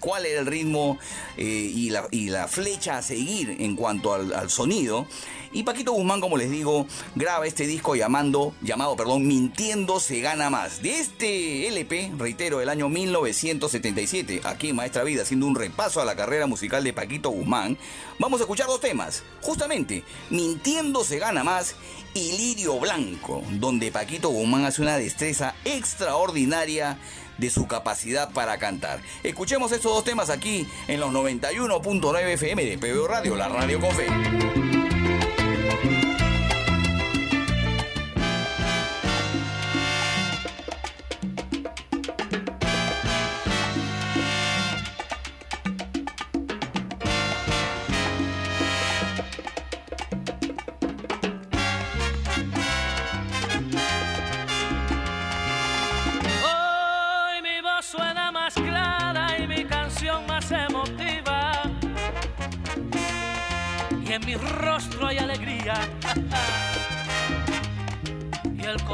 cuál 0.00 0.26
era 0.26 0.40
el 0.40 0.46
ritmo 0.46 0.98
eh, 1.36 1.44
y, 1.44 1.90
la, 1.90 2.48
flecha 2.48 2.98
a 2.98 3.02
seguir 3.02 3.56
en 3.60 3.76
cuanto 3.76 4.14
al, 4.14 4.32
al 4.32 4.50
sonido. 4.50 5.06
Y 5.50 5.62
Paquito 5.62 5.92
Guzmán, 5.92 6.20
como 6.20 6.36
les 6.36 6.50
digo, 6.50 6.86
graba 7.14 7.46
este 7.46 7.66
disco 7.66 7.96
llamando, 7.96 8.52
llamado, 8.60 8.96
perdón, 8.96 9.26
Mintiendo 9.26 9.98
se 9.98 10.20
gana 10.20 10.50
más. 10.50 10.82
De 10.82 11.00
este 11.00 11.66
LP, 11.68 12.12
reitero, 12.18 12.58
del 12.58 12.68
año 12.68 12.88
1977, 12.88 14.42
aquí 14.44 14.68
en 14.68 14.76
Maestra 14.76 15.04
Vida, 15.04 15.22
haciendo 15.22 15.46
un 15.46 15.54
repaso 15.54 15.87
a 15.96 16.04
la 16.04 16.14
carrera 16.16 16.46
musical 16.46 16.84
de 16.84 16.92
Paquito 16.92 17.30
Guzmán, 17.30 17.78
vamos 18.18 18.40
a 18.40 18.44
escuchar 18.44 18.66
dos 18.66 18.80
temas. 18.80 19.22
Justamente, 19.40 20.04
Mintiendo 20.30 21.02
se 21.02 21.18
gana 21.18 21.42
más 21.42 21.74
y 22.14 22.32
Lirio 22.32 22.78
Blanco, 22.78 23.42
donde 23.52 23.90
Paquito 23.90 24.28
Guzmán 24.28 24.66
hace 24.66 24.82
una 24.82 24.98
destreza 24.98 25.54
extraordinaria 25.64 26.98
de 27.38 27.50
su 27.50 27.66
capacidad 27.66 28.30
para 28.32 28.58
cantar. 28.58 29.00
Escuchemos 29.22 29.72
estos 29.72 29.94
dos 29.94 30.04
temas 30.04 30.28
aquí 30.28 30.68
en 30.88 31.00
los 31.00 31.10
91.9 31.12 32.32
FM 32.34 32.64
de 32.64 32.78
PBO 32.78 33.08
Radio, 33.08 33.36
la 33.36 33.48
radio 33.48 33.80
con 33.80 33.90
fe. 33.92 34.57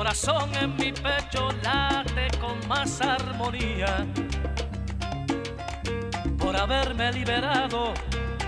Corazón 0.05 0.55
en 0.56 0.76
mi 0.76 0.93
pecho 0.93 1.48
late 1.62 2.28
con 2.39 2.59
más 2.68 3.01
armonía. 3.01 4.06
Por 6.39 6.55
haberme 6.55 7.10
liberado 7.10 7.94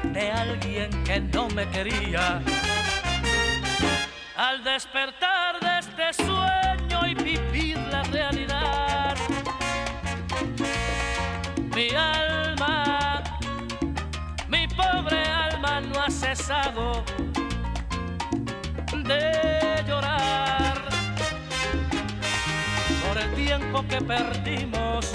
de 0.03 0.31
alguien 0.33 0.91
que 1.05 1.19
no 1.19 1.49
me 1.49 1.67
quería. 1.71 2.43
Al 4.37 4.63
despertar 4.65 5.59
de 5.61 5.79
este 5.79 6.25
sueño 6.25 7.07
y 7.07 7.15
vivir 7.15 7.79
la 7.91 8.03
realidad, 8.03 9.17
mi 11.75 11.89
alma, 11.89 13.23
mi 14.47 14.69
pobre 14.69 15.25
alma 15.25 15.81
no 15.81 16.03
ha 16.03 16.11
cesado 16.11 17.03
de 18.93 19.83
llorar 19.87 20.46
tiempo 23.77 23.89
que 23.89 24.05
perdimos, 24.05 25.11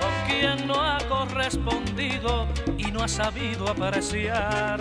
con 0.00 0.28
quien 0.28 0.66
no 0.66 0.74
ha 0.74 0.98
correspondido 1.08 2.46
y 2.76 2.90
no 2.90 3.02
ha 3.02 3.08
sabido 3.08 3.68
apreciar 3.68 4.80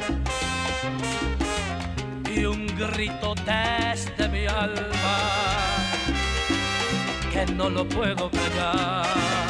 y 2.29 2.45
un 2.45 2.67
grito 2.67 3.33
desde 3.45 4.29
mi 4.29 4.45
alma 4.45 5.17
que 7.31 7.45
no 7.53 7.69
lo 7.69 7.87
puedo 7.87 8.29
callar. 8.29 9.46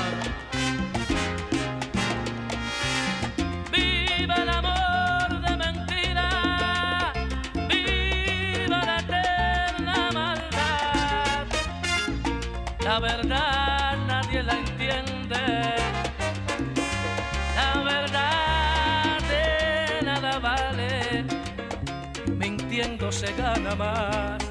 La 13.00 13.02
verdad 13.02 13.96
nadie 14.08 14.42
la 14.42 14.54
entiende. 14.54 15.38
La 17.56 17.80
verdad 17.84 19.20
de 19.30 20.04
nada 20.04 20.40
vale 20.40 21.24
mintiendo 22.40 23.12
se 23.12 23.32
gana 23.34 23.76
más. 23.76 24.47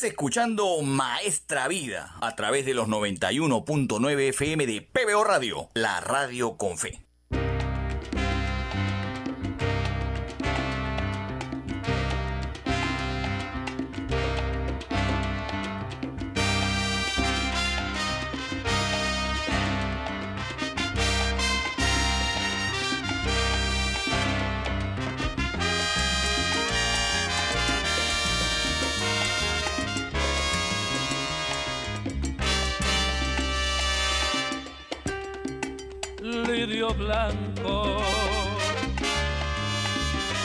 Estás 0.00 0.12
escuchando 0.12 0.80
Maestra 0.80 1.68
Vida 1.68 2.14
a 2.22 2.34
través 2.34 2.64
de 2.64 2.72
los 2.72 2.88
91.9 2.88 4.28
FM 4.30 4.66
de 4.66 4.80
PBO 4.80 5.24
Radio, 5.24 5.68
la 5.74 6.00
radio 6.00 6.56
con 6.56 6.78
fe. 6.78 7.09
Blanco, 36.94 37.98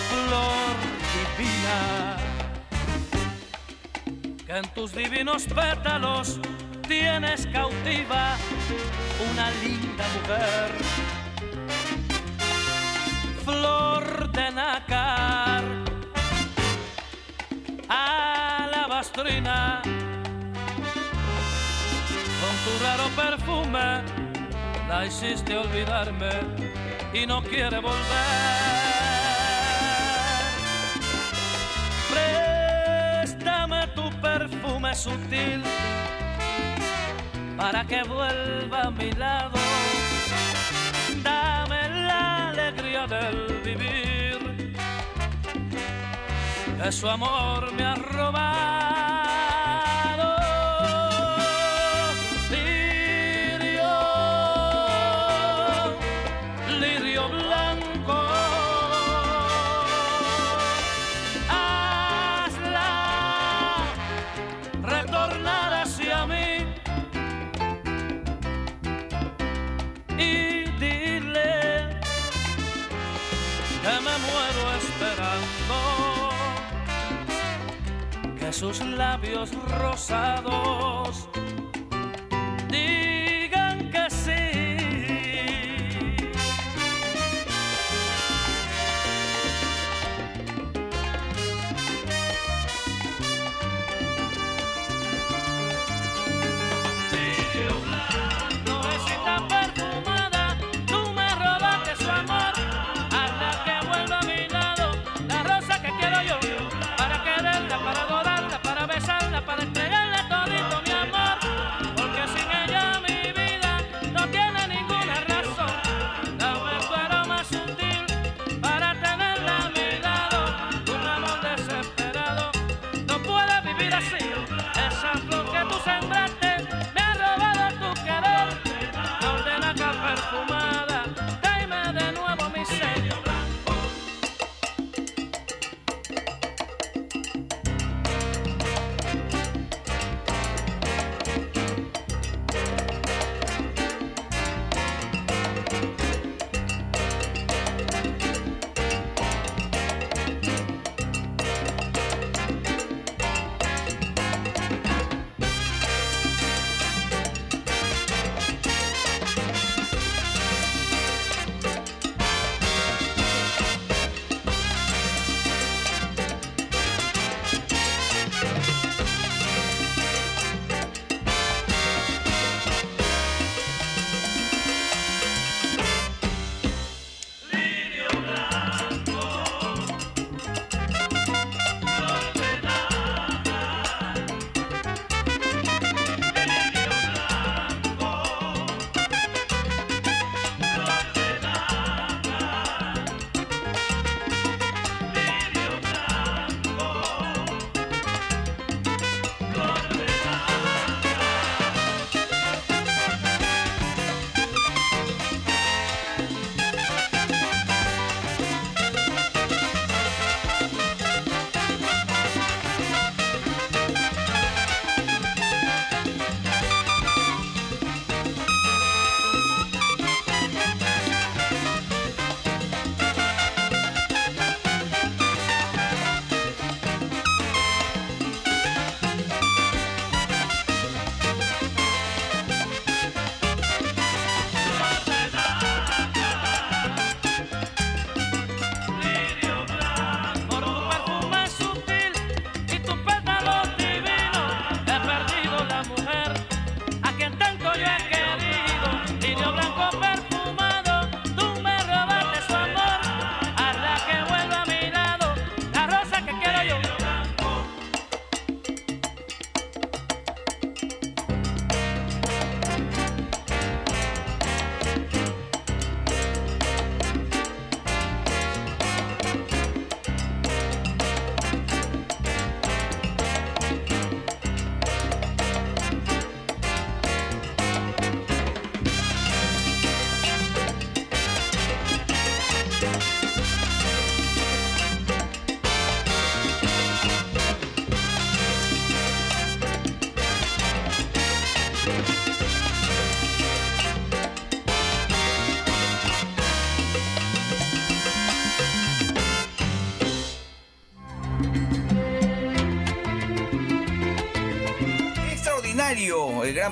flor 0.09 0.75
divina, 1.37 2.17
que 4.45 4.57
en 4.57 4.73
tus 4.73 4.93
divinos 4.93 5.45
pétalos 5.45 6.39
tienes 6.87 7.47
cautiva 7.47 8.37
una 9.31 9.49
linda 9.63 10.05
mujer, 10.15 10.71
flor 13.43 14.31
de 14.31 14.51
nácar, 14.51 15.63
alabastrina, 17.87 19.81
con 22.41 22.55
tu 22.63 22.71
raro 22.83 23.07
perfume 23.15 24.24
la 24.87 25.05
hiciste 25.05 25.57
olvidarme 25.57 26.29
y 27.13 27.25
no 27.25 27.41
quiere 27.41 27.79
volver. 27.79 27.95
Préstame 32.11 33.87
tu 33.95 34.09
perfume 34.21 34.93
sutil 34.95 35.63
para 37.57 37.83
que 37.85 38.03
vuelva 38.03 38.81
a 38.83 38.91
mi 38.91 39.11
lado. 39.13 39.59
Dame 41.23 41.89
la 42.07 42.49
alegría 42.49 43.07
del 43.07 43.61
vivir, 43.63 44.75
que 46.81 46.91
su 46.91 47.09
amor 47.09 47.71
me 47.73 47.83
ha 47.83 47.95
robado. 47.95 48.84
Sus 78.55 78.79
labios 78.79 79.49
rosados 79.81 81.27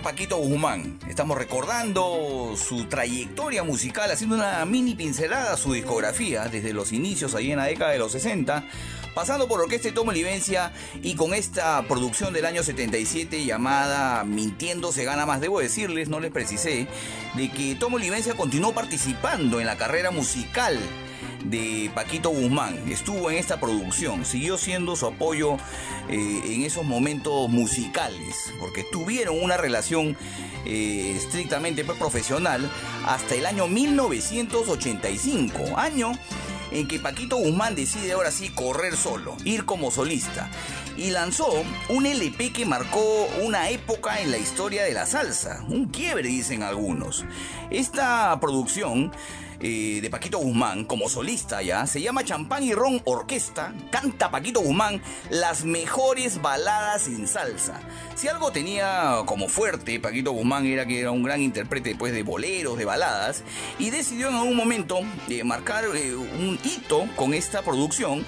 Paquito 0.01 0.37
Guzmán. 0.37 0.97
Estamos 1.07 1.37
recordando 1.37 2.55
su 2.57 2.85
trayectoria 2.85 3.63
musical, 3.63 4.09
haciendo 4.09 4.35
una 4.35 4.65
mini 4.65 4.95
pincelada 4.95 5.53
a 5.53 5.57
su 5.57 5.73
discografía 5.73 6.45
desde 6.45 6.73
los 6.73 6.91
inicios 6.91 7.35
ahí 7.35 7.51
en 7.51 7.57
la 7.57 7.65
década 7.65 7.91
de 7.91 7.99
los 7.99 8.11
60, 8.13 8.63
pasando 9.13 9.47
por 9.47 9.61
Orquesta 9.61 9.89
de 9.89 9.93
Tomo 9.93 10.11
Livencia 10.11 10.71
y 11.01 11.15
con 11.15 11.33
esta 11.33 11.81
producción 11.87 12.33
del 12.33 12.45
año 12.45 12.63
77 12.63 13.45
llamada 13.45 14.23
Mintiendo 14.23 14.91
se 14.91 15.03
gana 15.03 15.25
más. 15.25 15.41
Debo 15.41 15.59
decirles, 15.59 16.09
no 16.09 16.19
les 16.19 16.31
precisé, 16.31 16.87
de 17.35 17.51
que 17.51 17.75
Tomo 17.75 17.99
Livencia 17.99 18.33
continuó 18.35 18.73
participando 18.73 19.59
en 19.59 19.67
la 19.67 19.77
carrera 19.77 20.11
musical 20.11 20.79
de 21.43 21.91
Paquito 21.93 22.29
Guzmán. 22.29 22.79
Estuvo 22.89 23.29
en 23.29 23.37
esta 23.37 23.59
producción, 23.59 24.25
siguió 24.25 24.57
siendo 24.57 24.95
su 24.95 25.07
apoyo 25.07 25.57
eh, 26.09 26.41
en 26.45 26.63
esos 26.63 26.85
momentos 26.85 27.49
musicales, 27.49 28.53
porque 28.59 28.83
tuvieron 28.83 29.41
una 29.41 29.57
relación 29.57 30.17
eh, 30.65 31.13
estrictamente 31.15 31.83
pues, 31.83 31.97
profesional 31.97 32.69
hasta 33.05 33.35
el 33.35 33.45
año 33.45 33.67
1985, 33.67 35.77
año 35.77 36.11
en 36.71 36.87
que 36.87 36.99
Paquito 36.99 37.37
Guzmán 37.37 37.75
decide 37.75 38.13
ahora 38.13 38.31
sí 38.31 38.49
correr 38.49 38.97
solo, 38.97 39.37
ir 39.45 39.65
como 39.65 39.91
solista. 39.91 40.49
Y 40.97 41.09
lanzó 41.09 41.47
un 41.89 42.05
LP 42.05 42.51
que 42.51 42.65
marcó 42.65 43.27
una 43.41 43.69
época 43.69 44.21
en 44.21 44.31
la 44.31 44.37
historia 44.37 44.83
de 44.83 44.93
la 44.93 45.05
salsa, 45.05 45.63
un 45.67 45.87
quiebre 45.87 46.27
dicen 46.27 46.63
algunos. 46.63 47.25
Esta 47.71 48.37
producción 48.39 49.11
eh, 49.63 49.99
de 50.01 50.09
Paquito 50.09 50.39
Guzmán 50.39 50.83
como 50.83 51.07
solista 51.07 51.61
ya. 51.61 51.87
Se 51.87 52.01
llama 52.01 52.25
Champán 52.25 52.63
y 52.63 52.73
Ron 52.73 53.01
Orquesta. 53.05 53.73
Canta 53.89 54.29
Paquito 54.29 54.59
Guzmán 54.59 55.01
las 55.29 55.63
mejores 55.63 56.41
baladas 56.41 57.07
en 57.07 57.27
salsa. 57.27 57.79
Si 58.15 58.27
algo 58.27 58.51
tenía 58.51 59.21
como 59.25 59.47
fuerte 59.47 60.01
Paquito 60.01 60.33
Guzmán 60.33 60.65
era 60.65 60.85
que 60.85 60.99
era 60.99 61.11
un 61.11 61.23
gran 61.23 61.41
intérprete 61.41 61.95
pues, 61.95 62.11
de 62.11 62.23
boleros, 62.23 62.77
de 62.77 62.83
baladas. 62.83 63.43
Y 63.79 63.89
decidió 63.89 64.27
en 64.27 64.35
algún 64.35 64.57
momento 64.57 64.99
eh, 65.29 65.45
marcar 65.45 65.85
eh, 65.95 66.13
un 66.13 66.59
hito 66.63 67.07
con 67.15 67.33
esta 67.33 67.61
producción. 67.61 68.25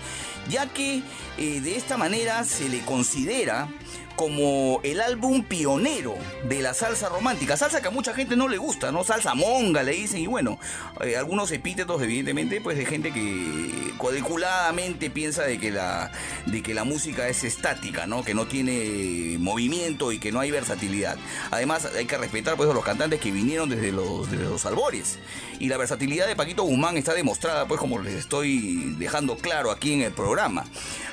Ya 0.48 0.68
que 0.68 1.02
de 1.38 1.76
esta 1.76 1.98
manera 1.98 2.44
se 2.44 2.70
le 2.70 2.82
considera 2.82 3.68
como 4.16 4.80
el 4.84 5.02
álbum 5.02 5.44
pionero 5.44 6.16
de 6.48 6.62
la 6.62 6.74
salsa 6.74 7.10
romántica. 7.10 7.58
Salsa 7.58 7.82
que 7.82 7.88
a 7.88 7.92
mucha 7.92 8.14
gente 8.14 8.36
no 8.36 8.48
le 8.48 8.58
gusta, 8.58 8.92
¿no? 8.92 9.04
Salsa 9.04 9.36
monga, 9.36 9.84
le 9.84 9.92
dicen. 9.92 10.22
Y 10.22 10.28
bueno, 10.28 10.60
eh, 11.02 11.18
algunos 11.18 11.52
epítetos, 11.52 12.02
evidentemente, 12.02 12.62
pues 12.62 12.78
de 12.78 12.86
gente 12.86 13.12
que 13.12 13.94
cuadriculadamente 13.98 15.10
piensa 15.10 15.44
de 15.44 15.60
que, 15.60 15.72
la, 15.72 16.12
de 16.46 16.62
que 16.62 16.74
la 16.74 16.84
música 16.84 17.28
es 17.28 17.44
estática, 17.44 18.08
¿no? 18.08 18.24
Que 18.24 18.34
no 18.34 18.48
tiene 18.48 19.38
movimiento 19.40 20.12
y 20.12 20.20
que 20.20 20.32
no 20.32 20.40
hay 20.40 20.52
versatilidad. 20.52 21.18
Además, 21.52 21.88
hay 21.96 22.06
que 22.06 22.18
respetar 22.18 22.56
pues 22.56 22.70
a 22.70 22.74
los 22.74 22.84
cantantes 22.84 23.20
que 23.20 23.32
vinieron 23.32 23.70
desde 23.70 23.92
los, 23.92 24.30
desde 24.32 24.46
los 24.46 24.66
albores. 24.66 25.20
Y 25.60 25.70
la 25.70 25.78
versatilidad 25.78 26.28
de 26.28 26.36
Paquito 26.36 26.64
Guzmán 26.64 26.98
está 26.98 27.14
demostrada, 27.14 27.68
pues 27.68 27.80
como 27.80 28.00
les 28.00 28.14
estoy 28.14 28.96
dejando 28.98 29.38
claro 29.38 29.72
aquí 29.72 29.94
en 29.94 30.02
el 30.02 30.12
programa. 30.12 30.66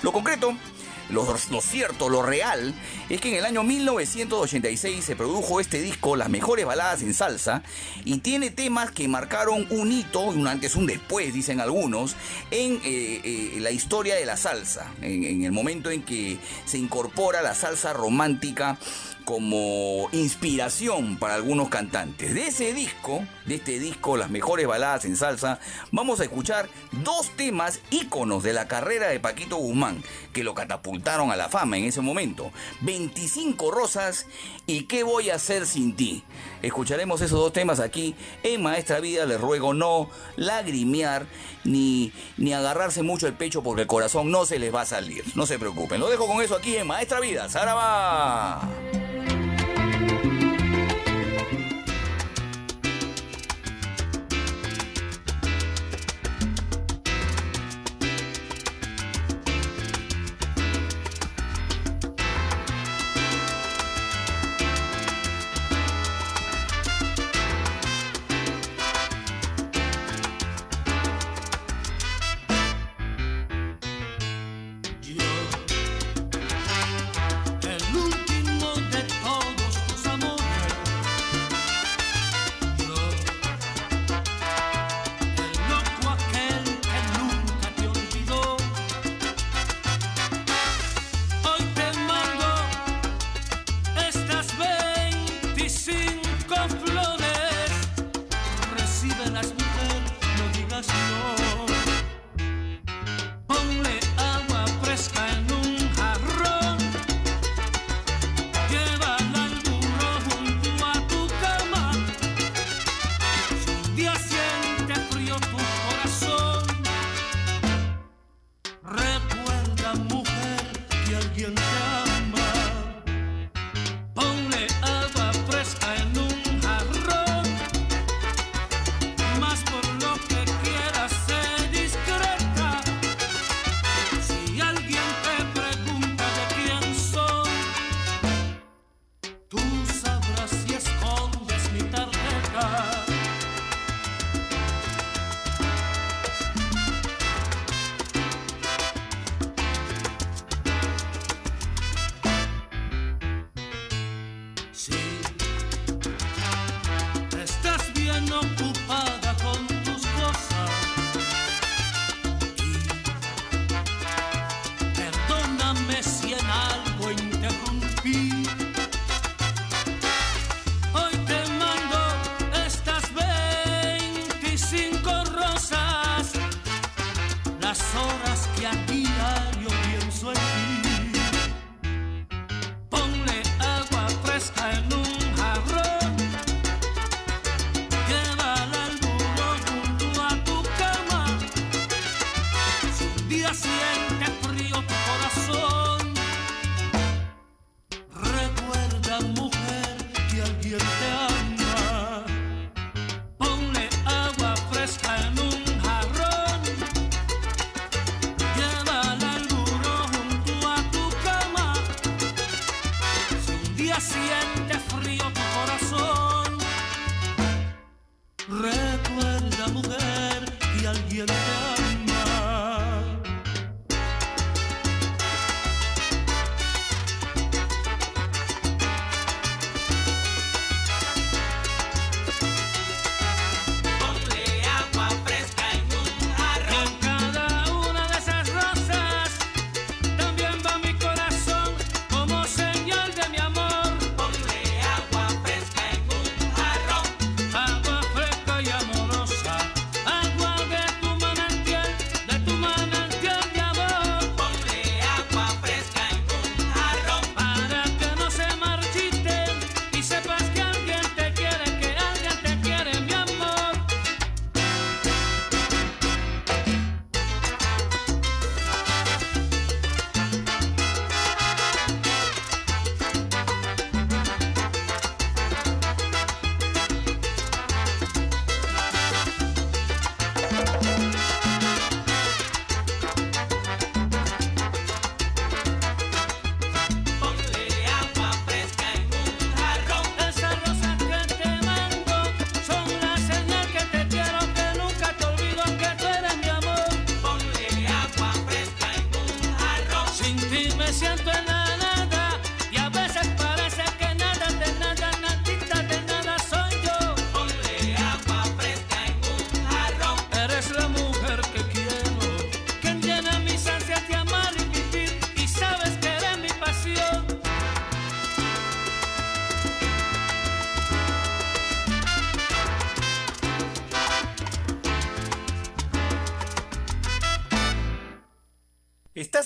Lo 0.03 0.13
concreto 0.13 0.57
lo, 1.13 1.61
cierto, 1.61 2.09
lo 2.09 2.23
real, 2.23 2.75
es 3.09 3.21
que 3.21 3.29
en 3.29 3.35
el 3.37 3.45
año 3.45 3.63
1986 3.63 5.05
se 5.05 5.17
produjo 5.17 5.61
este 5.61 5.81
disco, 5.81 6.17
Las 6.17 6.31
mejores 6.31 6.67
baladas 6.67 7.03
en 7.03 7.15
salsa, 7.15 7.63
y 8.05 8.19
tiene 8.19 8.51
temas 8.51 8.91
que 8.91 9.07
marcaron 9.09 9.67
un 9.71 9.93
hito, 9.93 10.21
un 10.21 10.49
antes, 10.49 10.75
un 10.75 10.87
después, 10.87 11.33
dicen 11.33 11.61
algunos, 11.61 12.17
en 12.51 12.81
eh, 12.85 13.21
eh, 13.25 13.59
la 13.61 13.71
historia 13.71 14.15
de 14.15 14.27
la 14.27 14.37
salsa, 14.37 14.91
en 15.03 15.45
el 15.45 15.53
momento 15.53 15.91
en 15.91 16.03
que 16.03 16.39
se 16.65 16.79
incorpora 16.79 17.43
la 17.43 17.55
salsa 17.55 17.93
romántica 17.93 18.79
como 19.25 20.09
inspiración 20.13 21.17
para 21.17 21.35
algunos 21.35 21.69
cantantes. 21.69 22.35
De 22.35 22.47
ese 22.47 22.73
disco, 22.73 23.25
de 23.47 23.57
este 23.57 23.79
disco, 23.79 24.17
las 24.17 24.31
mejores 24.31 24.67
baladas 24.67 25.05
en 25.05 25.17
salsa, 25.17 25.59
vamos 25.91 26.21
a 26.21 26.25
escuchar 26.25 26.69
dos 26.93 27.31
temas 27.37 27.81
íconos 27.91 28.43
de 28.43 28.53
la 28.53 28.69
carrera 28.69 29.09
de 29.09 29.21
Paquito 29.21 29.57
Guzmán, 29.57 30.03
que 30.33 30.45
lo 30.45 30.55
catapultaron 30.55 31.31
a 31.31 31.37
la 31.37 31.49
fama 31.49 31.79
en 31.79 31.85
ese 31.85 32.01
momento. 32.01 32.53
25 32.83 33.71
rosas 33.71 34.27
y 34.67 34.83
¿Qué 34.93 35.05
voy 35.05 35.31
a 35.31 35.37
hacer 35.37 35.67
sin 35.67 35.97
ti? 35.97 36.23
Escucharemos 36.61 37.23
esos 37.23 37.39
dos 37.39 37.53
temas 37.53 37.81
aquí 37.81 38.15
en 38.43 38.63
Maestra 38.63 39.01
Vida. 39.01 39.25
Les 39.25 39.41
ruego 39.41 39.73
no 39.73 40.11
lagrimear 40.37 41.27
ni, 41.65 42.13
ni 42.37 42.53
agarrarse 42.53 43.03
mucho 43.03 43.27
el 43.27 43.33
pecho 43.33 43.63
porque 43.63 43.83
el 43.83 43.89
corazón 43.89 44.31
no 44.31 44.45
se 44.45 44.59
les 44.59 44.75
va 44.75 44.83
a 44.83 44.87
salir. 44.87 45.25
No 45.35 45.47
se 45.47 45.59
preocupen. 45.59 45.99
Lo 45.99 46.11
dejo 46.11 46.27
con 46.27 46.43
eso 46.43 46.57
aquí 46.57 46.77
en 46.77 46.87
Maestra 46.87 47.21
Vida. 47.21 47.49
¡Saraba! 47.49 48.69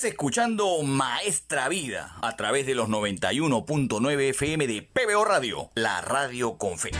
escuchando 0.06 0.82
Maestra 0.82 1.68
Vida 1.68 2.16
a 2.22 2.36
través 2.36 2.66
de 2.66 2.74
los 2.74 2.88
91.9 2.88 4.30
FM 4.30 4.66
de 4.66 4.82
PBO 4.82 5.24
Radio, 5.24 5.70
la 5.74 6.00
radio 6.00 6.56
con 6.56 6.78
fe. 6.78 6.90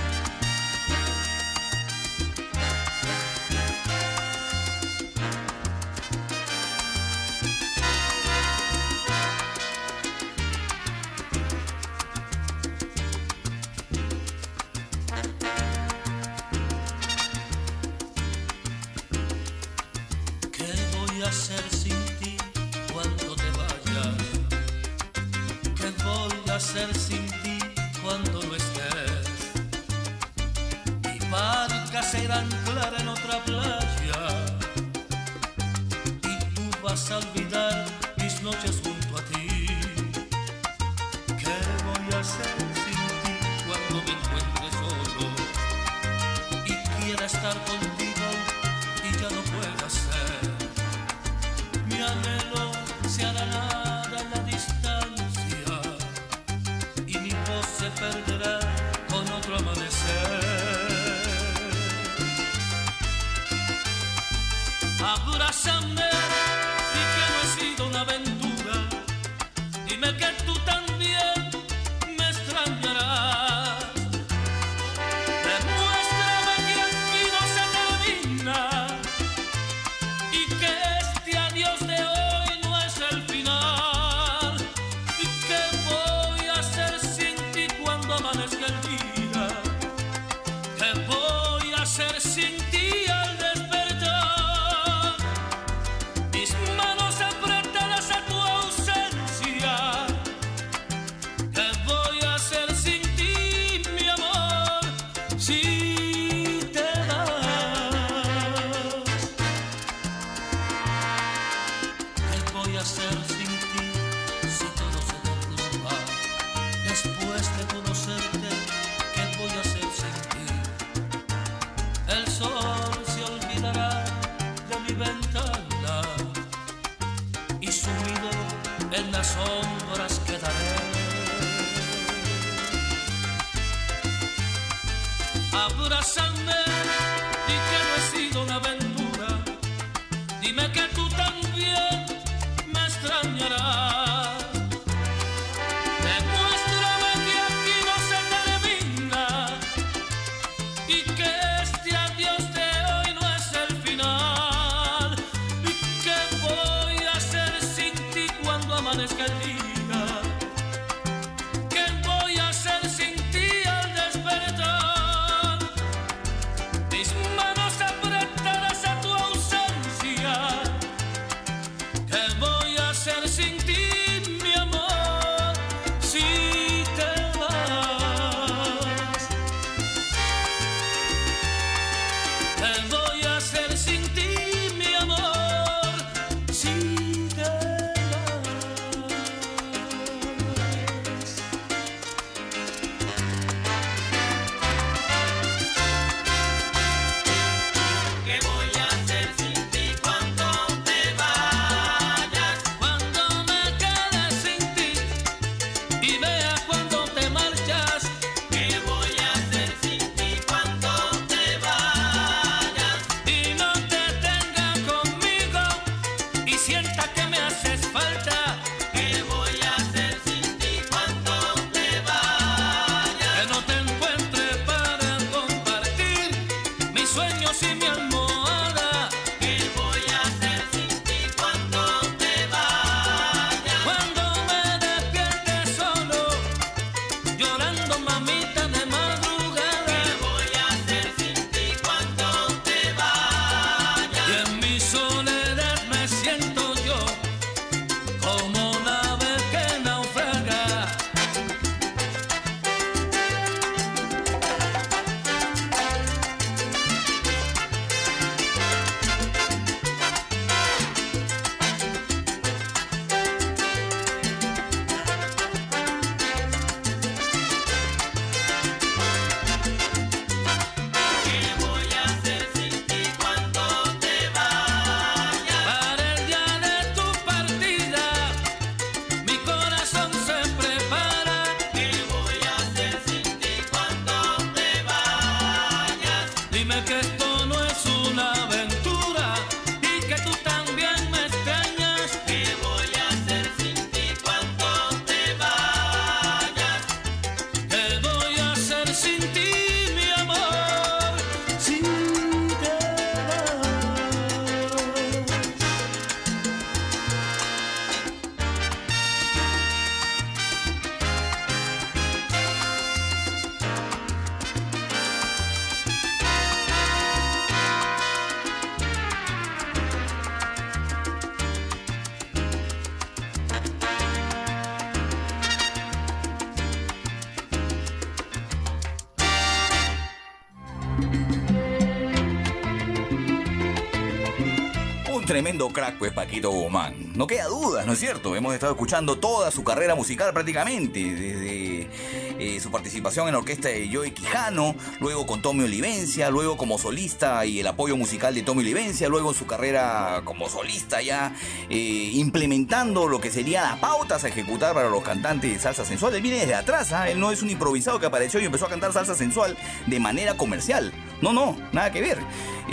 Tremendo 335.37 335.69
crack, 335.69 335.99
pues, 335.99 336.15
Paquito 336.15 336.51
Guzmán. 336.51 336.95
No 337.15 337.27
queda 337.27 337.45
duda, 337.49 337.85
¿no 337.85 337.93
es 337.93 337.99
cierto? 337.99 338.35
Hemos 338.35 338.55
estado 338.55 338.73
escuchando 338.73 339.19
toda 339.19 339.51
su 339.51 339.65
carrera 339.65 339.95
musical 339.95 340.33
prácticamente, 340.33 340.99
desde 340.99 341.91
eh, 342.39 342.59
su 342.59 342.71
participación 342.71 343.27
en 343.29 343.33
la 343.33 343.41
orquesta 343.41 343.69
de 343.69 343.87
Joey 343.93 344.13
Quijano, 344.13 344.75
luego 344.99 345.27
con 345.27 345.43
Tommy 345.43 345.65
Olivencia, 345.65 346.31
luego 346.31 346.57
como 346.57 346.79
solista 346.79 347.45
y 347.45 347.61
el 347.61 347.67
apoyo 347.67 347.99
musical 347.99 348.35
de 348.35 348.45
Tommy 348.45 348.63
Olivencia, 348.63 349.11
luego 349.11 349.29
en 349.29 349.37
su 349.37 349.47
carrera 349.47 350.23
como 350.25 350.49
solista 350.49 351.03
ya 351.03 351.35
eh, 351.69 352.13
implementando 352.15 353.07
lo 353.07 353.21
que 353.21 353.31
serían 353.31 353.65
las 353.65 353.79
pautas 353.79 354.25
a 354.25 354.29
ejecutar 354.29 354.73
para 354.73 354.89
los 354.89 355.03
cantantes 355.03 355.53
de 355.53 355.59
salsa 355.59 355.85
sensual. 355.85 356.15
Él 356.15 356.23
viene 356.23 356.39
desde 356.39 356.55
atrás, 356.55 356.95
¿ah? 356.95 357.11
él 357.11 357.21
no 357.21 357.31
es 357.31 357.43
un 357.43 357.51
improvisado 357.51 358.01
que 358.01 358.07
apareció 358.07 358.41
y 358.41 358.47
empezó 358.47 358.65
a 358.65 358.71
cantar 358.71 358.95
salsa 358.95 359.15
sensual 359.15 359.55
de 359.87 360.01
manera 360.01 360.39
comercial. 360.39 360.95
No, 361.21 361.35
no, 361.35 361.59
nada 361.73 361.93
que 361.93 362.01
ver. 362.01 362.19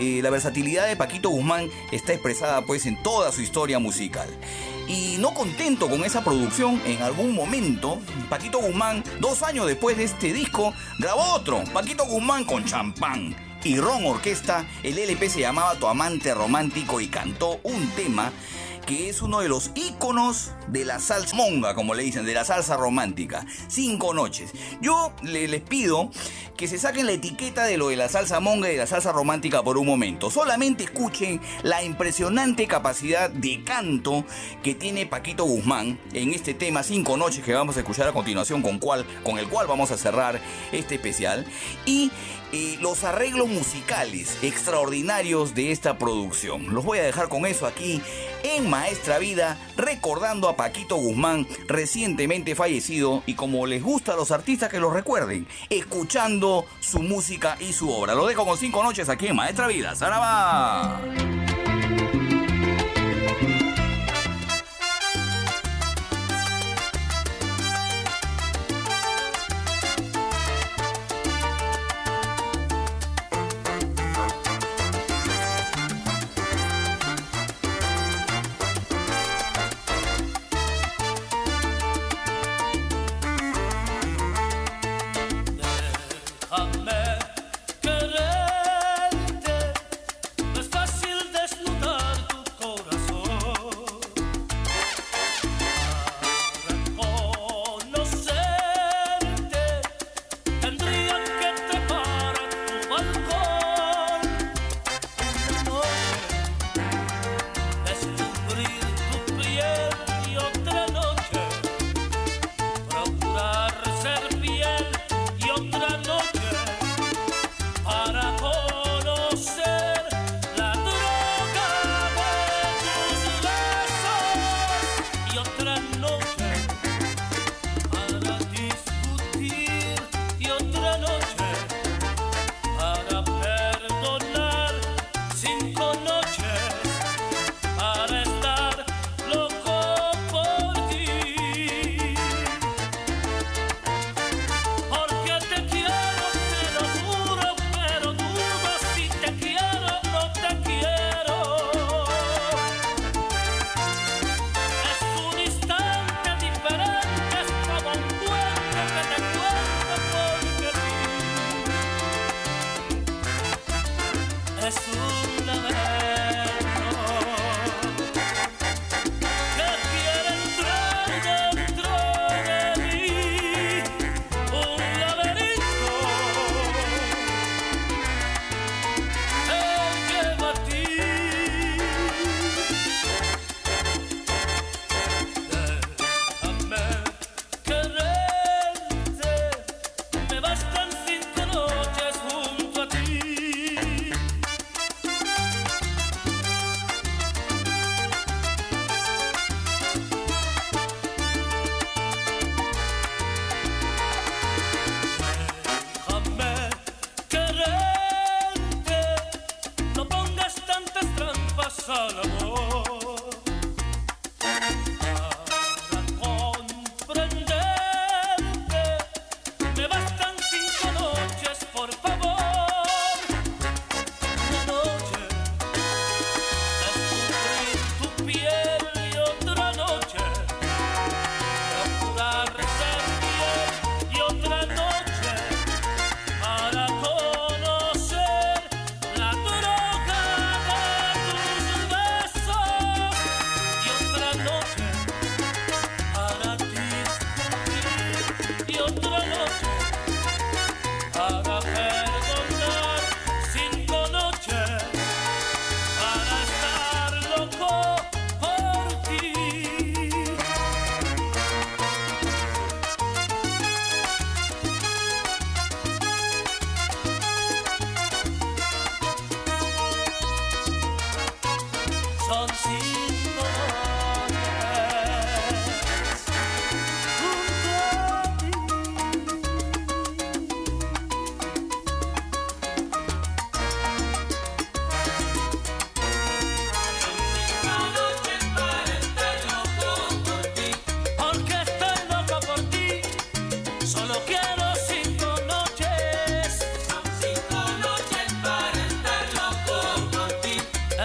Eh, 0.03 0.21
la 0.21 0.29
versatilidad 0.29 0.85
de 0.85 0.97
Paquito 0.97 1.29
Guzmán 1.29 1.69
está 1.93 2.11
expresada 2.11 2.65
pues 2.65 2.85
en 2.87 3.01
toda 3.01 3.31
su 3.31 3.41
historia 3.41 3.79
musical. 3.79 4.27
Y 4.85 5.15
no 5.19 5.33
contento 5.33 5.89
con 5.89 6.03
esa 6.03 6.25
producción, 6.25 6.81
en 6.85 7.01
algún 7.01 7.33
momento, 7.33 7.99
Paquito 8.29 8.59
Guzmán, 8.59 9.01
dos 9.21 9.43
años 9.43 9.65
después 9.65 9.95
de 9.95 10.03
este 10.03 10.33
disco, 10.33 10.73
grabó 10.99 11.23
otro, 11.35 11.63
Paquito 11.71 12.05
Guzmán 12.05 12.43
con 12.43 12.65
champán 12.65 13.33
y 13.63 13.79
Ron 13.79 14.05
Orquesta. 14.05 14.67
El 14.83 14.97
LP 14.97 15.29
se 15.29 15.39
llamaba 15.39 15.75
Tu 15.75 15.87
Amante 15.87 16.33
Romántico 16.33 16.99
y 16.99 17.07
cantó 17.07 17.61
un 17.63 17.87
tema 17.91 18.33
que 18.85 19.07
es 19.07 19.21
uno 19.21 19.39
de 19.39 19.47
los 19.47 19.71
íconos 19.73 20.51
de 20.67 20.85
la 20.85 20.99
salsa 20.99 21.35
monga, 21.35 21.75
como 21.75 21.93
le 21.93 22.03
dicen, 22.03 22.25
de 22.25 22.33
la 22.33 22.45
salsa 22.45 22.77
romántica. 22.77 23.45
Cinco 23.67 24.13
noches. 24.13 24.51
Yo 24.81 25.13
le- 25.21 25.47
les 25.47 25.61
pido 25.61 26.09
que 26.57 26.67
se 26.67 26.77
saquen 26.77 27.05
la 27.07 27.11
etiqueta 27.13 27.65
de 27.65 27.77
lo 27.77 27.89
de 27.89 27.95
la 27.95 28.09
salsa 28.09 28.39
monga 28.39 28.69
y 28.69 28.73
de 28.73 28.77
la 28.77 28.87
salsa 28.87 29.11
romántica 29.11 29.63
por 29.63 29.77
un 29.77 29.87
momento. 29.87 30.29
Solamente 30.29 30.83
escuchen 30.83 31.41
la 31.63 31.83
impresionante 31.83 32.67
capacidad 32.67 33.29
de 33.29 33.63
canto 33.63 34.23
que 34.61 34.75
tiene 34.75 35.05
Paquito 35.05 35.45
Guzmán 35.45 35.99
en 36.13 36.33
este 36.33 36.53
tema 36.53 36.83
Cinco 36.83 37.17
noches 37.17 37.43
que 37.43 37.53
vamos 37.53 37.75
a 37.77 37.79
escuchar 37.79 38.07
a 38.07 38.13
continuación 38.13 38.61
con, 38.61 38.79
cual, 38.79 39.05
con 39.23 39.39
el 39.39 39.47
cual 39.47 39.67
vamos 39.67 39.91
a 39.91 39.97
cerrar 39.97 40.39
este 40.71 40.95
especial. 40.95 41.45
Y 41.85 42.11
eh, 42.51 42.77
los 42.81 43.03
arreglos 43.03 43.47
musicales 43.47 44.37
extraordinarios 44.43 45.55
de 45.55 45.71
esta 45.71 45.97
producción. 45.97 46.73
Los 46.73 46.85
voy 46.85 46.99
a 46.99 47.03
dejar 47.03 47.27
con 47.29 47.45
eso 47.47 47.65
aquí 47.65 48.01
en 48.43 48.69
Maestra 48.69 49.17
Vida, 49.17 49.57
recordando 49.77 50.49
a 50.49 50.52
Paquito 50.55 50.95
Guzmán, 50.95 51.47
recientemente 51.67 52.55
fallecido, 52.55 53.23
y 53.25 53.33
como 53.33 53.65
les 53.65 53.83
gusta 53.83 54.13
a 54.13 54.15
los 54.15 54.31
artistas 54.31 54.69
que 54.69 54.79
lo 54.79 54.89
recuerden, 54.89 55.47
escuchando 55.69 56.65
su 56.79 56.99
música 56.99 57.57
y 57.59 57.73
su 57.73 57.91
obra. 57.91 58.15
Lo 58.15 58.27
dejo 58.27 58.45
con 58.45 58.57
cinco 58.57 58.83
noches 58.83 59.09
aquí 59.09 59.27
en 59.27 59.35
Maestra 59.35 59.67
Vida. 59.67 59.95
¡Saraba! 59.95 61.01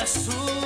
Es 0.08 0.57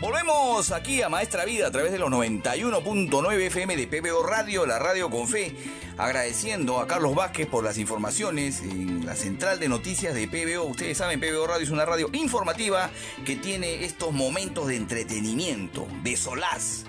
Volvemos 0.00 0.72
aquí 0.72 1.02
a 1.02 1.08
Maestra 1.08 1.44
Vida 1.44 1.66
a 1.66 1.70
través 1.70 1.92
de 1.92 1.98
los 1.98 2.10
91.9 2.10 3.40
FM 3.46 3.76
de 3.76 3.86
PBO 3.86 4.22
Radio, 4.22 4.64
la 4.64 4.78
radio 4.78 5.10
con 5.10 5.28
fe. 5.28 5.54
Agradeciendo 5.98 6.80
a 6.80 6.86
Carlos 6.86 7.14
Vázquez 7.14 7.46
por 7.46 7.62
las 7.62 7.78
informaciones 7.78 8.62
en 8.62 9.04
la 9.04 9.16
central 9.16 9.60
de 9.60 9.68
noticias 9.68 10.14
de 10.14 10.26
PBO. 10.26 10.64
Ustedes 10.64 10.98
saben, 10.98 11.20
PBO 11.20 11.46
Radio 11.46 11.62
es 11.64 11.70
una 11.70 11.84
radio 11.84 12.08
informativa 12.14 12.90
que 13.24 13.36
tiene 13.36 13.84
estos 13.84 14.12
momentos 14.12 14.66
de 14.66 14.76
entretenimiento, 14.76 15.86
de 16.02 16.16
solaz 16.16 16.86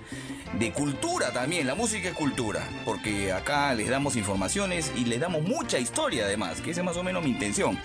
de 0.59 0.71
cultura 0.71 1.31
también, 1.31 1.67
la 1.67 1.75
música 1.75 2.09
es 2.09 2.15
cultura, 2.15 2.67
porque 2.85 3.31
acá 3.33 3.73
les 3.73 3.89
damos 3.89 4.15
informaciones 4.15 4.91
y 4.95 5.05
les 5.05 5.19
damos 5.19 5.43
mucha 5.43 5.79
historia 5.79 6.25
además, 6.25 6.61
que 6.61 6.71
es 6.71 6.83
más 6.83 6.95
o 6.97 7.03
menos 7.03 7.23
mi 7.23 7.31
intención, 7.31 7.77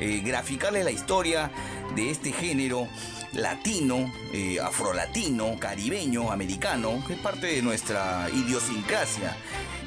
eh, 0.00 0.22
graficarles 0.24 0.84
la 0.84 0.90
historia 0.90 1.50
de 1.94 2.10
este 2.10 2.32
género 2.32 2.88
latino, 3.34 4.10
eh, 4.32 4.58
afrolatino, 4.60 5.58
caribeño, 5.58 6.32
americano, 6.32 7.04
que 7.06 7.14
es 7.14 7.18
parte 7.18 7.48
de 7.48 7.62
nuestra 7.62 8.28
idiosincrasia, 8.32 9.36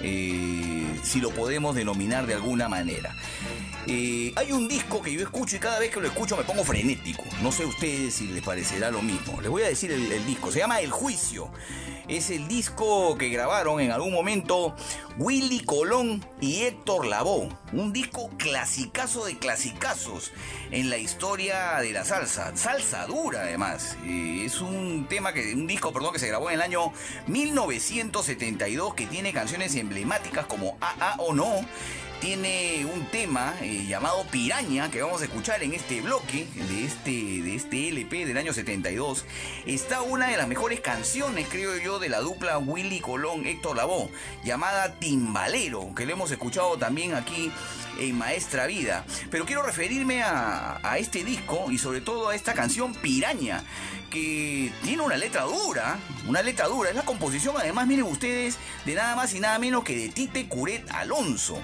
eh, 0.02 0.86
si 1.04 1.20
lo 1.22 1.32
podemos 1.32 1.76
denominar 1.76 2.28
de 2.28 2.36
alguna 2.36 2.70
manera. 2.70 3.16
Hay 3.88 4.52
un 4.52 4.68
disco 4.68 5.02
que 5.02 5.12
yo 5.12 5.22
escucho 5.22 5.56
y 5.56 5.60
cada 5.60 5.80
vez 5.80 5.90
que 5.90 6.00
lo 6.00 6.06
escucho 6.06 6.38
me 6.38 6.44
pongo 6.44 6.64
frenético. 6.64 7.24
No 7.42 7.52
sé 7.52 7.66
ustedes 7.66 8.14
si 8.14 8.28
les 8.28 8.44
parecerá 8.44 8.92
lo 8.92 9.02
mismo. 9.02 9.42
Les 9.42 9.50
voy 9.50 9.64
a 9.64 9.68
decir 9.68 9.92
el 9.92 10.26
disco. 10.28 10.52
Se 10.52 10.60
llama 10.60 10.80
El 10.80 10.92
Juicio. 10.92 11.50
Es 12.10 12.32
el 12.32 12.48
disco 12.48 13.16
que 13.20 13.30
grabaron 13.30 13.80
en 13.80 13.92
algún 13.92 14.12
momento 14.12 14.76
Willy 15.20 15.60
Colón 15.60 16.26
y 16.42 16.64
Héctor 16.64 17.06
Lavoe. 17.06 17.50
Un 17.72 17.94
disco 17.94 18.32
clasicazo 18.36 19.26
de 19.26 19.38
clasicazos 19.38 20.32
en 20.72 20.90
la 20.90 20.98
historia 20.98 21.78
de 21.82 21.94
la 21.94 22.04
salsa. 22.04 22.58
Salsa 22.58 23.06
dura 23.06 23.42
además. 23.42 23.96
Es 24.04 24.60
un 24.60 25.06
tema 25.08 25.34
que, 25.34 25.54
un 25.54 25.68
disco, 25.68 25.94
perdón, 25.94 26.14
que 26.14 26.20
se 26.20 26.28
grabó 26.30 26.50
en 26.50 26.56
el 26.56 26.62
año 26.64 26.92
1972 27.28 28.96
que 28.96 29.06
tiene 29.06 29.32
canciones 29.32 29.76
emblemáticas 29.76 30.48
como 30.48 30.80
AA 30.82 31.16
o 31.20 31.36
No 31.36 31.64
tiene 32.20 32.86
un 32.86 33.06
tema 33.06 33.56
eh, 33.62 33.86
llamado 33.88 34.26
Piraña 34.26 34.92
que 34.92 35.02
vamos 35.02 35.22
a 35.22 35.26
escuchar 35.26 35.64
en 35.64 35.74
este 35.74 36.02
bloque 36.02 36.48
de 36.54 36.86
este, 36.86 37.12
de 37.12 37.56
este 37.56 37.90
LP 37.90 38.26
del 38.26 38.38
año 38.38 38.54
72. 38.54 39.26
Está 39.66 40.02
una 40.02 40.28
de 40.28 40.38
las 40.38 40.48
mejores 40.48 40.82
canciones, 40.82 41.48
creo 41.50 41.78
yo, 41.78 42.00
de 42.00 42.10
la 42.10 42.20
dupla 42.20 42.58
Willy 42.58 43.00
Colón 43.00 43.46
Héctor 43.46 43.78
Lavoe, 43.78 44.10
llamada 44.44 44.96
Timbalero, 44.96 45.94
que 45.96 46.06
lo 46.06 46.14
hemos 46.14 46.32
escuchado 46.32 46.78
también 46.78 47.16
aquí 47.16 47.52
en 48.00 48.18
Maestra 48.18 48.68
Vida. 48.68 49.06
Pero 49.32 49.46
quiero 49.46 49.64
referirme 49.64 50.22
a, 50.22 50.80
a 50.84 50.98
este 50.98 51.24
disco 51.24 51.72
y 51.72 51.78
sobre 51.78 52.02
todo 52.02 52.30
a 52.30 52.36
esta 52.36 52.54
canción 52.54 52.94
Piraña 52.94 53.64
que 54.10 54.72
tiene 54.84 55.02
una 55.02 55.18
letra 55.18 55.44
dura, 55.44 56.00
una 56.28 56.42
letra 56.42 56.68
dura. 56.68 56.90
Es 56.90 56.96
la 56.96 57.04
composición, 57.04 57.56
además, 57.58 57.88
miren 57.88 58.06
ustedes, 58.06 58.58
de 58.86 58.96
nada 58.96 59.16
más 59.16 59.34
y 59.34 59.40
nada 59.40 59.60
menos 59.60 59.84
que 59.84 59.96
de 59.96 60.10
Tite 60.10 60.48
Curet 60.48 60.90
Alonso, 60.92 61.62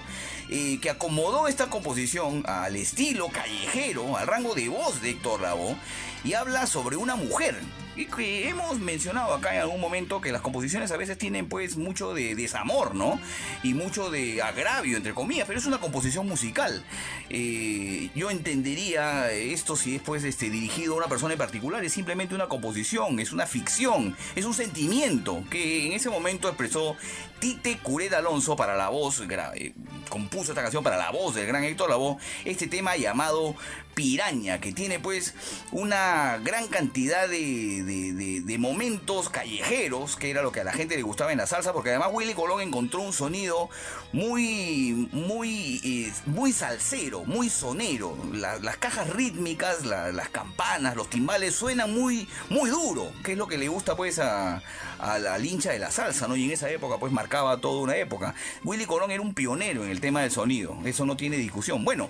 eh, 0.49 0.79
que 0.81 0.89
acomodó 0.89 1.47
esta 1.47 1.69
composición 1.69 2.43
al 2.47 2.75
estilo 2.75 3.29
callejero, 3.29 4.17
al 4.17 4.27
rango 4.27 4.55
de 4.55 4.69
voz 4.69 5.01
de 5.01 5.11
Héctor 5.11 5.41
Lavoe, 5.41 5.75
y 6.23 6.33
habla 6.33 6.67
sobre 6.67 6.95
una 6.95 7.15
mujer. 7.15 7.55
Y 7.95 8.05
que 8.05 8.49
hemos 8.49 8.79
mencionado 8.79 9.33
acá 9.33 9.55
en 9.55 9.61
algún 9.61 9.79
momento 9.79 10.19
que 10.19 10.31
las 10.31 10.41
composiciones 10.41 10.91
a 10.91 10.97
veces 10.97 11.17
tienen 11.17 11.47
pues 11.47 11.77
mucho 11.77 12.13
de 12.13 12.35
desamor, 12.35 12.93
¿no? 12.93 13.19
Y 13.63 13.73
mucho 13.73 14.11
de 14.11 14.41
agravio, 14.41 14.97
entre 14.97 15.13
comillas, 15.13 15.47
pero 15.47 15.59
es 15.59 15.65
una 15.65 15.79
composición 15.79 16.27
musical. 16.27 16.83
Eh, 17.29 18.09
yo 18.15 18.29
entendería 18.29 19.31
esto 19.31 19.75
si 19.75 19.95
es 19.95 20.01
pues 20.01 20.23
este, 20.23 20.49
dirigido 20.49 20.93
a 20.93 20.97
una 20.97 21.07
persona 21.07 21.33
en 21.33 21.39
particular, 21.39 21.83
es 21.83 21.93
simplemente 21.93 22.35
una 22.35 22.47
composición, 22.47 23.19
es 23.19 23.31
una 23.31 23.45
ficción, 23.45 24.15
es 24.35 24.45
un 24.45 24.53
sentimiento 24.53 25.43
que 25.49 25.87
en 25.87 25.93
ese 25.93 26.09
momento 26.09 26.47
expresó 26.47 26.97
Tite 27.39 27.77
Curet 27.79 28.13
Alonso 28.13 28.55
para 28.55 28.75
la 28.75 28.89
voz, 28.89 29.21
eh, 29.55 29.73
compuso 30.09 30.51
esta 30.51 30.61
canción 30.61 30.83
para 30.83 30.97
la 30.97 31.11
voz 31.11 31.35
del 31.35 31.45
gran 31.47 31.63
Héctor 31.63 31.89
Lavoe, 31.89 32.17
este 32.45 32.67
tema 32.67 32.95
llamado 32.95 33.55
Piraña, 33.93 34.59
que 34.59 34.71
tiene 34.73 34.99
pues 34.99 35.33
una 35.71 36.37
gran 36.43 36.67
cantidad 36.67 37.27
de, 37.27 37.83
de- 37.83 38.57
momentos 38.57 39.29
callejeros, 39.29 40.15
que 40.15 40.29
era 40.29 40.41
lo 40.41 40.51
que 40.51 40.61
a 40.61 40.63
la 40.63 40.71
gente 40.73 40.95
le 40.95 41.01
gustaba 41.03 41.31
en 41.31 41.37
la 41.37 41.45
salsa, 41.45 41.71
porque 41.73 41.89
además 41.89 42.09
Willy 42.13 42.33
Colón 42.33 42.61
encontró 42.61 43.01
un 43.01 43.13
sonido 43.13 43.69
muy, 44.13 45.09
muy, 45.11 45.81
eh, 45.83 46.13
muy 46.25 46.51
salsero, 46.51 47.25
muy 47.25 47.49
sonero. 47.49 48.17
La- 48.33 48.57
las 48.59 48.77
cajas 48.77 49.09
rítmicas, 49.09 49.85
la- 49.85 50.11
las 50.11 50.29
campanas, 50.29 50.95
los 50.95 51.09
timbales 51.09 51.53
suenan 51.55 51.93
muy, 51.93 52.27
muy 52.49 52.69
duro, 52.69 53.11
que 53.23 53.33
es 53.33 53.37
lo 53.37 53.47
que 53.47 53.57
le 53.57 53.67
gusta 53.67 53.95
pues 53.95 54.19
a, 54.19 54.61
a 54.99 55.19
la 55.19 55.39
hincha 55.39 55.71
de 55.71 55.79
la 55.79 55.91
salsa, 55.91 56.27
¿no? 56.27 56.35
Y 56.35 56.45
en 56.45 56.51
esa 56.51 56.69
época 56.69 56.97
pues 56.97 57.11
marcaba 57.11 57.57
toda 57.57 57.81
una 57.81 57.95
época. 57.95 58.35
Willy 58.63 58.85
Colón 58.85 59.11
era 59.11 59.21
un 59.21 59.33
pionero 59.33 59.83
en 59.83 59.91
el 59.91 60.01
tema 60.01 60.21
del 60.21 60.31
sonido, 60.31 60.77
eso 60.85 61.05
no 61.05 61.17
tiene 61.17 61.37
discusión. 61.37 61.83
Bueno. 61.83 62.09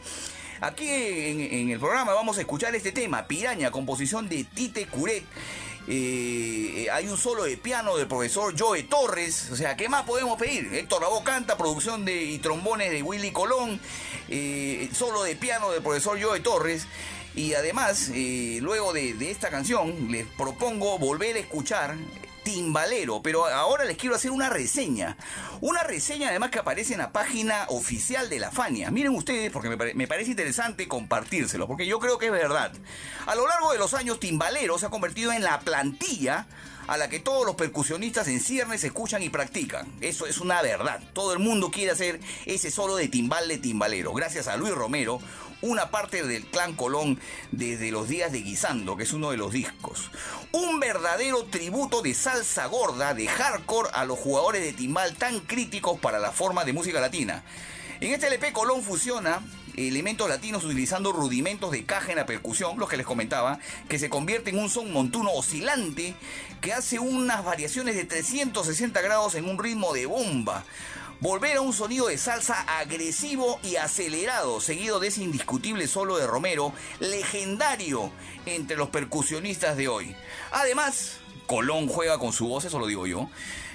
Aquí 0.62 0.88
en, 0.90 1.70
el 1.70 1.80
programa 1.80 2.14
vamos 2.14 2.38
a 2.38 2.42
escuchar 2.42 2.74
este 2.76 2.94
tema, 2.94 3.28
Piraña, 3.28 3.72
composición 3.72 4.30
de 4.30 4.46
Tite 4.46 4.88
Curet. 4.88 5.24
Eh, 5.88 6.88
hay 6.92 7.08
un 7.08 7.18
solo 7.18 7.44
de 7.44 7.58
piano 7.58 7.98
del 7.98 8.08
profesor 8.08 8.56
Joe 8.58 8.84
Torres. 8.84 9.50
O 9.52 9.56
sea, 9.56 9.76
¿qué 9.76 9.90
más 9.90 10.04
podemos 10.04 10.40
pedir? 10.40 10.74
Héctor 10.74 11.02
Lavoe 11.02 11.24
canta, 11.24 11.58
producción 11.58 12.06
de 12.06 12.24
y 12.24 12.40
trombones 12.40 12.92
de 12.92 13.04
Willy 13.04 13.32
Colón, 13.32 13.80
eh, 14.30 14.90
solo 14.94 15.24
de 15.24 15.36
piano 15.36 15.72
del 15.72 15.84
profesor 15.84 16.22
Joe 16.22 16.40
Torres. 16.40 16.88
Y 17.36 17.54
además, 17.54 18.10
eh, 18.14 18.60
luego 18.62 18.94
de 18.94 19.30
esta 19.30 19.50
canción, 19.50 20.10
les 20.10 20.26
propongo 20.26 20.98
volver 20.98 21.36
a 21.36 21.40
escuchar 21.40 21.96
timbalero, 22.46 23.22
pero 23.22 23.48
ahora 23.48 23.84
les 23.84 23.98
quiero 23.98 24.16
hacer 24.16 24.32
una 24.32 24.50
reseña. 24.50 25.18
Una 25.60 25.84
reseña 25.84 26.30
además 26.30 26.52
que 26.52 26.60
aparece 26.60 26.94
en 26.94 27.00
la 27.00 27.12
página 27.12 27.66
oficial 27.68 28.30
de 28.30 28.40
la 28.40 28.52
Fania. 28.52 28.92
Miren 28.92 29.14
ustedes, 29.16 29.52
porque 29.52 29.68
me, 29.68 29.94
me 29.94 30.08
parece 30.08 30.30
interesante 30.30 30.88
compartírselo, 30.88 31.68
porque 31.68 31.88
yo 31.88 32.00
creo 32.00 32.18
que 32.18 32.28
es 32.28 32.32
verdad. 32.32 32.72
A 33.26 33.36
lo 33.36 33.48
largo 33.48 33.74
de 33.74 33.80
los 33.80 33.94
años, 33.94 34.20
Timbalero 34.20 34.78
se 34.78 34.86
ha 34.86 34.90
convertido 34.90 35.34
en 35.34 35.44
la 35.44 35.60
plantilla 35.60 36.48
a 36.88 36.98
la 36.98 37.10
que 37.10 37.20
todos 37.20 37.46
los 37.46 37.56
percusionistas 37.56 38.28
en 38.28 38.40
ciernes 38.40 38.84
escuchan 38.84 39.24
y 39.24 39.30
practican. 39.30 39.88
Eso 40.02 40.26
es 40.26 40.40
una 40.40 40.62
verdad. 40.62 41.02
Todo 41.14 41.34
el 41.34 41.40
mundo 41.40 41.72
quiere 41.72 41.92
hacer 41.92 42.20
ese 42.46 42.72
solo 42.72 42.96
de 42.96 43.08
timbal 43.08 43.48
de 43.48 43.58
timbalero. 43.58 44.14
Gracias 44.14 44.48
a 44.48 44.58
Luis 44.58 44.74
Romero, 44.74 45.20
una 45.62 45.90
parte 45.90 46.24
del 46.24 46.46
clan 46.46 46.76
Colón 46.76 47.20
desde 47.52 47.92
los 47.92 48.08
días 48.08 48.32
de 48.32 48.42
Guisando, 48.42 48.98
que 48.98 49.04
es 49.04 49.14
uno 49.14 49.32
de 49.32 49.38
los 49.38 49.52
discos. 49.52 50.12
Un 50.52 50.80
verdadero 50.80 51.46
tributo 51.46 52.02
de 52.02 52.14
salsa 52.14 52.68
gorda, 52.68 53.14
de 53.14 53.28
hardcore 53.28 53.90
a 53.94 54.06
los 54.06 54.20
jugadores 54.20 54.62
de 54.62 54.74
timbal 54.74 55.16
tan 55.16 55.40
críticos 55.42 56.00
para 56.00 56.20
la 56.20 56.32
forma 56.32 56.66
de 56.66 56.74
música 56.74 57.00
latina. 57.00 57.44
En 58.00 58.12
este 58.14 58.28
LP 58.28 58.52
Colón 58.52 58.84
fusiona 58.84 59.42
elementos 59.78 60.30
latinos 60.30 60.64
utilizando 60.64 61.12
rudimentos 61.12 61.72
de 61.72 61.86
caja 61.86 62.12
en 62.12 62.18
la 62.18 62.26
percusión, 62.26 62.78
los 62.78 62.90
que 62.90 62.98
les 62.98 63.06
comentaba, 63.06 63.60
que 63.90 64.00
se 64.00 64.10
convierte 64.10 64.50
en 64.50 64.60
un 64.60 64.70
son 64.70 64.92
montuno 64.92 65.32
oscilante 65.32 66.16
que 66.62 66.74
hace 66.74 67.00
unas 67.00 67.44
variaciones 67.44 67.96
de 67.96 68.06
360 68.06 69.02
grados 69.02 69.36
en 69.36 69.50
un 69.50 69.58
ritmo 69.58 69.94
de 69.94 70.06
bomba. 70.06 70.64
Volver 71.22 71.58
a 71.58 71.62
un 71.62 71.74
sonido 71.74 72.08
de 72.08 72.18
salsa 72.18 72.62
agresivo 72.80 73.60
y 73.64 73.78
acelerado, 73.78 74.60
seguido 74.60 75.00
de 75.00 75.08
ese 75.08 75.24
indiscutible 75.24 75.88
solo 75.88 76.18
de 76.18 76.28
Romero, 76.28 76.74
legendario 77.00 78.12
entre 78.46 78.76
los 78.76 78.90
percusionistas 78.90 79.78
de 79.78 79.88
hoy. 79.88 80.16
Además, 80.52 81.18
Colón 81.48 81.88
juega 81.88 82.18
con 82.18 82.34
su 82.34 82.48
voz, 82.48 82.66
eso 82.66 82.80
lo 82.80 82.88
digo 82.88 83.08
yo. 83.08 83.30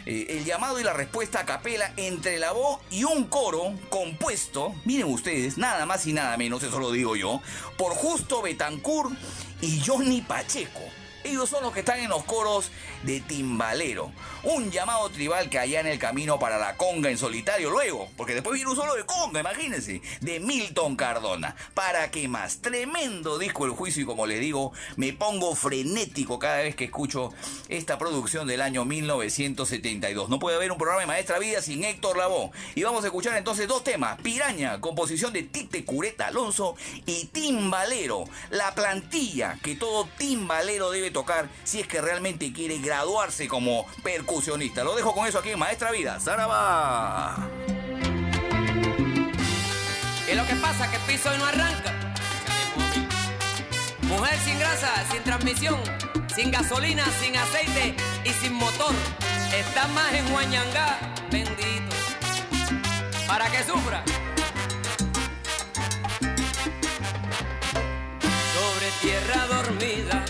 Eh, 0.07 0.27
el 0.31 0.45
llamado 0.45 0.81
y 0.81 0.85
la 0.85 0.93
respuesta 0.93 1.41
a 1.41 1.47
capela 1.47 1.93
entre 1.97 2.39
la 2.39 2.53
voz 2.53 2.81
y 2.91 3.05
un 3.05 3.25
coro 3.25 3.75
compuesto, 3.91 4.75
miren 4.85 5.13
ustedes, 5.13 5.59
nada 5.59 5.85
más 5.87 6.07
y 6.07 6.13
nada 6.13 6.37
menos, 6.37 6.63
eso 6.63 6.79
lo 6.79 6.91
digo 6.91 7.17
yo, 7.17 7.41
por 7.77 7.93
Justo 7.93 8.43
Betancourt 8.43 9.13
y 9.61 9.81
Johnny 9.85 10.23
Pacheco. 10.23 10.81
Ellos 11.23 11.51
son 11.51 11.63
los 11.63 11.73
que 11.73 11.81
están 11.81 12.01
en 12.01 12.09
los 12.09 12.25
coros 12.25 12.71
de 13.03 13.21
Timbalero. 13.21 14.13
Un 14.43 14.71
llamado 14.71 15.09
tribal 15.11 15.51
que 15.51 15.59
allá 15.59 15.81
en 15.81 15.87
el 15.87 15.99
camino 15.99 16.39
para 16.39 16.59
la 16.59 16.77
conga 16.77 17.11
en 17.11 17.19
solitario 17.19 17.71
luego. 17.71 18.09
Porque 18.17 18.35
después 18.35 18.55
viene 18.55 18.71
un 18.71 18.77
solo 18.77 18.95
de 18.95 19.05
conga, 19.05 19.41
imagínense. 19.41 20.01
De 20.21 20.41
Milton 20.41 20.97
Cardona. 20.97 21.55
¿Para 21.75 22.11
qué 22.11 22.29
más? 22.29 22.61
Tremendo 22.61 23.39
disco 23.39 23.65
el 23.67 23.73
juicio 23.73 24.03
y 24.03 24.07
como 24.07 24.27
les 24.27 24.41
digo, 24.41 24.73
me 24.97 25.13
pongo 25.13 25.55
frenético 25.55 26.39
cada 26.39 26.59
vez 26.59 26.75
que 26.75 26.85
escucho 26.85 27.33
esta 27.69 27.99
producción 27.99 28.47
del 28.47 28.63
año 28.63 28.85
1972. 28.85 30.29
No 30.29 30.39
puede 30.39 30.57
haber 30.57 30.73
un 30.73 30.79
programa 30.79 31.03
de 31.03 31.07
Maestra 31.07 31.39
Vida 31.39 31.61
sin 31.61 31.85
Héctor 31.85 32.17
Lavoe. 32.17 32.51
Y 32.75 32.83
vamos 32.83 33.05
a 33.05 33.09
escuchar 33.09 33.37
entonces 33.37 33.69
dos 33.69 33.85
temas. 33.85 34.21
Piraña, 34.21 34.81
composición 34.81 35.33
de 35.33 35.43
Tite 35.43 35.85
Cureta 35.85 36.29
Alonso 36.29 36.77
y 37.07 37.27
Timbalero. 37.27 38.25
La 38.51 38.75
plantilla 38.75 39.59
que 39.63 39.77
todo 39.77 40.09
timbalero 40.17 40.91
debe 40.91 41.11
tocar 41.11 41.49
si 41.65 41.81
es 41.81 41.87
que 41.87 42.01
realmente 42.01 42.53
quiere 42.53 42.81
graduarse 42.91 43.47
como 43.47 43.87
percusionista. 44.03 44.83
Lo 44.83 44.97
dejo 44.97 45.15
con 45.15 45.25
eso 45.25 45.39
aquí 45.39 45.51
en 45.51 45.61
Maestra 45.61 45.93
Vida. 45.93 46.19
¡Zaraba! 46.19 47.49
¿Qué 50.27 50.33
es 50.33 50.37
lo 50.37 50.45
que 50.45 50.57
pasa? 50.57 50.91
Que 50.91 50.97
el 50.97 51.03
piso 51.03 51.31
hoy 51.31 51.39
no 51.39 51.45
arranca. 51.45 51.95
Mujer 54.03 54.37
sin 54.41 54.59
grasa, 54.59 54.89
sin 55.13 55.23
transmisión, 55.23 55.79
sin 56.35 56.51
gasolina, 56.51 57.05
sin 57.21 57.37
aceite 57.37 57.95
y 58.25 58.31
sin 58.31 58.55
motor. 58.55 58.93
Está 59.55 59.87
más 59.89 60.13
en 60.13 60.35
Huañangá, 60.35 60.99
bendito. 61.31 61.95
Para 63.29 63.49
que 63.53 63.63
sufra. 63.63 64.03
Sobre 68.53 68.91
tierra 69.01 69.47
dormida, 69.47 70.25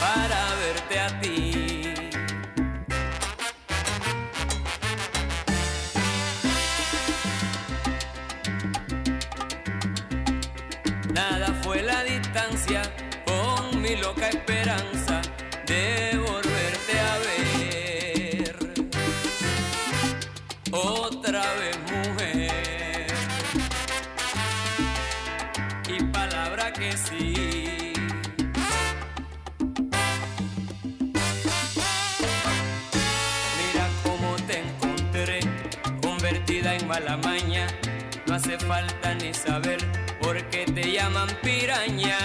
para 0.00 0.54
verte 0.56 1.00
a 1.00 1.20
ti. 1.20 1.94
Nada 11.12 11.54
fue 11.62 11.82
la 11.82 12.02
distancia 12.04 12.82
falta 38.74 39.14
ni 39.14 39.32
saber 39.32 39.78
por 40.20 40.36
qué 40.50 40.64
te 40.66 40.90
llaman 40.90 41.28
piraña. 41.42 42.18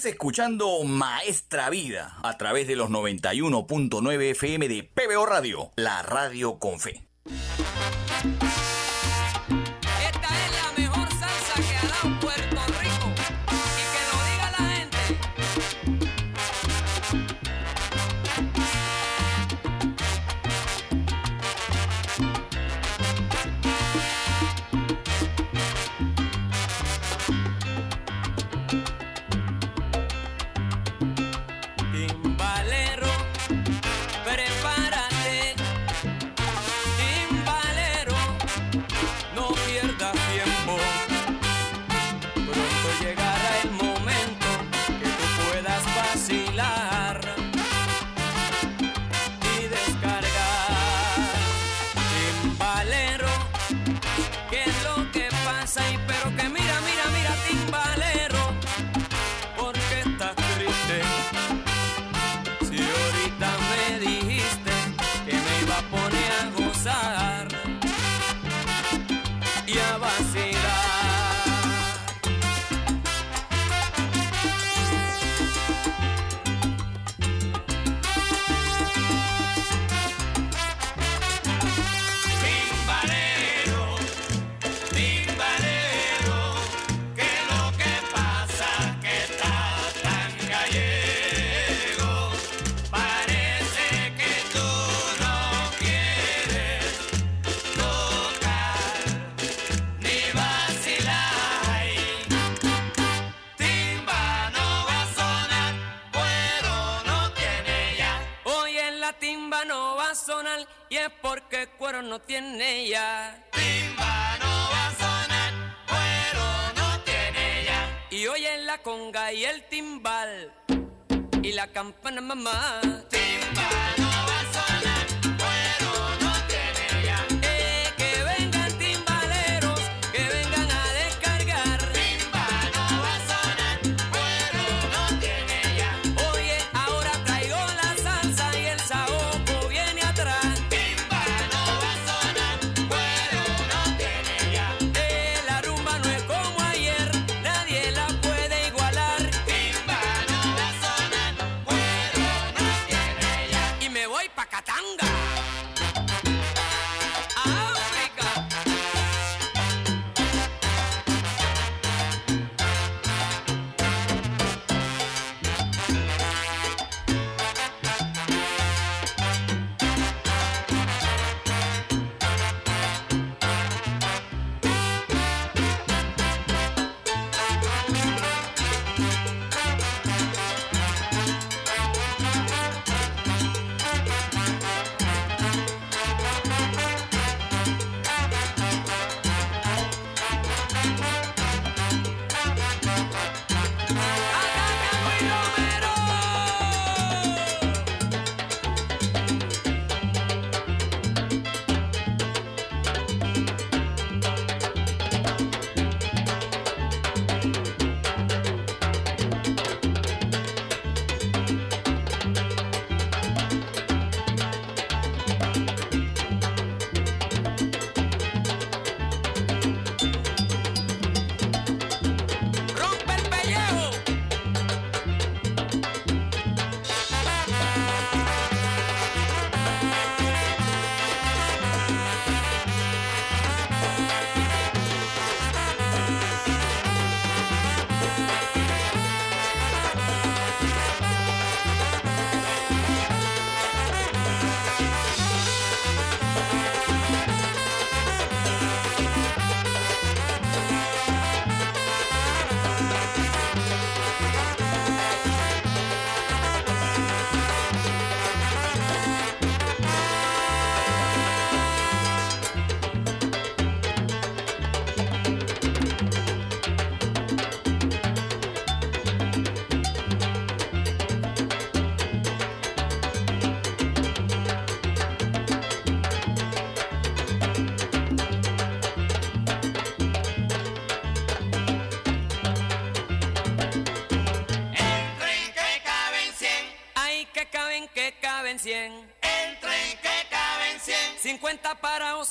Estás 0.00 0.12
escuchando 0.14 0.82
Maestra 0.82 1.68
Vida 1.68 2.16
a 2.22 2.38
través 2.38 2.66
de 2.66 2.74
los 2.74 2.88
91.9 2.88 4.30
FM 4.30 4.66
de 4.66 4.82
PBO 4.82 5.26
Radio, 5.26 5.72
la 5.76 6.00
radio 6.00 6.58
con 6.58 6.80
fe. 6.80 7.09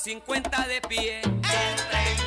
50 0.02 0.66
de 0.66 0.80
pie. 0.80 1.20
El 1.20 1.42
tren 1.42 1.76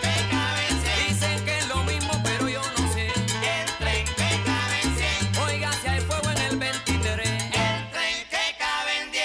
de 0.03 0.29
cabecera. 0.29 1.07
Dicen 1.07 1.43
que 1.43 1.57
es 1.57 1.67
lo 1.67 1.77
mismo, 1.85 2.11
pero 2.23 2.47
yo 2.47 2.61
no 2.61 2.93
sé. 2.93 3.07
El 3.07 3.77
tren 3.79 4.05
que 4.05 4.43
caben 4.45 4.95
cabe 4.95 5.51
Oiga, 5.51 5.71
si 5.73 5.87
hay 5.87 5.99
fuego 6.01 6.29
en 6.29 6.37
el 6.37 6.57
23. 6.57 7.27
El 7.27 7.91
tren 7.91 8.29
que 8.29 8.57
cabe 8.59 9.01
en 9.01 9.11
10. 9.11 9.23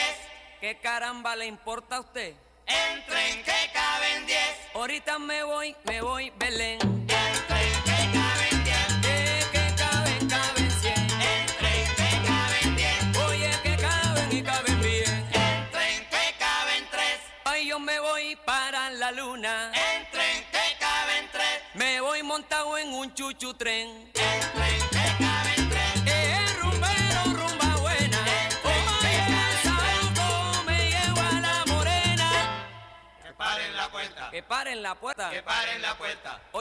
¿Qué 0.62 0.78
caramba 0.80 1.36
le 1.36 1.44
importa 1.44 1.96
a 1.96 2.00
usted? 2.00 2.36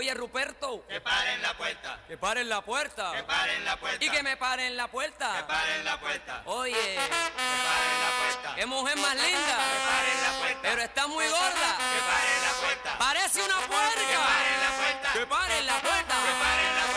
Oye, 0.08 0.14
Ruperto. 0.14 0.86
Que 0.88 1.02
paren 1.02 1.42
la 1.42 1.54
puerta. 1.58 2.00
Que 2.08 2.18
paren 2.18 2.48
la 2.48 2.62
puerta. 2.62 3.12
Que 3.12 3.24
paren 3.24 3.66
la 3.66 3.76
puerta. 3.76 4.06
Y 4.06 4.10
que 4.10 4.24
me 4.24 4.38
paren 4.38 4.78
la 4.78 4.86
Que 4.86 4.90
puerta. 4.92 5.46
paren 5.46 5.84
la 5.84 6.00
puerta. 6.00 6.42
Oye, 6.46 6.74
Que 6.74 6.96
paren 6.96 8.00
la 8.00 8.18
puerta. 8.24 8.56
qué 8.56 8.66
mujer 8.68 8.98
más 9.00 9.16
linda. 9.16 9.58
Que 9.58 9.80
paren 9.92 10.22
la 10.24 10.40
puerta. 10.40 10.60
Pero 10.62 10.82
está 10.82 11.08
muy 11.08 11.28
gorda. 11.28 11.78
Que 11.78 12.00
paren 12.08 12.42
la 12.42 12.54
puerta. 12.62 12.98
Parece 12.98 13.42
una 13.44 13.58
puerca. 13.68 13.96
Que 13.96 14.16
paren 14.16 14.62
la 14.62 14.72
puerta. 14.78 15.12
Que 15.14 15.26
paren 15.28 15.66
la 15.68 15.80
puerta. 15.82 16.16
Que 16.24 16.32
paren 16.40 16.76
la 16.78 16.84
puerta. 16.86 16.97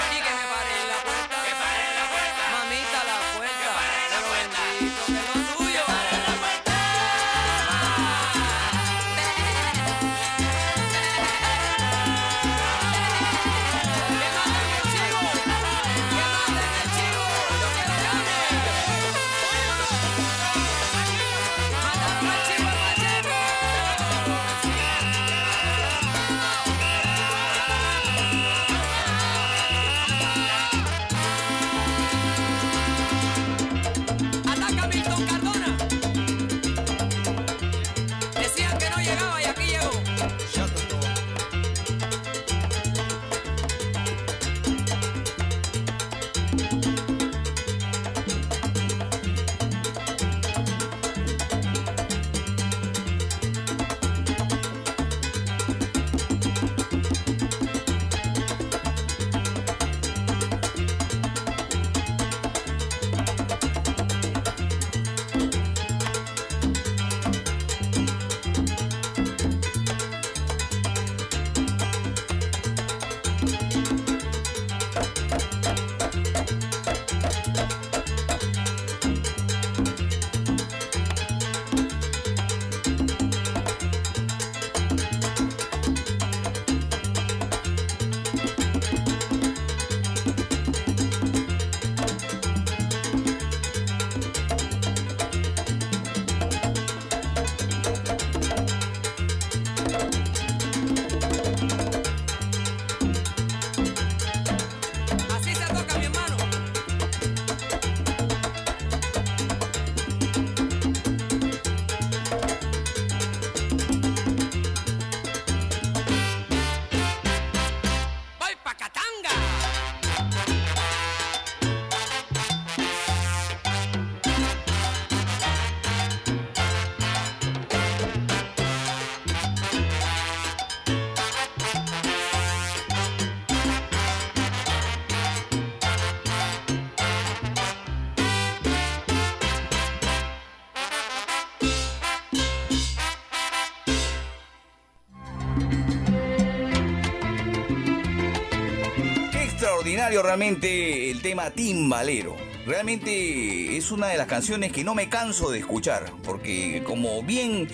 Realmente 150.09 151.11
el 151.11 151.21
tema 151.21 151.51
Timbalero. 151.51 152.37
Realmente 152.67 153.77
es 153.77 153.91
una 153.91 154.09
de 154.09 154.19
las 154.19 154.27
canciones 154.27 154.71
que 154.71 154.85
no 154.85 154.95
me 154.95 155.09
canso 155.09 155.51
de 155.51 155.59
escuchar, 155.59 156.13
porque 156.23 156.83
como 156.85 157.23
bien 157.23 157.69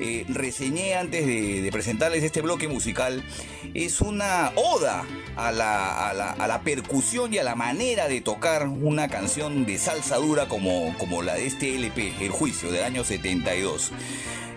eh, 0.00 0.24
reseñé 0.28 0.94
antes 0.94 1.26
de, 1.26 1.60
de 1.62 1.72
presentarles 1.72 2.22
este 2.24 2.40
bloque 2.40 2.66
musical, 2.66 3.22
es 3.74 4.00
una 4.00 4.50
oda 4.56 5.04
a 5.36 5.52
la, 5.52 6.08
a 6.08 6.14
la- 6.14 6.32
a 6.32 6.46
la 6.48 6.62
percusión 6.62 7.32
y 7.34 7.38
a 7.38 7.44
la 7.44 7.54
manera 7.54 8.08
de 8.08 8.20
tocar 8.22 8.66
una 8.66 9.08
canción 9.08 9.66
de 9.66 9.78
salsa 9.78 10.16
dura 10.16 10.48
como, 10.48 10.96
como 10.98 11.22
la 11.22 11.34
de 11.34 11.46
este 11.46 11.74
LP, 11.76 12.14
El 12.20 12.30
Juicio, 12.30 12.70
del 12.72 12.84
año 12.84 13.04
72 13.04 13.92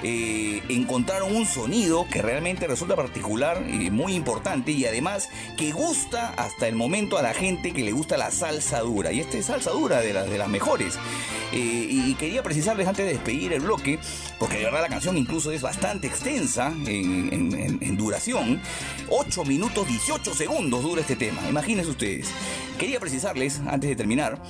eh, 0.04 0.62
encontraron 0.70 1.36
un 1.36 1.46
sonido 1.46 2.06
que 2.12 2.22
realmente 2.22 2.68
resulta 2.68 2.96
particular 2.96 3.64
y 3.70 3.90
muy 3.90 4.14
importante 4.14 4.72
y 4.72 4.86
además 4.86 5.30
que 5.58 5.72
gusta 5.72 6.34
hasta 6.38 6.68
el 6.68 6.76
momento 6.76 7.18
a 7.18 7.22
la 7.22 7.34
gente 7.34 7.72
que 7.74 7.84
le 7.84 7.92
gusta 7.94 8.18
la 8.18 8.30
salsa 8.32 8.80
dura. 8.82 9.12
Y 9.12 9.20
esta 9.22 9.38
es 9.38 9.46
salsa 9.46 9.72
dura 9.72 10.02
de, 10.02 10.14
las 10.14 10.30
de 10.30 10.38
las 10.38 10.50
mejores. 10.50 10.96
Eh, 11.52 11.88
y 11.90 12.16
quería 12.16 12.42
precisarles 12.44 12.88
antes 12.88 13.06
de 13.06 13.14
despedir 13.14 13.54
el 13.54 13.62
bloque, 13.62 14.00
porque 14.40 14.58
de 14.58 14.64
verdad 14.66 14.82
la 14.82 14.90
canción 14.90 15.18
incluso 15.18 15.52
es 15.52 15.62
bastante 15.62 16.08
extensa 16.08 16.68
en, 16.88 17.32
en- 17.32 17.54
en- 17.60 17.80
en 17.82 17.98
duración. 17.98 18.60
8 19.10 19.46
minutos 19.46 19.88
18 19.88 20.34
segundos 20.34 20.82
dura 20.84 21.02
este 21.02 21.16
tema, 21.16 21.42
imagínense 21.50 21.92
ustedes. 21.92 22.28
Quería 22.78 23.00
precisarles, 23.00 23.62
antes 23.68 23.90
de 23.90 23.96
terminar 23.96 24.42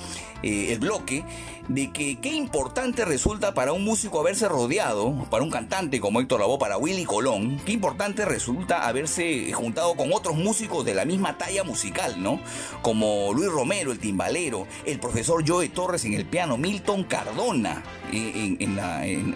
eh, 0.44 0.72
el 0.72 0.78
bloque, 0.78 1.24
de 1.68 1.90
que 1.92 2.16
qué 2.20 2.28
importante 2.34 3.06
resulta 3.06 3.54
para 3.54 3.72
un 3.72 3.84
músico 3.84 4.20
haberse 4.20 4.48
rodeado, 4.48 5.26
para 5.30 5.42
un 5.42 5.50
cantante 5.50 5.98
como 5.98 6.20
Héctor 6.20 6.40
Lavoe, 6.40 6.58
para 6.58 6.76
Willy 6.76 7.04
Colón, 7.06 7.58
qué 7.64 7.72
importante 7.72 8.26
resulta 8.26 8.86
haberse 8.86 9.50
juntado 9.52 9.94
con 9.94 10.12
otros 10.12 10.36
músicos 10.36 10.84
de 10.84 10.94
la 10.94 11.06
misma 11.06 11.38
talla 11.38 11.64
musical, 11.64 12.22
¿no? 12.22 12.38
Como 12.82 13.32
Luis 13.32 13.50
Romero, 13.50 13.92
el 13.92 13.98
timbalero, 13.98 14.66
el 14.84 15.00
profesor 15.00 15.42
Joe 15.48 15.70
Torres 15.70 16.04
en 16.04 16.12
el 16.12 16.26
piano, 16.26 16.58
Milton 16.58 17.04
Cardona 17.04 17.82
en, 18.12 18.58
en- 18.60 18.76
la, 18.76 19.06
en- 19.06 19.34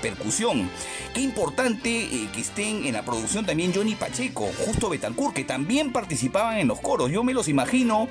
percusión. 0.00 0.70
Qué 1.14 1.20
importante 1.20 1.88
eh, 1.90 2.28
que 2.32 2.42
estén 2.42 2.86
en 2.86 2.92
la 2.92 3.02
producción 3.02 3.44
también 3.44 3.72
Johnny 3.74 3.94
Pacheco, 3.94 4.48
Justo 4.64 4.88
Betancourt, 4.88 5.34
que 5.34 5.42
también 5.42 5.90
participaban 5.90 6.58
en 6.58 6.68
los 6.68 6.78
coros. 6.80 7.10
Yo 7.10 7.24
me 7.24 7.34
los 7.34 7.48
imagino 7.48 8.06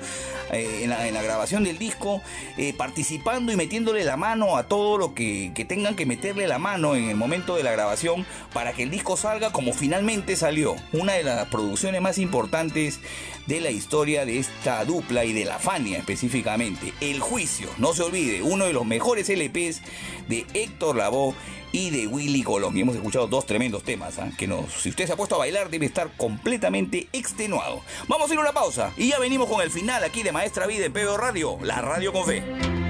eh, 0.52 0.80
en 0.82 1.14
la 1.14 1.22
grabación 1.22 1.64
del 1.64 1.78
disco 1.78 2.20
eh, 2.56 2.72
participando 2.72 3.52
y 3.52 3.56
metiéndole 3.56 4.04
la 4.04 4.16
mano 4.16 4.56
a 4.56 4.64
todo 4.64 4.98
lo 4.98 5.14
que, 5.14 5.52
que 5.54 5.64
tengan 5.64 5.96
que 5.96 6.06
meterle 6.06 6.46
la 6.46 6.58
mano 6.58 6.94
en 6.94 7.10
el 7.10 7.16
momento 7.16 7.56
de 7.56 7.62
la 7.62 7.72
grabación 7.72 8.26
para 8.52 8.72
que 8.72 8.82
el 8.82 8.90
disco 8.90 9.16
salga 9.16 9.52
como 9.52 9.72
finalmente 9.72 10.36
salió. 10.36 10.76
Una 10.92 11.14
de 11.14 11.24
las 11.24 11.46
producciones 11.48 12.00
más 12.00 12.18
importantes 12.18 13.00
de 13.46 13.60
la 13.60 13.70
historia 13.70 14.24
de 14.24 14.38
esta 14.38 14.84
dupla 14.84 15.24
y 15.24 15.32
de 15.32 15.44
la 15.44 15.58
Fania 15.58 15.98
específicamente. 15.98 16.92
El 17.00 17.20
Juicio, 17.20 17.68
no 17.78 17.94
se 17.94 18.02
olvide, 18.02 18.42
uno 18.42 18.66
de 18.66 18.72
los 18.72 18.84
mejores 18.84 19.28
LPs 19.28 19.82
de 20.28 20.46
Héctor 20.54 20.96
Lavoe 20.96 21.34
y 21.72 21.90
de 21.90 22.06
Willy 22.06 22.42
Colón. 22.42 22.76
Hemos 22.76 22.96
escuchado 22.96 23.26
dos 23.26 23.46
tremendos 23.46 23.82
temas, 23.82 24.18
¿ah? 24.18 24.30
que 24.36 24.46
nos, 24.46 24.72
si 24.72 24.88
usted 24.88 25.06
se 25.06 25.12
ha 25.12 25.16
puesto 25.16 25.34
a 25.34 25.38
bailar 25.38 25.70
debe 25.70 25.86
estar 25.86 26.10
completamente 26.16 27.08
extenuado. 27.12 27.82
Vamos 28.08 28.30
a 28.30 28.32
ir 28.32 28.38
a 28.38 28.42
una 28.42 28.52
pausa 28.52 28.92
y 28.96 29.08
ya 29.08 29.18
venimos 29.18 29.48
con 29.48 29.60
el 29.60 29.70
final 29.70 30.02
aquí 30.04 30.22
de 30.22 30.32
Maestra 30.32 30.66
Vida 30.66 30.86
en 30.86 30.92
PBO 30.92 31.16
Radio, 31.16 31.58
la 31.62 31.80
radio 31.80 32.12
con 32.12 32.24
fe. 32.24 32.85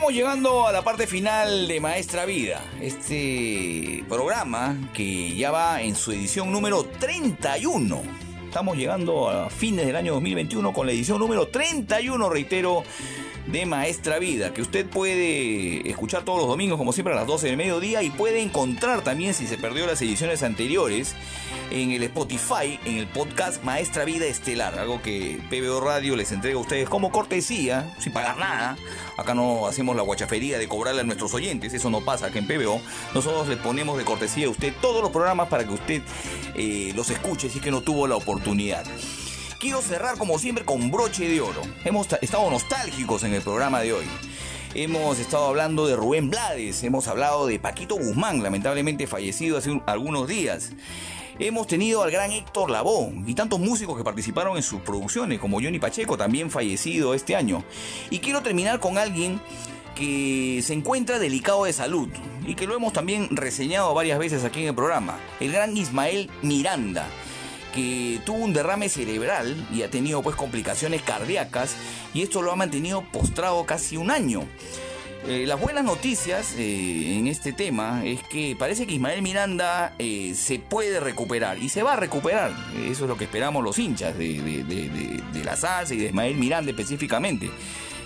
Y 0.00 0.02
vamos 0.02 0.14
llegando 0.14 0.66
a 0.66 0.72
la 0.72 0.80
parte 0.80 1.06
final 1.06 1.68
de 1.68 1.78
Maestra 1.78 2.24
Vida, 2.24 2.62
este 2.80 4.02
programa 4.08 4.74
que 4.94 5.34
ya 5.34 5.50
va 5.50 5.82
en 5.82 5.94
su 5.94 6.12
edición 6.12 6.50
número 6.50 6.84
31. 6.84 8.00
Estamos 8.46 8.78
llegando 8.78 9.28
a 9.28 9.50
fines 9.50 9.84
del 9.84 9.96
año 9.96 10.14
2021 10.14 10.72
con 10.72 10.86
la 10.86 10.92
edición 10.92 11.18
número 11.18 11.48
31, 11.48 12.30
reitero, 12.30 12.82
de 13.46 13.66
Maestra 13.66 14.18
Vida, 14.18 14.52
que 14.52 14.62
usted 14.62 14.86
puede 14.86 15.88
escuchar 15.88 16.22
todos 16.22 16.38
los 16.38 16.48
domingos, 16.48 16.78
como 16.78 16.92
siempre, 16.92 17.14
a 17.14 17.16
las 17.16 17.26
12 17.26 17.48
del 17.48 17.56
mediodía 17.56 18.02
y 18.02 18.10
puede 18.10 18.40
encontrar 18.40 19.02
también, 19.02 19.34
si 19.34 19.46
se 19.46 19.58
perdió 19.58 19.86
las 19.86 20.00
ediciones 20.02 20.42
anteriores, 20.42 21.14
en 21.70 21.92
el 21.92 22.02
Spotify, 22.04 22.78
en 22.84 22.96
el 22.96 23.06
podcast 23.06 23.62
Maestra 23.62 24.04
Vida 24.04 24.26
Estelar, 24.26 24.78
algo 24.78 25.00
que 25.02 25.40
PBO 25.50 25.80
Radio 25.80 26.16
les 26.16 26.32
entrega 26.32 26.58
a 26.58 26.60
ustedes 26.60 26.88
como 26.88 27.10
cortesía, 27.12 27.94
sin 27.98 28.12
pagar 28.12 28.38
nada. 28.38 28.76
Acá 29.16 29.34
no 29.34 29.66
hacemos 29.66 29.94
la 29.96 30.02
guachafería 30.02 30.58
de 30.58 30.68
cobrarle 30.68 31.02
a 31.02 31.04
nuestros 31.04 31.32
oyentes, 31.34 31.72
eso 31.72 31.90
no 31.90 32.00
pasa 32.00 32.26
acá 32.26 32.38
en 32.38 32.46
PBO. 32.46 32.80
Nosotros 33.14 33.48
le 33.48 33.56
ponemos 33.56 33.98
de 33.98 34.04
cortesía 34.04 34.46
a 34.46 34.50
usted 34.50 34.74
todos 34.80 35.02
los 35.02 35.10
programas 35.10 35.48
para 35.48 35.64
que 35.64 35.74
usted 35.74 36.02
eh, 36.56 36.92
los 36.94 37.10
escuche 37.10 37.48
si 37.48 37.58
es 37.58 37.64
que 37.64 37.70
no 37.70 37.82
tuvo 37.82 38.06
la 38.06 38.16
oportunidad. 38.16 38.84
Quiero 39.60 39.82
cerrar 39.82 40.16
como 40.16 40.38
siempre 40.38 40.64
con 40.64 40.90
broche 40.90 41.28
de 41.28 41.40
oro. 41.42 41.60
Hemos 41.84 42.08
estado 42.22 42.50
nostálgicos 42.50 43.24
en 43.24 43.34
el 43.34 43.42
programa 43.42 43.80
de 43.80 43.92
hoy. 43.92 44.06
Hemos 44.74 45.18
estado 45.18 45.46
hablando 45.48 45.86
de 45.86 45.96
Rubén 45.96 46.30
Blades, 46.30 46.82
hemos 46.82 47.08
hablado 47.08 47.46
de 47.46 47.58
Paquito 47.58 47.96
Guzmán, 47.96 48.42
lamentablemente 48.42 49.06
fallecido 49.06 49.58
hace 49.58 49.70
un- 49.70 49.82
algunos 49.84 50.28
días. 50.28 50.70
Hemos 51.38 51.66
tenido 51.66 52.02
al 52.02 52.10
gran 52.10 52.30
Héctor 52.30 52.70
Lavoe 52.70 53.12
y 53.26 53.34
tantos 53.34 53.60
músicos 53.60 53.98
que 53.98 54.04
participaron 54.04 54.56
en 54.56 54.62
sus 54.62 54.80
producciones, 54.80 55.38
como 55.40 55.60
Johnny 55.60 55.78
Pacheco, 55.78 56.16
también 56.16 56.50
fallecido 56.50 57.12
este 57.14 57.36
año. 57.36 57.62
Y 58.08 58.20
quiero 58.20 58.40
terminar 58.42 58.80
con 58.80 58.96
alguien 58.96 59.40
que 59.94 60.62
se 60.64 60.72
encuentra 60.72 61.18
delicado 61.18 61.64
de 61.64 61.72
salud 61.74 62.08
y 62.46 62.54
que 62.54 62.66
lo 62.66 62.74
hemos 62.76 62.94
también 62.94 63.28
reseñado 63.30 63.92
varias 63.92 64.18
veces 64.18 64.42
aquí 64.44 64.62
en 64.62 64.68
el 64.68 64.74
programa, 64.74 65.18
el 65.40 65.52
gran 65.52 65.76
Ismael 65.76 66.30
Miranda 66.42 67.06
que 67.72 68.20
tuvo 68.24 68.38
un 68.44 68.52
derrame 68.52 68.88
cerebral 68.88 69.66
y 69.72 69.82
ha 69.82 69.90
tenido 69.90 70.22
pues 70.22 70.36
complicaciones 70.36 71.02
cardíacas 71.02 71.74
y 72.14 72.22
esto 72.22 72.42
lo 72.42 72.52
ha 72.52 72.56
mantenido 72.56 73.02
postrado 73.12 73.64
casi 73.66 73.96
un 73.96 74.10
año. 74.10 74.42
Eh, 75.26 75.44
las 75.46 75.60
buenas 75.60 75.84
noticias 75.84 76.54
eh, 76.56 77.16
en 77.18 77.26
este 77.26 77.52
tema 77.52 78.02
es 78.06 78.22
que 78.22 78.56
parece 78.58 78.86
que 78.86 78.94
Ismael 78.94 79.20
Miranda 79.20 79.94
eh, 79.98 80.32
se 80.34 80.58
puede 80.58 80.98
recuperar 80.98 81.58
y 81.58 81.68
se 81.68 81.82
va 81.82 81.92
a 81.92 81.96
recuperar. 81.96 82.52
Eso 82.86 83.04
es 83.04 83.08
lo 83.08 83.18
que 83.18 83.24
esperamos 83.24 83.62
los 83.62 83.78
hinchas 83.78 84.16
de, 84.16 84.40
de- 84.64 85.44
la 85.44 85.56
salsa 85.56 85.94
y 85.94 85.98
de 85.98 86.06
Ismael 86.06 86.36
Miranda 86.36 86.70
específicamente. 86.70 87.50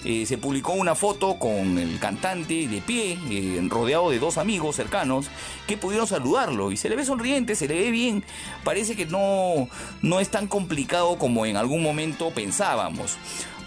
Eh, 0.05 0.27
se 0.27 0.37
publicó 0.39 0.73
una 0.73 0.95
foto 0.95 1.39
con 1.39 1.79
el 1.79 1.99
cantante 1.99 2.69
de 2.69 2.81
pie, 2.83 3.19
eh, 3.31 3.61
rodeado 3.69 4.11
de 4.11 4.19
dos 4.19 4.37
amigos 4.37 4.77
cercanos, 4.77 5.27
que 5.67 5.79
pudieron 5.79 6.07
saludarlo 6.07 6.73
y 6.73 6.77
se 6.77 6.89
le 6.89 6.97
ve 6.97 7.05
sonriente, 7.05 7.55
se 7.55 7.69
le 7.69 7.75
ve 7.75 7.91
bien. 7.91 8.25
Parece 8.65 8.97
que 8.97 9.07
no, 9.07 9.69
no 10.03 10.21
es 10.21 10.29
tan 10.29 10.47
complicado 10.47 11.17
como 11.17 11.47
en 11.47 11.57
algún 11.57 11.83
momento 11.83 12.31
pensábamos 12.31 13.17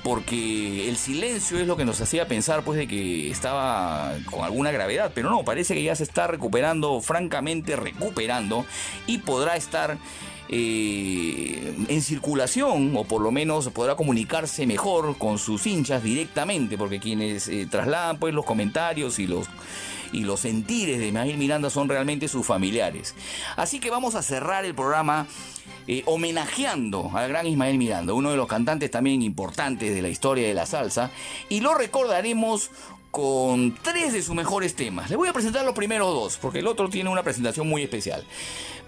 porque 0.04 0.88
el 0.88 0.96
silencio 0.96 1.60
es 1.60 1.68
lo 1.68 1.76
que 1.76 1.84
nos 1.84 2.00
hacía 2.00 2.30
pensar 2.30 2.64
pues 2.64 2.78
de 2.78 2.88
que 2.88 3.30
estaba 3.30 4.14
con 4.32 4.46
alguna 4.46 4.72
gravedad, 4.72 5.12
pero 5.14 5.30
no, 5.30 5.44
parece 5.44 5.74
que 5.74 5.84
ya 5.84 5.96
se 5.98 6.04
está 6.04 6.28
recuperando, 6.28 7.02
francamente 7.02 7.76
recuperando 7.76 8.66
y 9.06 9.18
podrá 9.18 9.58
estar 9.58 9.98
eh, 10.50 11.76
en 11.90 12.02
circulación 12.02 12.96
o 12.96 13.04
por 13.04 13.22
lo 13.22 13.32
menos 13.32 13.70
podrá 13.70 13.96
comunicarse 13.96 14.66
mejor 14.66 15.18
con 15.18 15.38
sus 15.38 15.66
hinchas 15.68 16.04
directamente, 16.04 16.78
porque 16.78 17.00
quienes 17.00 17.48
eh, 17.48 17.68
trasladan 17.70 18.18
pues 18.18 18.34
los 18.34 18.46
comentarios 18.46 19.20
y 19.20 19.28
los 19.28 19.48
y 20.14 20.22
los 20.22 20.40
sentires 20.40 21.00
de 21.00 21.08
Ismael 21.08 21.38
Miranda 21.38 21.70
son 21.70 21.90
realmente 21.90 22.30
sus 22.30 22.46
familiares. 22.46 23.14
Así 23.58 23.80
que 23.82 23.90
vamos 23.90 24.16
a 24.16 24.22
cerrar 24.22 24.64
el 24.64 24.74
programa 24.74 25.28
eh, 25.88 26.04
homenajeando 26.06 27.12
al 27.14 27.30
gran 27.30 27.48
Ismael 27.48 27.78
Miranda, 27.78 28.14
uno 28.14 28.32
de 28.32 28.38
los 28.38 28.48
cantantes 28.48 28.92
también 28.92 29.22
importantes 29.22 29.94
de 29.94 30.02
la 30.02 30.10
historia 30.10 30.48
de 30.48 30.54
la 30.54 30.66
salsa, 30.66 31.12
y 31.50 31.62
lo 31.62 31.74
recordaremos 31.74 32.72
con 33.18 33.74
tres 33.82 34.14
de 34.14 34.22
sus 34.22 34.36
mejores 34.36 34.76
temas. 34.76 35.10
Le 35.10 35.16
voy 35.16 35.28
a 35.28 35.34
presentar 35.34 35.66
los 35.66 35.74
primeros 35.74 36.14
dos, 36.14 36.38
porque 36.40 36.60
el 36.60 36.68
otro 36.68 36.88
tiene 36.88 37.10
una 37.10 37.24
presentación 37.24 37.68
muy 37.68 37.82
especial. 37.82 38.24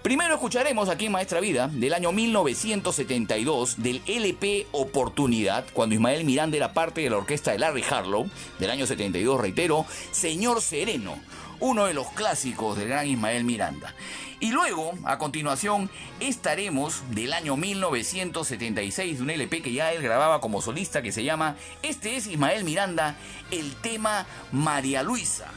Primero 0.02 0.34
escucharemos 0.34 0.88
aquí 0.88 1.06
en 1.06 1.12
Maestra 1.12 1.40
Vida, 1.40 1.66
del 1.66 1.92
año 1.94 2.12
1972, 2.12 3.82
del 3.82 4.00
LP 4.06 4.68
Oportunidad, 4.70 5.64
cuando 5.72 5.96
Ismael 5.96 6.24
Miranda 6.24 6.56
era 6.56 6.72
parte 6.72 7.00
de 7.00 7.10
la 7.10 7.16
orquesta 7.16 7.50
de 7.50 7.58
Larry 7.58 7.82
Harlow, 7.90 8.30
del 8.60 8.70
año 8.70 8.86
72, 8.86 9.40
reitero, 9.40 9.84
Señor 10.12 10.62
Sereno, 10.62 11.18
uno 11.60 11.86
de 11.86 11.94
los 11.94 12.08
clásicos 12.08 12.76
del 12.76 12.88
gran 12.88 13.06
Ismael 13.06 13.44
Miranda. 13.44 13.94
Y 14.40 14.52
luego, 14.52 14.94
a 15.04 15.18
continuación, 15.18 15.90
estaremos 16.18 17.02
del 17.10 17.34
año 17.34 17.56
1976 17.56 19.18
de 19.18 19.22
un 19.22 19.30
LP 19.30 19.60
que 19.60 19.72
ya 19.72 19.92
él 19.92 20.02
grababa 20.02 20.40
como 20.40 20.62
solista 20.62 21.02
que 21.02 21.12
se 21.12 21.24
llama 21.24 21.56
Este 21.82 22.16
es 22.16 22.26
Ismael 22.26 22.64
Miranda, 22.64 23.16
el 23.50 23.74
tema 23.76 24.26
María 24.50 25.02
Luisa. 25.02 25.52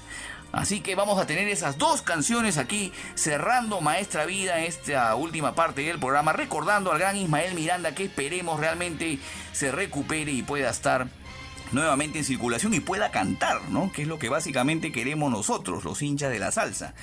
Así 0.52 0.82
que 0.82 0.94
vamos 0.94 1.18
a 1.20 1.26
tener 1.26 1.48
esas 1.48 1.80
dos 1.80 2.04
canciones 2.04 2.60
aquí 2.60 2.92
cerrando 3.16 3.82
Maestra 3.82 4.26
Vida 4.26 4.60
esta 4.60 5.16
última 5.16 5.56
parte 5.56 5.82
del 5.82 5.98
programa, 5.98 6.32
recordando 6.32 6.92
al 6.92 7.00
gran 7.00 7.18
Ismael 7.18 7.56
Miranda 7.56 7.96
que 7.96 8.04
esperemos 8.04 8.60
realmente 8.60 9.18
se 9.52 9.72
recupere 9.72 10.32
y 10.32 10.44
pueda 10.44 10.70
estar 10.70 11.08
nuevamente 11.74 12.20
en 12.20 12.26
circulación 12.26 12.74
y 12.74 12.80
pueda 12.80 13.12
cantar, 13.12 13.62
¿no? 13.70 13.92
Que 13.92 14.04
es 14.04 14.08
lo 14.08 14.20
que 14.20 14.30
básicamente 14.30 14.92
queremos 14.92 15.32
nosotros, 15.32 15.84
los 15.84 16.02
hinchas 16.02 16.32
de 16.32 16.40
la 16.40 16.52
salsa. 16.52 16.94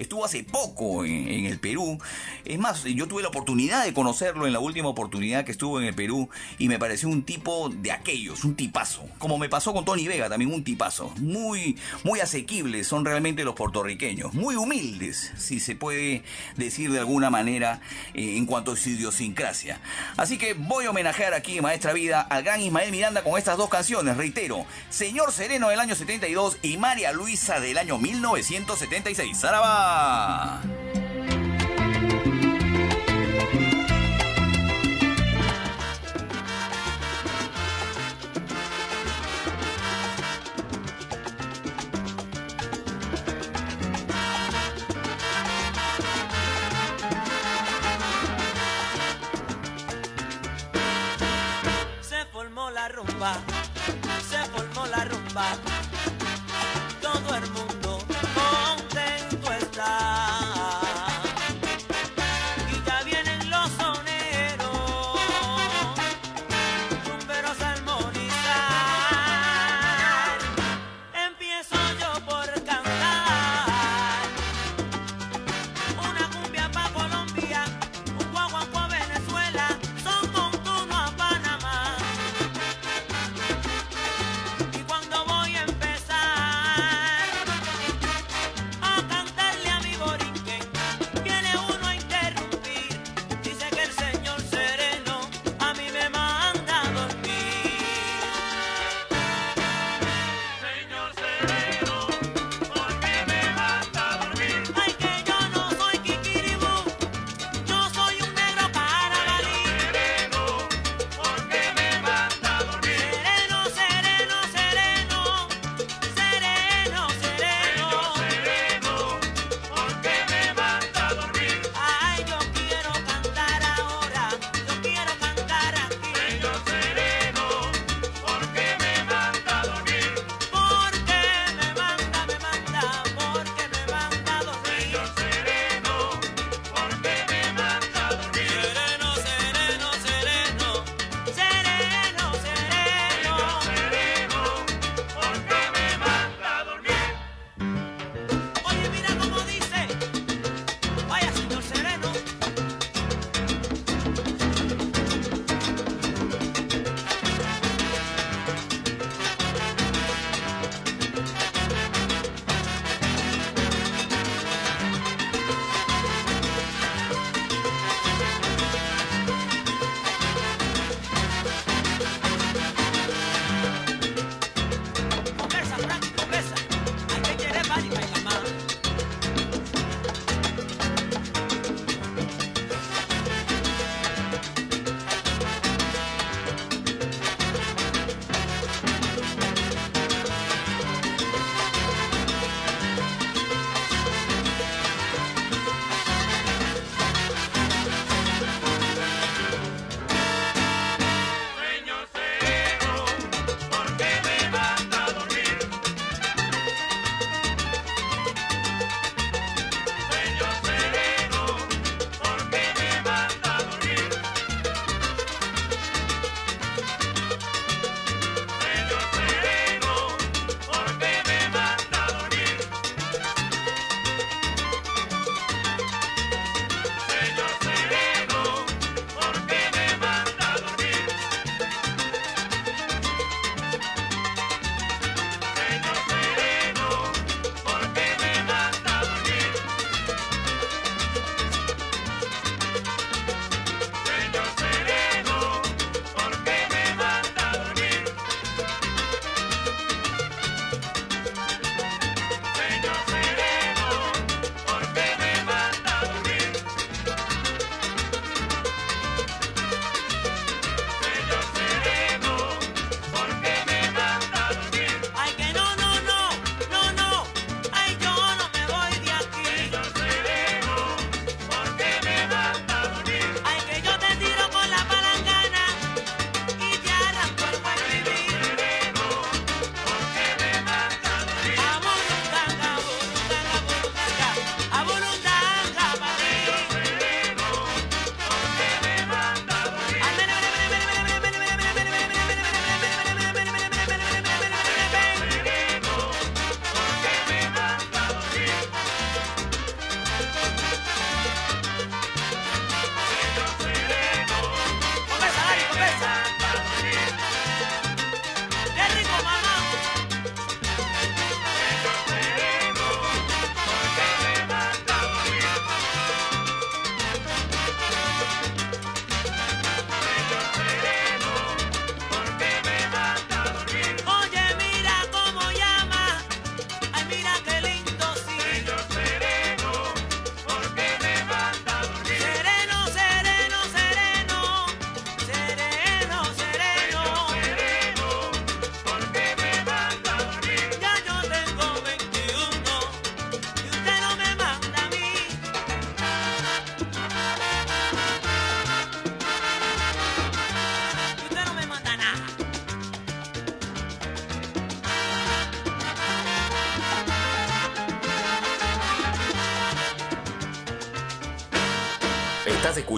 Estuvo 0.00 0.24
hace 0.24 0.44
poco 0.44 1.04
en, 1.04 1.44
el 1.44 1.58
Perú. 1.58 1.98
Es 2.46 2.58
más, 2.58 2.84
yo 2.84 3.06
tuve 3.06 3.20
la 3.20 3.28
oportunidad 3.28 3.84
de 3.84 3.92
conocerlo 3.92 4.46
en 4.46 4.54
la 4.54 4.58
última 4.58 4.88
oportunidad 4.88 5.44
que 5.44 5.52
estuvo 5.52 5.78
en 5.78 5.86
el 5.86 5.94
Perú 5.94 6.30
y 6.58 6.68
me 6.68 6.78
pareció 6.78 7.10
un 7.10 7.22
tipo 7.22 7.68
de 7.68 7.92
aquellos, 7.92 8.44
un 8.44 8.54
tipazo. 8.54 9.04
Como 9.18 9.36
me 9.36 9.50
pasó 9.50 9.74
con 9.74 9.84
Tony 9.84 10.08
Vega, 10.08 10.30
también 10.30 10.54
un 10.54 10.64
tipazo. 10.64 11.12
Muy, 11.18 11.76
muy 12.02 12.20
asequibles 12.20 12.86
son 12.86 13.04
realmente 13.04 13.44
los 13.44 13.54
puertorriqueños. 13.54 14.32
Muy 14.32 14.56
humildes, 14.56 15.32
si 15.36 15.60
se 15.60 15.76
puede 15.76 16.22
decir 16.56 16.90
de 16.90 17.00
alguna 17.00 17.28
manera, 17.28 17.82
eh, 18.14 18.38
en 18.38 18.46
cuanto 18.46 18.72
a 18.72 18.76
su 18.76 18.88
idiosincrasia. 18.88 19.82
Así 20.16 20.38
que 20.38 20.54
voy 20.54 20.86
a 20.86 20.90
homenajear 20.90 21.34
aquí 21.34 21.60
Maestra 21.60 21.92
Vida 21.92 22.22
al 22.22 22.42
gran 22.42 22.62
Ismael 22.62 22.90
Miranda 22.90 23.22
con 23.22 23.36
estas 23.36 23.58
dos 23.58 23.68
canciones. 23.68 24.16
Reitero, 24.16 24.64
Señor 24.88 25.30
Sereno 25.30 25.68
del 25.68 25.78
año 25.78 25.94
72 25.94 26.56
y 26.62 26.78
María 26.78 27.12
Luisa 27.12 27.60
del 27.60 27.76
año 27.76 27.98
1976. 27.98 29.38
¡Zaraba! 29.38 29.89
Se 29.90 29.96
formó 52.26 52.70
la 52.70 52.88
rumba, 52.90 53.34
se 54.28 54.38
formó 54.50 54.86
la 54.86 55.04
rumba. 55.04 55.69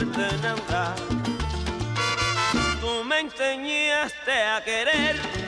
suerte 0.00 0.20
me 3.04 3.20
enseñaste 3.20 4.32
a 4.32 4.62
querer. 4.64 5.39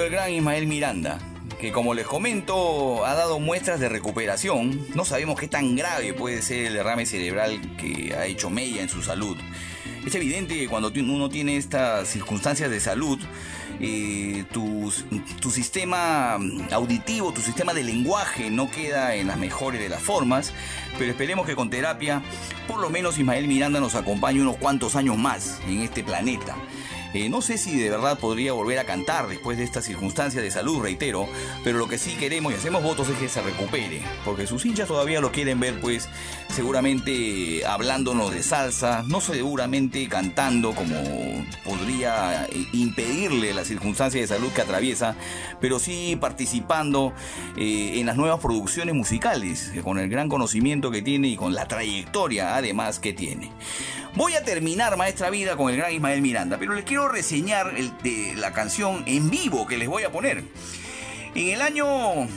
el 0.00 0.10
gran 0.10 0.32
Ismael 0.32 0.66
Miranda, 0.66 1.18
que 1.60 1.70
como 1.70 1.92
les 1.92 2.06
comento 2.06 3.04
ha 3.04 3.14
dado 3.14 3.38
muestras 3.38 3.78
de 3.78 3.90
recuperación. 3.90 4.86
No 4.94 5.04
sabemos 5.04 5.38
qué 5.38 5.48
tan 5.48 5.76
grave 5.76 6.14
puede 6.14 6.40
ser 6.40 6.66
el 6.66 6.74
derrame 6.74 7.04
cerebral 7.04 7.60
que 7.76 8.14
ha 8.14 8.24
hecho 8.24 8.48
Mella 8.48 8.80
en 8.80 8.88
su 8.88 9.02
salud. 9.02 9.36
Es 10.06 10.14
evidente 10.14 10.56
que 10.56 10.66
cuando 10.68 10.90
uno 10.96 11.28
tiene 11.28 11.58
estas 11.58 12.08
circunstancias 12.08 12.70
de 12.70 12.80
salud, 12.80 13.18
eh, 13.80 14.44
tu, 14.50 14.90
tu, 15.40 15.50
sistema 15.50 16.38
auditivo, 16.70 17.32
tu 17.32 17.42
sistema 17.42 17.74
de 17.74 17.84
lenguaje 17.84 18.50
no 18.50 18.70
queda 18.70 19.14
en 19.14 19.26
las 19.26 19.36
mejores 19.36 19.80
de 19.80 19.90
las 19.90 20.00
formas, 20.00 20.54
pero 20.98 21.10
esperemos 21.10 21.46
que 21.46 21.54
con 21.54 21.68
terapia, 21.68 22.22
por 22.66 22.80
lo 22.80 22.88
menos 22.88 23.18
Ismael 23.18 23.46
Miranda 23.46 23.78
nos 23.78 23.94
acompañe 23.94 24.40
unos 24.40 24.56
cuantos 24.56 24.96
años 24.96 25.18
más 25.18 25.60
en 25.68 25.80
este 25.80 26.02
planeta. 26.02 26.56
Eh, 27.14 27.28
no 27.28 27.42
sé 27.42 27.58
si 27.58 27.78
de 27.78 27.90
verdad 27.90 28.18
podría 28.18 28.52
volver 28.52 28.78
a 28.78 28.84
cantar 28.84 29.28
después 29.28 29.58
de 29.58 29.64
esta 29.64 29.82
circunstancia 29.82 30.40
de 30.40 30.50
salud, 30.50 30.82
reitero, 30.82 31.28
pero 31.62 31.78
lo 31.78 31.88
que 31.88 31.98
sí 31.98 32.14
queremos 32.14 32.52
y 32.52 32.56
hacemos 32.56 32.82
votos 32.82 33.08
es 33.08 33.16
que 33.18 33.28
se 33.28 33.42
recupere, 33.42 34.02
porque 34.24 34.46
sus 34.46 34.64
hinchas 34.64 34.88
todavía 34.88 35.20
lo 35.20 35.32
quieren 35.32 35.60
ver, 35.60 35.80
pues 35.80 36.08
seguramente 36.54 37.64
hablándonos 37.66 38.32
de 38.32 38.42
salsa, 38.42 39.04
no 39.06 39.20
seguramente 39.20 40.08
cantando 40.08 40.74
como 40.74 40.96
podría 41.64 42.46
eh, 42.46 42.66
impedirle 42.72 43.52
la 43.52 43.64
circunstancia 43.64 44.20
de 44.20 44.26
salud 44.26 44.50
que 44.52 44.62
atraviesa, 44.62 45.14
pero 45.60 45.78
sí 45.78 46.16
participando 46.20 47.12
eh, 47.56 48.00
en 48.00 48.06
las 48.06 48.16
nuevas 48.16 48.40
producciones 48.40 48.94
musicales, 48.94 49.72
con 49.82 49.98
el 49.98 50.08
gran 50.08 50.28
conocimiento 50.28 50.90
que 50.90 51.02
tiene 51.02 51.28
y 51.28 51.36
con 51.36 51.54
la 51.54 51.68
trayectoria 51.68 52.56
además 52.56 52.98
que 52.98 53.12
tiene. 53.12 53.50
Voy 54.14 54.34
a 54.34 54.44
terminar 54.44 54.96
Maestra 54.96 55.30
Vida 55.30 55.56
con 55.56 55.70
el 55.70 55.76
gran 55.78 55.92
Ismael 55.92 56.20
Miranda, 56.20 56.58
pero 56.58 56.74
les 56.74 56.84
quiero 56.84 57.08
reseñar 57.08 57.72
el, 57.76 57.96
de 58.02 58.34
la 58.36 58.52
canción 58.52 59.02
en 59.06 59.30
vivo 59.30 59.66
que 59.66 59.78
les 59.78 59.88
voy 59.88 60.02
a 60.02 60.12
poner. 60.12 60.44
En 61.34 61.48
el 61.48 61.62
año 61.62 61.86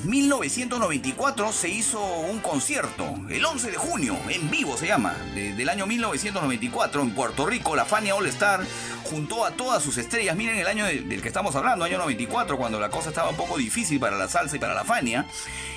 1994 0.06 1.52
se 1.52 1.68
hizo 1.68 2.02
un 2.02 2.40
concierto, 2.40 3.14
el 3.30 3.44
11 3.44 3.72
de 3.72 3.76
junio, 3.78 4.16
en 4.30 4.50
vivo 4.50 4.78
se 4.78 4.88
llama, 4.88 5.18
de- 5.36 5.54
del 5.54 5.68
año 5.68 5.86
1994 5.86 7.02
en 7.02 7.10
Puerto 7.12 7.46
Rico, 7.46 7.76
la 7.76 7.84
Fania 7.84 8.16
All 8.16 8.26
Star 8.28 8.62
juntó 9.06 9.46
a 9.46 9.52
todas 9.52 9.82
sus 9.84 9.98
estrellas. 9.98 10.36
Miren 10.36 10.58
el 10.58 10.68
año 10.68 10.86
de- 10.86 11.02
del 11.02 11.22
que 11.22 11.28
estamos 11.28 11.56
hablando, 11.56 11.86
año 11.86 11.98
94, 11.98 12.58
cuando 12.58 12.80
la 12.80 12.90
cosa 12.90 13.10
estaba 13.10 13.30
un 13.30 13.36
poco 13.38 13.58
difícil 13.58 14.00
para 14.00 14.18
la 14.18 14.28
salsa 14.28 14.56
y 14.56 14.60
para 14.60 14.74
la 14.74 14.84
Fania, 14.84 15.26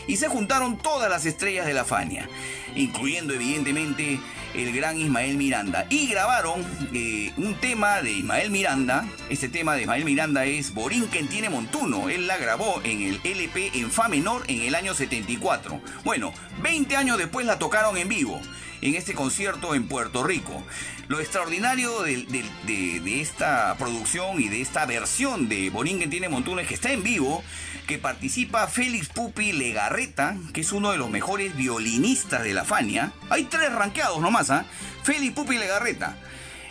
y 0.07 0.17
se 0.17 0.29
juntaron 0.29 0.79
todas 0.79 1.11
las 1.11 1.27
estrellas 1.27 1.67
de 1.67 1.75
la 1.75 1.85
Fania, 1.85 2.29
incluyendo 2.75 3.35
evidentemente 3.35 4.19
el 4.55 4.73
gran 4.73 4.99
Ismael 4.99 5.37
Miranda. 5.37 5.87
Y 5.91 6.09
grabaron 6.09 6.65
eh, 6.95 7.33
un 7.37 7.55
tema 7.57 8.01
de 8.01 8.13
Ismael 8.13 8.51
Miranda. 8.51 9.07
Este 9.29 9.49
tema 9.49 9.75
de 9.75 9.83
Ismael 9.83 10.05
Miranda 10.07 10.47
es 10.47 10.73
Borinquen 10.73 11.29
tiene 11.29 11.51
Montuno. 11.51 12.09
Él 12.09 12.27
la 12.27 12.39
grabó 12.39 12.81
en 12.85 13.03
el 13.03 13.21
LP 13.25 13.73
en 13.75 13.91
Fa 13.91 14.09
menor 14.09 14.45
en 14.49 14.63
el 14.63 14.75
año 14.75 14.95
74. 14.95 15.81
Bueno, 16.05 16.33
20 16.63 16.97
años 16.97 17.19
después 17.19 17.45
la 17.47 17.59
tocaron 17.59 17.97
en 17.99 18.09
vivo 18.09 18.41
en 18.81 18.95
este 18.95 19.13
concierto 19.13 19.75
en 19.75 19.87
Puerto 19.89 20.23
Rico. 20.25 20.63
Lo 21.09 21.21
extraordinario 21.21 22.03
de, 22.03 23.21
esta 23.23 23.75
producción 23.79 24.43
y 24.43 24.49
de 24.49 24.61
esta 24.61 24.85
versión 24.85 25.49
de 25.49 25.71
Borinquen 25.71 26.11
tiene 26.11 26.29
Montuno 26.29 26.61
es 26.61 26.69
que 26.69 26.75
está 26.75 26.93
en 26.93 27.03
vivo, 27.03 27.43
que 27.87 27.97
participa 27.97 28.67
Félix 28.67 29.09
Pupi 29.09 29.53
Legarreta, 29.53 30.37
que 30.53 30.61
es 30.61 30.71
uno 30.71 30.93
de 30.93 30.99
los 30.99 31.09
mejores 31.09 31.57
violinistas 31.57 32.45
de 32.45 32.53
la 32.53 32.67
Fania. 32.67 33.13
Hay 33.31 33.45
tres 33.45 33.73
ranqueados 33.73 34.21
nomás, 34.21 34.51
¿ah? 34.51 34.67
Félix 35.03 35.33
Pupi 35.33 35.57
Legarreta. 35.57 36.15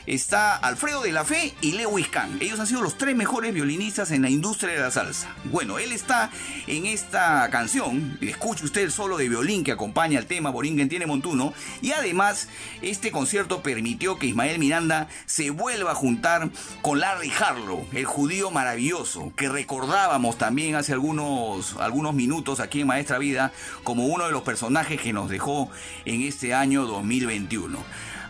Está 0.07 0.55
Alfredo 0.55 1.01
de 1.01 1.11
la 1.11 1.25
Fe 1.25 1.53
y 1.59 1.73
Lewis 1.73 2.07
Kahn. 2.07 2.37
Ellos 2.39 2.61
han 2.61 2.67
sido 2.67 2.81
los 2.81 2.97
tres 2.97 3.13
mejores 3.13 3.53
violinistas 3.53 4.11
en 4.11 4.21
la 4.21 4.29
industria 4.29 4.71
de 4.71 4.79
la 4.79 4.89
salsa. 4.89 5.35
Bueno, 5.43 5.79
él 5.79 5.91
está 5.91 6.31
en 6.65 6.85
esta 6.85 7.49
canción. 7.49 8.17
Escuche 8.21 8.63
usted 8.63 8.83
el 8.83 8.93
solo 8.93 9.17
de 9.17 9.27
violín 9.27 9.65
que 9.65 9.73
acompaña 9.73 10.17
al 10.17 10.25
tema 10.25 10.49
Boringen 10.49 10.87
tiene 10.87 11.07
Montuno. 11.07 11.53
Y 11.81 11.91
además, 11.91 12.47
este 12.81 13.11
concierto 13.11 13.61
permitió 13.61 14.17
que 14.17 14.27
Ismael 14.27 14.59
Miranda 14.59 15.09
se 15.25 15.49
vuelva 15.49 15.91
a 15.91 15.95
juntar 15.95 16.51
con 16.81 17.01
Larry 17.01 17.33
Harlow, 17.37 17.85
el 17.91 18.05
judío 18.05 18.49
maravilloso, 18.49 19.33
que 19.35 19.49
recordábamos 19.49 20.37
también 20.37 20.75
hace 20.75 20.93
algunos, 20.93 21.75
algunos 21.81 22.13
minutos 22.13 22.61
aquí 22.61 22.79
en 22.79 22.87
Maestra 22.87 23.17
Vida 23.17 23.51
como 23.83 24.05
uno 24.05 24.25
de 24.27 24.31
los 24.31 24.43
personajes 24.43 25.01
que 25.01 25.11
nos 25.11 25.29
dejó 25.29 25.69
en 26.05 26.21
este 26.21 26.53
año 26.53 26.85
2021. 26.85 27.77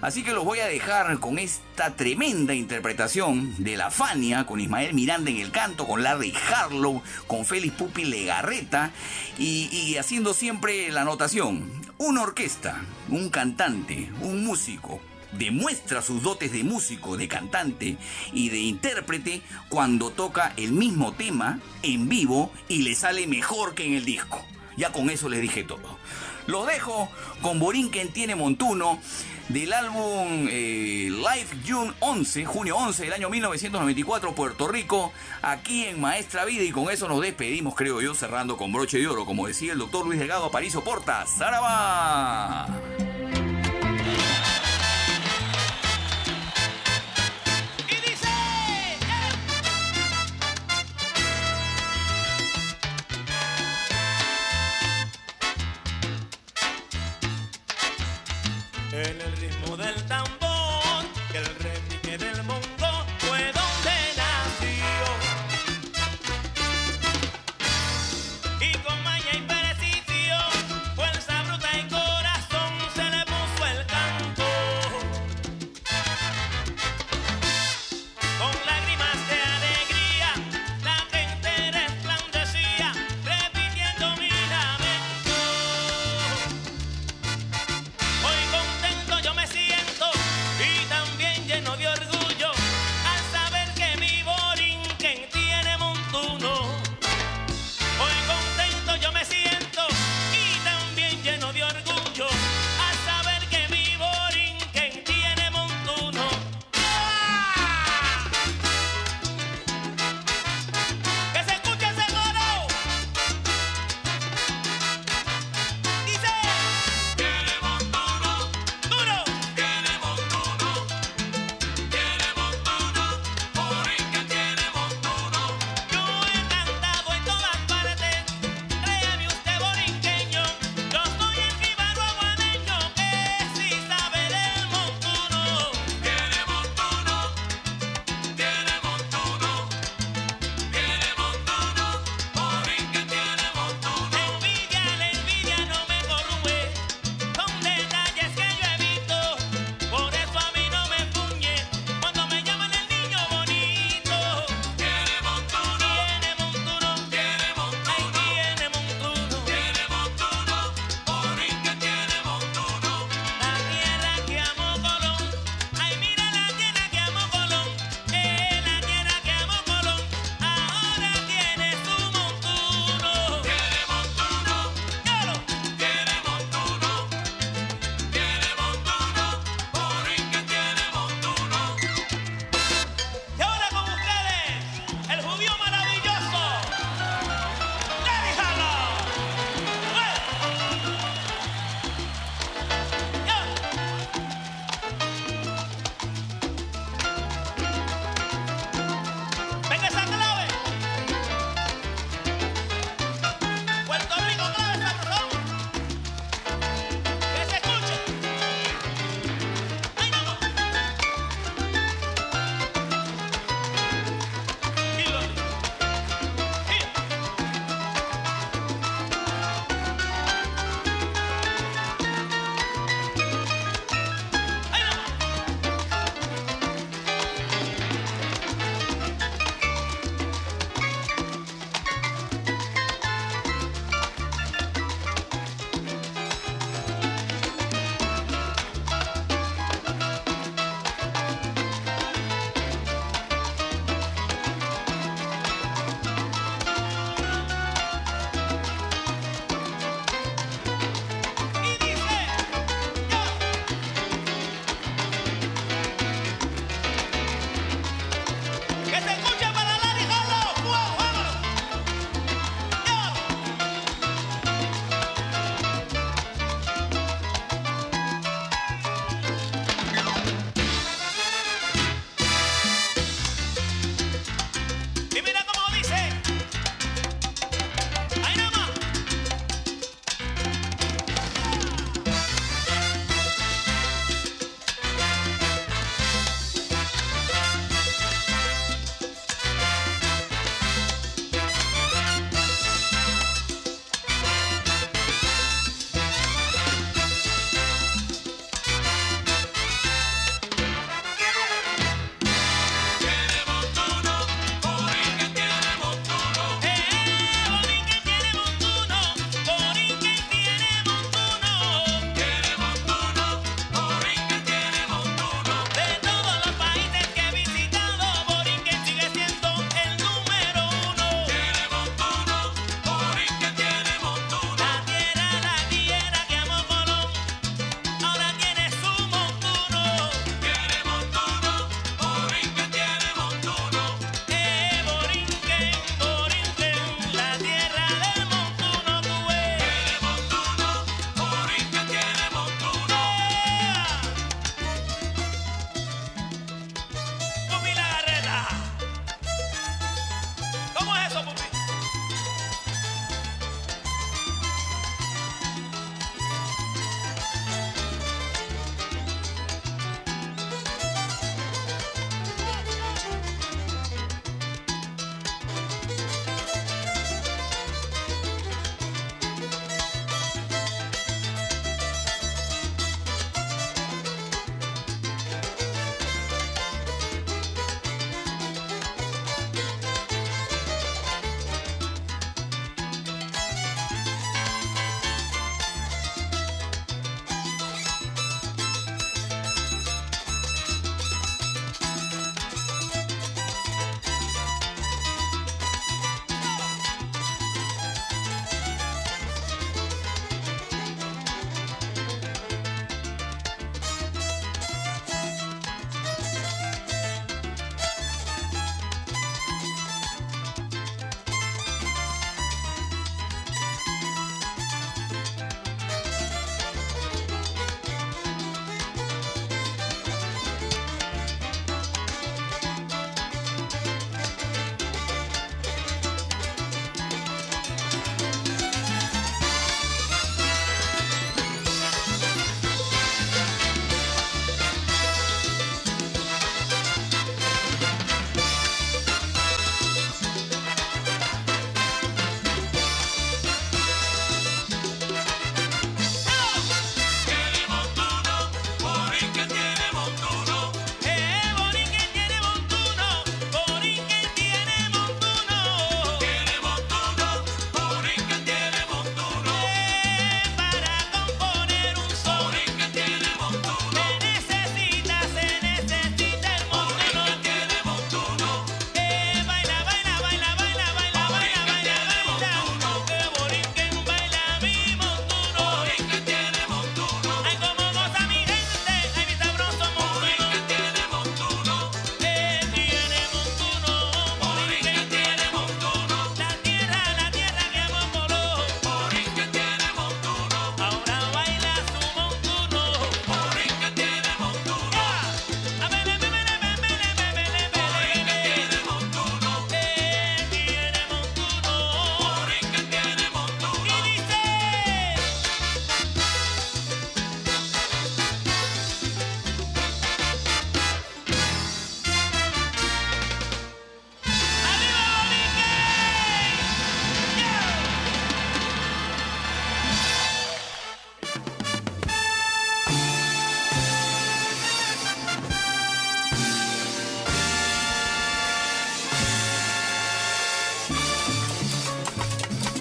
Así 0.02 0.24
que 0.24 0.34
los 0.34 0.46
voy 0.46 0.60
a 0.60 0.68
dejar 0.68 1.20
con 1.20 1.40
esta 1.40 1.96
tremenda 1.96 2.54
interpretación 2.54 3.56
de 3.64 3.78
la 3.78 3.90
Fania, 3.90 4.46
con 4.46 4.60
Ismael 4.60 4.94
Miranda 4.94 5.32
en 5.32 5.38
el 5.38 5.52
canto, 5.52 5.88
con 5.88 6.04
Larry 6.04 6.34
Harlow, 6.54 7.02
con 7.26 7.46
Félix 7.46 7.74
Pupi 7.74 8.06
Legarreta 8.06 8.92
y, 9.40 9.96
haciendo 9.98 10.36
siempre 10.36 10.92
la 10.92 11.02
anotación. 11.02 11.72
Una 11.98 12.22
orquesta, 12.22 12.80
un 13.10 13.30
cantante, 13.30 14.12
un 14.22 14.46
músico, 14.46 15.02
demuestra 15.32 16.04
sus 16.04 16.22
dotes 16.22 16.52
de 16.52 16.64
músico, 16.64 17.18
de 17.18 17.28
cantante 17.28 17.98
y 18.34 18.50
de 18.50 18.60
intérprete 18.60 19.42
cuando 19.68 20.12
toca 20.12 20.54
el 20.58 20.74
mismo 20.74 21.14
tema 21.14 21.60
en 21.82 22.08
vivo 22.08 22.52
y 22.68 22.84
le 22.84 22.94
sale 22.94 23.26
mejor 23.26 23.74
que 23.74 23.86
en 23.86 23.94
el 23.96 24.06
disco. 24.06 24.46
Ya 24.78 24.92
con 24.92 25.10
eso 25.10 25.28
les 25.28 25.42
dije 25.42 25.64
todo. 25.64 25.98
Los 26.46 26.68
dejo 26.68 27.10
con 27.42 27.60
Borinquen 27.60 28.14
tiene 28.14 28.36
Montuno 28.36 29.00
del 29.50 29.74
álbum 29.74 30.48
eh, 30.50 31.10
Live 31.10 31.48
June 31.68 31.94
11, 32.00 32.46
junio 32.46 32.78
11 32.78 33.04
del 33.06 33.14
año 33.14 33.30
1994, 33.30 34.36
Puerto 34.36 34.68
Rico, 34.68 35.12
aquí 35.42 35.86
en 35.86 36.02
Maestra 36.02 36.46
Vida 36.46 36.64
y 36.64 36.72
con 36.72 36.90
eso 36.90 37.08
nos 37.08 37.22
despedimos, 37.22 37.76
creo 37.76 38.02
yo, 38.02 38.14
cerrando 38.14 38.58
con 38.58 38.72
broche 38.72 39.00
de 39.00 39.08
oro, 39.08 39.26
como 39.26 39.48
decía 39.48 39.74
el 39.74 39.80
doctor 39.80 40.06
Luis 40.06 40.20
Delgado 40.20 40.46
Aparicio 40.46 40.84
Porta. 40.84 41.26
¡Zaraba! 41.26 42.68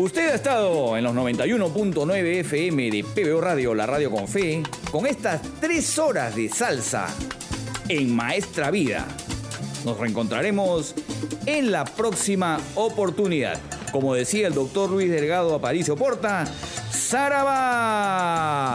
Usted 0.06 0.30
ha 0.30 0.34
estado 0.36 0.96
en 0.96 1.02
los 1.02 1.12
91.9 1.16 2.38
FM 2.38 2.90
de 2.92 3.02
PBO 3.02 3.40
Radio, 3.40 3.74
la 3.74 3.86
radio 3.86 4.08
con 4.08 4.28
fe, 4.28 4.62
con 4.92 5.04
estas 5.04 5.42
tres 5.60 5.98
horas 5.98 6.36
de 6.36 6.48
salsa 6.48 7.08
en 7.88 8.14
Maestra 8.14 8.70
Vida. 8.70 9.04
Nos 9.84 9.98
reencontraremos 9.98 10.94
en 11.44 11.72
la 11.72 11.84
próxima 11.84 12.60
oportunidad. 12.76 13.58
Como 13.90 14.14
decía 14.14 14.46
el 14.46 14.54
doctor 14.54 14.90
Luis 14.90 15.10
Delgado 15.10 15.52
Aparicio 15.56 15.96
Porta, 15.96 16.44
¡Saraba! 16.92 18.65